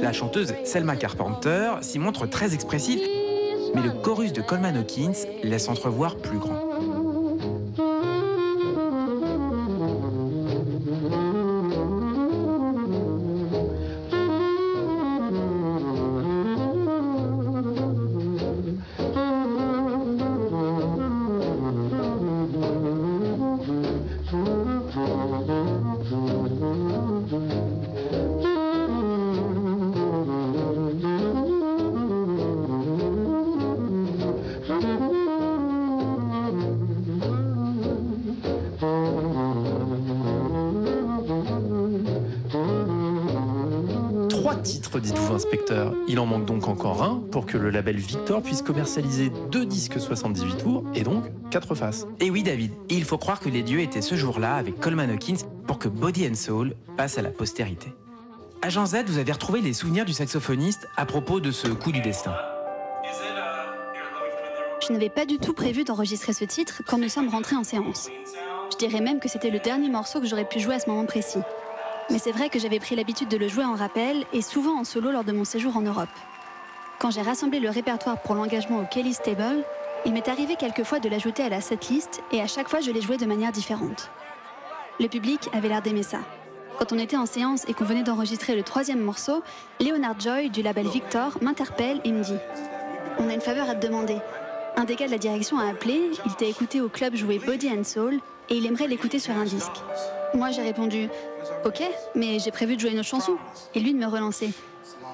La 0.00 0.12
chanteuse 0.12 0.54
Selma 0.64 0.96
Carpenter 0.96 1.72
s'y 1.82 1.98
montre 1.98 2.26
très 2.26 2.54
expressive, 2.54 3.00
mais 3.74 3.82
le 3.82 3.90
chorus 3.90 4.32
de 4.32 4.40
Coleman 4.40 4.76
Hawkins 4.76 5.26
laisse 5.42 5.68
entrevoir 5.68 6.16
plus 6.16 6.38
grand. 6.38 6.69
Titres, 44.90 45.00
dites-vous, 45.00 45.34
inspecteur. 45.34 45.94
Il 46.08 46.18
en 46.18 46.26
manque 46.26 46.46
donc 46.46 46.66
encore 46.66 47.02
un 47.02 47.22
pour 47.30 47.46
que 47.46 47.56
le 47.56 47.70
label 47.70 47.96
Victor 47.96 48.42
puisse 48.42 48.62
commercialiser 48.62 49.30
deux 49.50 49.64
disques 49.64 50.00
78 50.00 50.56
tours 50.56 50.84
et 50.94 51.02
donc 51.02 51.24
quatre 51.50 51.74
faces. 51.76 52.06
Et 52.18 52.30
oui, 52.30 52.42
David, 52.42 52.72
il 52.88 53.04
faut 53.04 53.18
croire 53.18 53.38
que 53.38 53.48
les 53.48 53.62
dieux 53.62 53.80
étaient 53.80 54.02
ce 54.02 54.16
jour-là 54.16 54.56
avec 54.56 54.80
Coleman 54.80 55.10
Hawkins 55.10 55.46
pour 55.66 55.78
que 55.78 55.88
Body 55.88 56.28
and 56.28 56.34
Soul 56.34 56.74
passe 56.96 57.18
à 57.18 57.22
la 57.22 57.30
postérité. 57.30 57.92
Agent 58.62 58.86
Z, 58.86 59.04
vous 59.06 59.18
avez 59.18 59.32
retrouvé 59.32 59.60
les 59.60 59.72
souvenirs 59.72 60.04
du 60.04 60.12
saxophoniste 60.12 60.88
à 60.96 61.06
propos 61.06 61.40
de 61.40 61.52
ce 61.52 61.68
coup 61.68 61.92
du 61.92 62.00
destin. 62.00 62.34
Je 64.86 64.92
n'avais 64.92 65.08
pas 65.08 65.24
du 65.24 65.38
tout 65.38 65.52
prévu 65.52 65.84
d'enregistrer 65.84 66.32
ce 66.32 66.44
titre 66.44 66.82
quand 66.86 66.98
nous 66.98 67.08
sommes 67.08 67.28
rentrés 67.28 67.56
en 67.56 67.64
séance. 67.64 68.08
Je 68.72 68.76
dirais 68.76 69.00
même 69.00 69.20
que 69.20 69.28
c'était 69.28 69.50
le 69.50 69.60
dernier 69.60 69.88
morceau 69.88 70.20
que 70.20 70.26
j'aurais 70.26 70.48
pu 70.48 70.58
jouer 70.58 70.74
à 70.74 70.80
ce 70.80 70.88
moment 70.88 71.06
précis. 71.06 71.38
Mais 72.10 72.18
c'est 72.18 72.32
vrai 72.32 72.48
que 72.48 72.58
j'avais 72.58 72.80
pris 72.80 72.96
l'habitude 72.96 73.28
de 73.28 73.36
le 73.36 73.46
jouer 73.46 73.64
en 73.64 73.74
rappel 73.74 74.24
et 74.32 74.42
souvent 74.42 74.80
en 74.80 74.84
solo 74.84 75.12
lors 75.12 75.24
de 75.24 75.32
mon 75.32 75.44
séjour 75.44 75.76
en 75.76 75.82
Europe. 75.82 76.08
Quand 76.98 77.10
j'ai 77.10 77.22
rassemblé 77.22 77.60
le 77.60 77.70
répertoire 77.70 78.20
pour 78.20 78.34
l'engagement 78.34 78.78
au 78.78 78.84
Kelly 78.84 79.14
Stable, 79.14 79.64
il 80.04 80.12
m'est 80.12 80.28
arrivé 80.28 80.56
quelquefois 80.56 80.98
de 80.98 81.08
l'ajouter 81.08 81.44
à 81.44 81.48
la 81.48 81.60
setlist 81.60 82.20
et 82.32 82.42
à 82.42 82.46
chaque 82.46 82.68
fois 82.68 82.80
je 82.80 82.90
l'ai 82.90 83.00
joué 83.00 83.16
de 83.16 83.26
manière 83.26 83.52
différente. 83.52 84.10
Le 84.98 85.08
public 85.08 85.48
avait 85.52 85.68
l'air 85.68 85.82
d'aimer 85.82 86.02
ça. 86.02 86.18
Quand 86.78 86.92
on 86.92 86.98
était 86.98 87.16
en 87.16 87.26
séance 87.26 87.64
et 87.68 87.74
qu'on 87.74 87.84
venait 87.84 88.02
d'enregistrer 88.02 88.56
le 88.56 88.62
troisième 88.62 89.00
morceau, 89.00 89.42
Leonard 89.80 90.18
Joy 90.18 90.50
du 90.50 90.62
label 90.62 90.88
Victor 90.88 91.38
m'interpelle 91.42 92.00
et 92.04 92.12
me 92.12 92.24
dit 92.24 92.36
On 93.18 93.28
a 93.28 93.34
une 93.34 93.40
faveur 93.40 93.68
à 93.70 93.74
te 93.74 93.86
demander. 93.86 94.16
Un 94.76 94.84
des 94.84 94.96
gars 94.96 95.06
de 95.06 95.12
la 95.12 95.18
direction 95.18 95.58
a 95.58 95.68
appelé, 95.68 96.10
il 96.26 96.34
t'a 96.34 96.46
écouté 96.46 96.80
au 96.80 96.88
club 96.88 97.14
jouer 97.14 97.38
Body 97.38 97.70
and 97.70 97.84
Soul 97.84 98.18
et 98.50 98.56
il 98.56 98.66
aimerait 98.66 98.88
l'écouter 98.88 99.18
sur 99.18 99.34
un 99.34 99.44
disque. 99.44 99.70
Moi 100.34 100.50
j'ai 100.50 100.62
répondu 100.62 101.08
Ok, 101.64 101.82
mais 102.14 102.38
j'ai 102.38 102.50
prévu 102.50 102.76
de 102.76 102.80
jouer 102.80 102.90
une 102.90 102.98
autre 102.98 103.08
chanson. 103.08 103.36
Et 103.74 103.80
lui 103.80 103.94
de 103.94 103.98
me 103.98 104.06
relancer 104.06 104.50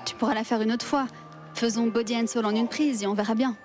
Tu 0.05 0.15
pourras 0.15 0.35
la 0.35 0.45
faire 0.45 0.61
une 0.63 0.73
autre 0.73 0.87
fois. 0.87 1.07
Faisons 1.55 1.87
Body 1.87 2.17
and 2.17 2.27
Soul 2.27 2.45
en 2.47 2.51
une 2.51 2.69
prise 2.69 3.03
et 3.03 3.07
on 3.07 3.15
verra 3.15 3.35
bien. 3.35 3.57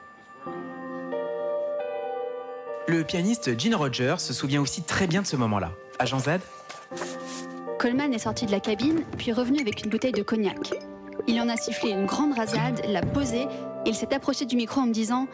Le 2.87 3.03
pianiste 3.03 3.59
Gene 3.59 3.75
Rogers 3.75 4.19
se 4.19 4.33
souvient 4.33 4.61
aussi 4.61 4.81
très 4.83 5.07
bien 5.07 5.21
de 5.21 5.27
ce 5.27 5.35
moment-là. 5.37 5.71
Agent 5.99 6.19
Z 6.19 6.29
Coleman 7.79 8.13
est 8.13 8.19
sorti 8.19 8.45
de 8.45 8.51
la 8.51 8.59
cabine, 8.59 9.03
puis 9.17 9.31
revenu 9.31 9.59
avec 9.59 9.83
une 9.83 9.89
bouteille 9.89 10.11
de 10.11 10.21
cognac. 10.21 10.71
Il 11.27 11.39
en 11.39 11.49
a 11.49 11.57
sifflé 11.57 11.91
une 11.91 12.05
grande 12.05 12.33
rasade, 12.33 12.81
l'a 12.87 13.01
posée, 13.01 13.43
et 13.85 13.89
il 13.89 13.95
s'est 13.95 14.13
approché 14.13 14.45
du 14.45 14.55
micro 14.55 14.81
en 14.81 14.87
me 14.87 14.93
disant 14.93 15.27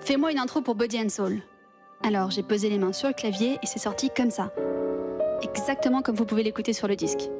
Fais-moi 0.00 0.32
une 0.32 0.38
intro 0.38 0.60
pour 0.60 0.74
Body 0.74 1.00
and 1.00 1.08
Soul. 1.08 1.42
Alors 2.06 2.30
j'ai 2.30 2.42
posé 2.42 2.68
les 2.68 2.76
mains 2.76 2.92
sur 2.92 3.08
le 3.08 3.14
clavier 3.14 3.58
et 3.62 3.66
c'est 3.66 3.78
sorti 3.78 4.10
comme 4.14 4.30
ça. 4.30 4.52
Exactement 5.42 6.02
comme 6.02 6.14
vous 6.14 6.26
pouvez 6.26 6.42
l'écouter 6.42 6.74
sur 6.74 6.86
le 6.86 6.96
disque. 6.96 7.30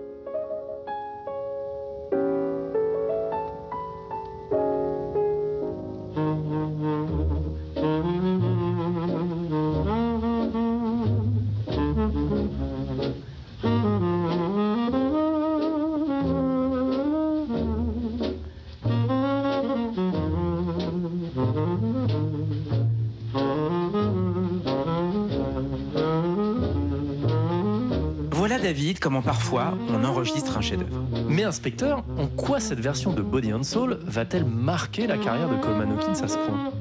Comment 29.05 29.21
parfois 29.21 29.75
on 29.91 30.03
enregistre 30.03 30.57
un 30.57 30.63
chef-d'œuvre. 30.63 31.05
Mais 31.29 31.45
inspecteur, 31.45 32.03
en 32.17 32.27
quoi 32.27 32.59
cette 32.59 32.81
version 32.81 33.13
de 33.13 33.21
Body 33.21 33.53
and 33.53 33.63
Soul 33.63 33.99
va-t-elle 34.03 34.47
marquer 34.47 35.07
la 35.07 35.19
carrière 35.19 35.51
de 35.51 35.57
Coleman 35.57 35.93
Hawkins 35.93 36.25
à 36.25 36.27
ce 36.27 36.39
point? 36.39 36.73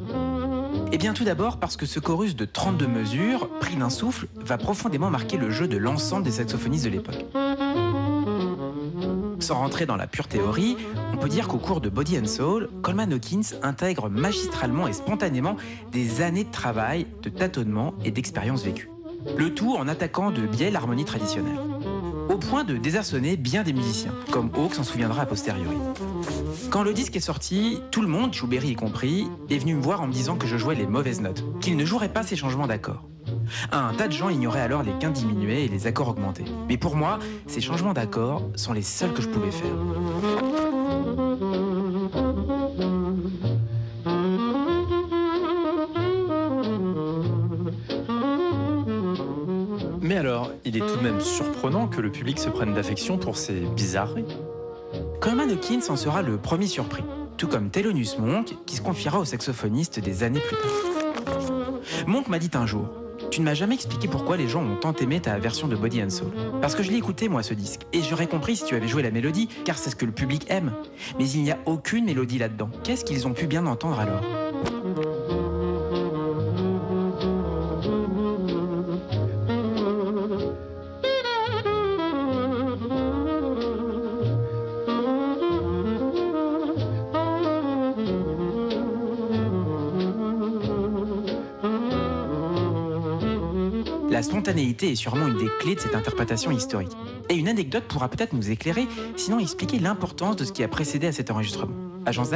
Eh 0.93 0.97
bien 0.97 1.11
tout 1.11 1.25
d'abord 1.25 1.57
parce 1.57 1.75
que 1.75 1.85
ce 1.85 1.99
chorus 1.99 2.37
de 2.37 2.45
32 2.45 2.87
mesures, 2.87 3.49
pris 3.59 3.75
d'un 3.75 3.89
souffle, 3.89 4.27
va 4.37 4.57
profondément 4.57 5.09
marquer 5.09 5.35
le 5.35 5.51
jeu 5.51 5.67
de 5.67 5.75
l'ensemble 5.75 6.23
des 6.23 6.31
saxophonistes 6.31 6.85
de 6.85 6.91
l'époque. 6.91 7.25
Sans 9.39 9.55
rentrer 9.55 9.85
dans 9.85 9.97
la 9.97 10.07
pure 10.07 10.29
théorie, 10.29 10.77
on 11.11 11.17
peut 11.17 11.27
dire 11.27 11.49
qu'au 11.49 11.57
cours 11.57 11.81
de 11.81 11.89
Body 11.89 12.17
and 12.17 12.27
Soul, 12.27 12.69
Coleman 12.83 13.11
Hawkins 13.11 13.57
intègre 13.63 14.09
magistralement 14.09 14.87
et 14.87 14.93
spontanément 14.93 15.57
des 15.91 16.21
années 16.21 16.45
de 16.45 16.51
travail, 16.51 17.05
de 17.21 17.27
tâtonnement 17.27 17.93
et 18.05 18.11
d'expérience 18.11 18.63
vécue. 18.63 18.89
Le 19.37 19.53
tout 19.53 19.75
en 19.75 19.89
attaquant 19.89 20.31
de 20.31 20.47
biais 20.47 20.71
l'harmonie 20.71 21.05
traditionnelle. 21.05 21.59
Au 22.29 22.37
point 22.37 22.63
de 22.63 22.77
désarçonner 22.77 23.37
bien 23.37 23.63
des 23.63 23.73
musiciens, 23.73 24.13
comme 24.31 24.49
Hawke 24.55 24.75
s'en 24.75 24.83
souviendra 24.83 25.23
a 25.23 25.25
posteriori. 25.25 25.77
Quand 26.69 26.83
le 26.83 26.93
disque 26.93 27.15
est 27.15 27.21
sorti, 27.21 27.81
tout 27.91 28.01
le 28.01 28.07
monde, 28.07 28.33
Chouberry 28.33 28.69
y 28.69 28.75
compris, 28.75 29.27
est 29.49 29.57
venu 29.57 29.75
me 29.75 29.81
voir 29.81 30.01
en 30.01 30.07
me 30.07 30.13
disant 30.13 30.35
que 30.35 30.47
je 30.47 30.57
jouais 30.57 30.75
les 30.75 30.87
mauvaises 30.87 31.21
notes, 31.21 31.43
qu'il 31.59 31.77
ne 31.77 31.85
jouerait 31.85 32.09
pas 32.09 32.23
ces 32.23 32.35
changements 32.35 32.67
d'accords. 32.67 33.03
Un 33.71 33.93
tas 33.93 34.07
de 34.07 34.13
gens 34.13 34.29
ignoraient 34.29 34.61
alors 34.61 34.83
les 34.83 34.93
quintes 34.99 35.13
diminués 35.13 35.65
et 35.65 35.67
les 35.67 35.87
accords 35.87 36.09
augmentés. 36.09 36.45
Mais 36.67 36.77
pour 36.77 36.95
moi, 36.95 37.19
ces 37.47 37.61
changements 37.61 37.93
d'accords 37.93 38.49
sont 38.55 38.73
les 38.73 38.81
seuls 38.81 39.13
que 39.13 39.21
je 39.21 39.29
pouvais 39.29 39.51
faire. 39.51 40.72
Même 51.03 51.19
surprenant 51.19 51.87
que 51.87 51.99
le 51.99 52.09
public 52.09 52.39
se 52.39 52.47
prenne 52.47 52.73
d'affection 52.73 53.17
pour 53.17 53.35
ces 53.35 53.59
bizarreries. 53.75 54.25
Coleman 55.19 55.51
Hawkins 55.51 55.81
en 55.89 55.97
sera 55.97 56.21
le 56.21 56.37
premier 56.37 56.67
surpris, 56.67 57.03
tout 57.35 57.47
comme 57.47 57.69
Thelonious 57.69 58.19
Monk, 58.19 58.55
qui 58.65 58.77
se 58.77 58.81
confiera 58.81 59.19
au 59.19 59.25
saxophoniste 59.25 59.99
des 59.99 60.23
années 60.23 60.39
plus 60.39 60.55
tard. 60.55 61.41
Monk 62.07 62.29
m'a 62.29 62.39
dit 62.39 62.49
un 62.53 62.65
jour 62.65 62.87
Tu 63.31 63.41
ne 63.41 63.45
m'as 63.45 63.53
jamais 63.53 63.75
expliqué 63.75 64.07
pourquoi 64.07 64.37
les 64.37 64.47
gens 64.47 64.63
ont 64.63 64.77
tant 64.77 64.93
aimé 64.93 65.19
ta 65.19 65.37
version 65.39 65.67
de 65.67 65.75
Body 65.75 66.01
and 66.01 66.09
Soul. 66.09 66.31
Parce 66.61 66.73
que 66.73 66.83
je 66.83 66.91
l'ai 66.91 66.97
écouté, 66.97 67.27
moi, 67.27 67.43
ce 67.43 67.53
disque, 67.53 67.81
et 67.91 68.01
j'aurais 68.01 68.27
compris 68.27 68.55
si 68.55 68.63
tu 68.63 68.75
avais 68.75 68.87
joué 68.87 69.03
la 69.03 69.11
mélodie, 69.11 69.49
car 69.65 69.77
c'est 69.77 69.89
ce 69.89 69.97
que 69.97 70.05
le 70.05 70.13
public 70.13 70.45
aime. 70.47 70.71
Mais 71.19 71.29
il 71.29 71.43
n'y 71.43 71.51
a 71.51 71.57
aucune 71.65 72.05
mélodie 72.05 72.37
là-dedans. 72.37 72.69
Qu'est-ce 72.85 73.03
qu'ils 73.03 73.27
ont 73.27 73.33
pu 73.33 73.45
bien 73.45 73.65
entendre 73.65 73.99
alors? 73.99 74.21
Spontanéité 94.43 94.91
est 94.91 94.95
sûrement 94.95 95.27
une 95.27 95.37
des 95.37 95.47
clés 95.57 95.75
de 95.75 95.79
cette 95.79 95.95
interprétation 95.95 96.51
historique. 96.51 96.91
Et 97.29 97.35
une 97.35 97.47
anecdote 97.47 97.85
pourra 97.87 98.09
peut-être 98.09 98.33
nous 98.33 98.51
éclairer, 98.51 98.89
sinon 99.15 99.39
expliquer 99.39 99.79
l'importance 99.79 100.35
de 100.35 100.43
ce 100.43 100.51
qui 100.51 100.65
a 100.65 100.67
précédé 100.67 101.07
à 101.07 101.13
cet 101.13 101.31
enregistrement. 101.31 101.73
Agent 102.05 102.25
Z 102.25 102.33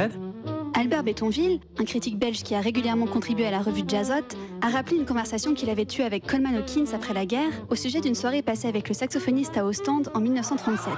Albert 0.72 1.02
Bétonville, 1.02 1.60
un 1.78 1.84
critique 1.84 2.18
belge 2.18 2.42
qui 2.44 2.54
a 2.54 2.62
régulièrement 2.62 3.04
contribué 3.04 3.44
à 3.44 3.50
la 3.50 3.60
revue 3.60 3.82
Jazzot, 3.86 4.24
a 4.62 4.68
rappelé 4.70 4.96
une 4.96 5.04
conversation 5.04 5.52
qu'il 5.52 5.68
avait 5.68 5.86
eue 5.98 6.00
avec 6.00 6.26
Coleman 6.26 6.56
Hawkins 6.56 6.94
après 6.94 7.12
la 7.12 7.26
guerre 7.26 7.52
au 7.68 7.74
sujet 7.74 8.00
d'une 8.00 8.14
soirée 8.14 8.40
passée 8.40 8.68
avec 8.68 8.88
le 8.88 8.94
saxophoniste 8.94 9.58
à 9.58 9.66
Ostende 9.66 10.10
en 10.14 10.20
1937. 10.20 10.90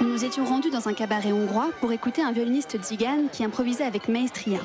Nous 0.00 0.08
nous 0.08 0.24
étions 0.24 0.46
rendus 0.46 0.70
dans 0.70 0.88
un 0.88 0.94
cabaret 0.94 1.32
hongrois 1.32 1.68
pour 1.82 1.92
écouter 1.92 2.22
un 2.22 2.32
violoniste 2.32 2.78
tzigane 2.82 3.28
qui 3.30 3.44
improvisait 3.44 3.84
avec 3.84 4.08
maestria. 4.08 4.60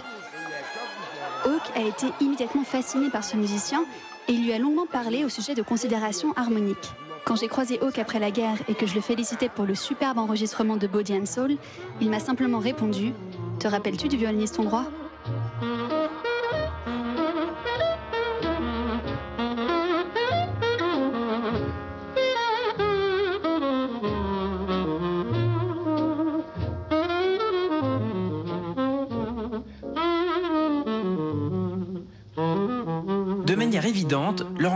Hawke 1.43 1.71
a 1.75 1.81
été 1.81 2.07
immédiatement 2.21 2.63
fasciné 2.63 3.09
par 3.09 3.25
ce 3.25 3.35
musicien 3.35 3.85
et 4.29 4.33
il 4.33 4.45
lui 4.45 4.53
a 4.53 4.59
longuement 4.59 4.85
parlé 4.85 5.25
au 5.25 5.29
sujet 5.29 5.55
de 5.55 5.63
considérations 5.63 6.33
harmoniques. 6.35 6.91
Quand 7.25 7.35
j'ai 7.35 7.47
croisé 7.47 7.79
Hawke 7.81 7.97
après 7.97 8.19
la 8.19 8.31
guerre 8.31 8.57
et 8.69 8.75
que 8.75 8.85
je 8.85 8.93
le 8.93 9.01
félicitais 9.01 9.49
pour 9.49 9.65
le 9.65 9.75
superbe 9.75 10.19
enregistrement 10.19 10.77
de 10.77 10.87
Body 10.87 11.13
and 11.15 11.25
Soul, 11.25 11.57
il 11.99 12.09
m'a 12.09 12.19
simplement 12.19 12.59
répondu 12.59 13.13
Te 13.59 13.67
rappelles-tu 13.67 14.07
du 14.07 14.17
violoniste 14.17 14.59
hongrois? 14.59 14.85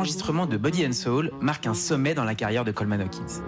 L'enregistrement 0.04 0.48
de 0.48 0.58
Body 0.58 0.86
and 0.86 0.92
Soul 0.92 1.32
marque 1.40 1.66
un 1.66 1.74
sommet 1.74 2.14
dans 2.14 2.26
la 2.26 2.36
carrière 2.36 2.66
de 2.66 2.74
Coleman 2.74 3.00
Hawkins. 3.00 3.42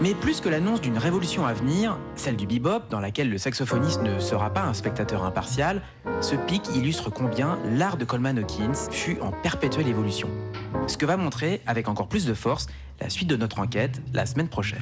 Mais 0.00 0.14
plus 0.14 0.40
que 0.40 0.48
l'annonce 0.48 0.80
d'une 0.80 0.96
révolution 0.96 1.44
à 1.44 1.52
venir, 1.52 1.98
celle 2.14 2.34
du 2.34 2.46
bebop, 2.46 2.88
dans 2.88 2.98
laquelle 2.98 3.28
le 3.28 3.36
saxophoniste 3.36 4.00
ne 4.00 4.18
sera 4.18 4.48
pas 4.48 4.62
un 4.62 4.72
spectateur 4.72 5.22
impartial, 5.22 5.82
ce 6.22 6.34
pic 6.34 6.62
illustre 6.74 7.10
combien 7.10 7.58
l'art 7.74 7.98
de 7.98 8.06
Coleman 8.06 8.38
Hawkins 8.38 8.90
fut 8.90 9.20
en 9.20 9.32
perpétuelle 9.32 9.86
évolution. 9.86 10.30
Ce 10.86 10.96
que 10.96 11.04
va 11.04 11.18
montrer, 11.18 11.60
avec 11.66 11.88
encore 11.88 12.08
plus 12.08 12.24
de 12.24 12.32
force, 12.32 12.68
la 13.02 13.10
suite 13.10 13.28
de 13.28 13.36
notre 13.36 13.58
enquête 13.58 14.00
la 14.14 14.24
semaine 14.24 14.48
prochaine. 14.48 14.80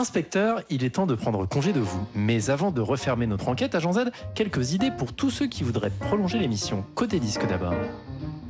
Inspecteur, 0.00 0.62
il 0.70 0.82
est 0.82 0.94
temps 0.94 1.04
de 1.04 1.14
prendre 1.14 1.46
congé 1.46 1.74
de 1.74 1.80
vous. 1.80 2.00
Mais 2.14 2.48
avant 2.48 2.70
de 2.70 2.80
refermer 2.80 3.26
notre 3.26 3.48
enquête, 3.48 3.74
Agent 3.74 3.92
Z, 3.92 3.98
quelques 4.34 4.72
idées 4.72 4.90
pour 4.90 5.12
tous 5.12 5.28
ceux 5.28 5.46
qui 5.46 5.62
voudraient 5.62 5.90
prolonger 5.90 6.38
l'émission. 6.38 6.86
Côté 6.94 7.20
disque 7.20 7.46
d'abord. 7.46 7.74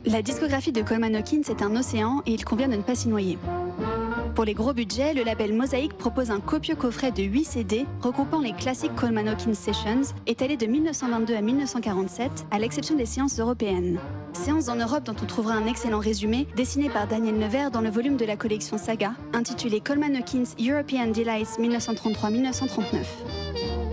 La 0.04 0.22
discographie 0.22 0.70
de 0.70 0.80
Coleman 0.80 1.16
Hawkins 1.16 1.42
est 1.48 1.60
un 1.60 1.74
océan 1.74 2.22
et 2.24 2.34
il 2.34 2.44
convient 2.44 2.68
de 2.68 2.76
ne 2.76 2.82
pas 2.82 2.94
s'y 2.94 3.08
noyer. 3.08 3.36
Pour 4.36 4.44
les 4.44 4.54
gros 4.54 4.72
budgets, 4.72 5.12
le 5.12 5.24
label 5.24 5.52
Mosaic 5.52 5.92
propose 5.94 6.30
un 6.30 6.38
copieux 6.38 6.76
coffret 6.76 7.10
de 7.10 7.24
8 7.24 7.44
CD 7.44 7.84
regroupant 8.00 8.40
les 8.40 8.52
classiques 8.52 8.94
Coleman 8.94 9.26
Hawkins 9.26 9.54
Sessions, 9.54 10.14
étalés 10.28 10.56
de 10.56 10.66
1922 10.66 11.34
à 11.34 11.40
1947, 11.40 12.46
à 12.52 12.60
l'exception 12.60 12.94
des 12.94 13.06
séances 13.06 13.40
européennes. 13.40 13.98
Séances 14.32 14.68
en 14.68 14.76
Europe 14.76 15.04
dont 15.04 15.16
on 15.22 15.26
trouvera 15.26 15.54
un 15.54 15.66
excellent 15.66 15.98
résumé, 15.98 16.46
dessiné 16.56 16.88
par 16.88 17.06
Daniel 17.06 17.36
Nevers 17.36 17.70
dans 17.70 17.80
le 17.80 17.90
volume 17.90 18.16
de 18.16 18.24
la 18.24 18.36
collection 18.36 18.78
Saga, 18.78 19.12
intitulé 19.32 19.80
Coleman 19.80 20.16
Hawkins 20.16 20.54
European 20.58 21.08
Delights 21.08 21.58
1933-1939. 21.58 23.04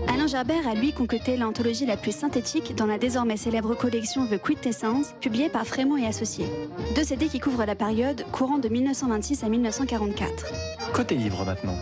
Alain 0.08 0.26
Gerbert 0.26 0.66
a 0.66 0.74
lui 0.74 0.92
concocté 0.92 1.36
l'anthologie 1.36 1.86
la 1.86 1.96
plus 1.96 2.14
synthétique 2.14 2.74
dans 2.74 2.86
la 2.86 2.98
désormais 2.98 3.36
célèbre 3.36 3.74
collection 3.74 4.26
The 4.26 4.38
Quintessence, 4.40 5.14
publiée 5.20 5.48
par 5.48 5.66
Frémont 5.66 5.96
et 5.96 6.06
Associés. 6.06 6.48
Deux 6.94 7.04
CD 7.04 7.26
qui 7.26 7.40
couvrent 7.40 7.64
la 7.64 7.74
période 7.74 8.24
courant 8.32 8.58
de 8.58 8.68
1926 8.68 9.44
à 9.44 9.48
1944. 9.48 10.46
Côté 10.92 11.14
livre 11.16 11.44
maintenant. 11.44 11.76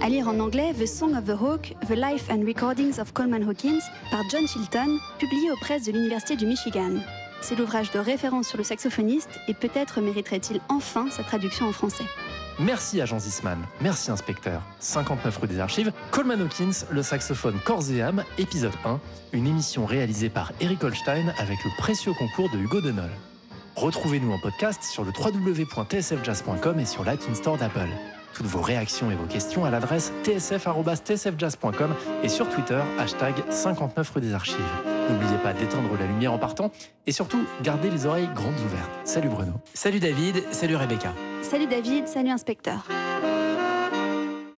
À 0.00 0.08
lire 0.08 0.28
en 0.28 0.38
anglais 0.40 0.74
The 0.78 0.86
Song 0.86 1.14
of 1.16 1.24
the 1.24 1.40
Hawk, 1.40 1.74
The 1.86 1.96
Life 1.96 2.28
and 2.28 2.44
Recordings 2.46 3.00
of 3.00 3.12
Coleman 3.12 3.48
Hawkins 3.48 3.80
par 4.10 4.20
John 4.30 4.46
Chilton, 4.46 4.98
publié 5.18 5.50
aux 5.50 5.56
presses 5.56 5.84
de 5.84 5.92
l'Université 5.92 6.36
du 6.36 6.46
Michigan. 6.46 6.96
C'est 7.46 7.56
l'ouvrage 7.56 7.90
de 7.90 7.98
référence 7.98 8.48
sur 8.48 8.56
le 8.56 8.64
saxophoniste 8.64 9.28
et 9.48 9.52
peut-être 9.52 10.00
mériterait-il 10.00 10.62
enfin 10.70 11.10
sa 11.10 11.22
traduction 11.22 11.66
en 11.66 11.72
français. 11.72 12.04
Merci 12.58 13.02
Agent 13.02 13.18
Zisman, 13.18 13.58
merci 13.82 14.10
Inspecteur. 14.10 14.62
59 14.78 15.36
rue 15.36 15.48
des 15.48 15.60
Archives, 15.60 15.92
Coleman 16.10 16.40
Hawkins, 16.40 16.86
le 16.90 17.02
saxophone 17.02 17.58
corps 17.62 17.90
et 17.90 18.00
âme, 18.00 18.24
épisode 18.38 18.72
1, 18.86 18.98
une 19.34 19.46
émission 19.46 19.84
réalisée 19.84 20.30
par 20.30 20.52
Eric 20.62 20.82
Holstein 20.84 21.34
avec 21.36 21.62
le 21.62 21.70
précieux 21.76 22.14
concours 22.14 22.48
de 22.50 22.56
Hugo 22.56 22.80
Denol. 22.80 23.10
Retrouvez-nous 23.76 24.32
en 24.32 24.38
podcast 24.38 24.82
sur 24.82 25.04
le 25.04 25.12
www.tsfjazz.com 25.14 26.80
et 26.80 26.86
sur 26.86 27.04
l'iTunes 27.04 27.34
Store 27.34 27.58
d'Apple. 27.58 27.90
Toutes 28.34 28.46
vos 28.46 28.60
réactions 28.60 29.10
et 29.10 29.14
vos 29.14 29.26
questions 29.26 29.64
à 29.64 29.70
l'adresse 29.70 30.12
tsf.tsfjazz.com 30.24 31.94
et 32.22 32.28
sur 32.28 32.48
Twitter, 32.48 32.80
hashtag 32.98 33.34
59 33.48 34.10
rue 34.10 34.20
des 34.20 34.34
Archives. 34.34 34.58
N'oubliez 35.08 35.38
pas 35.38 35.52
d'éteindre 35.52 35.96
la 35.98 36.06
lumière 36.06 36.32
en 36.32 36.38
partant 36.38 36.72
et 37.06 37.12
surtout, 37.12 37.44
gardez 37.62 37.90
les 37.90 38.06
oreilles 38.06 38.28
grandes 38.34 38.58
ouvertes. 38.66 38.90
Salut 39.04 39.28
Bruno. 39.28 39.52
Salut 39.72 40.00
David, 40.00 40.42
salut 40.50 40.76
Rebecca. 40.76 41.12
Salut 41.42 41.66
David, 41.66 42.08
salut 42.08 42.30
inspecteur. 42.30 42.88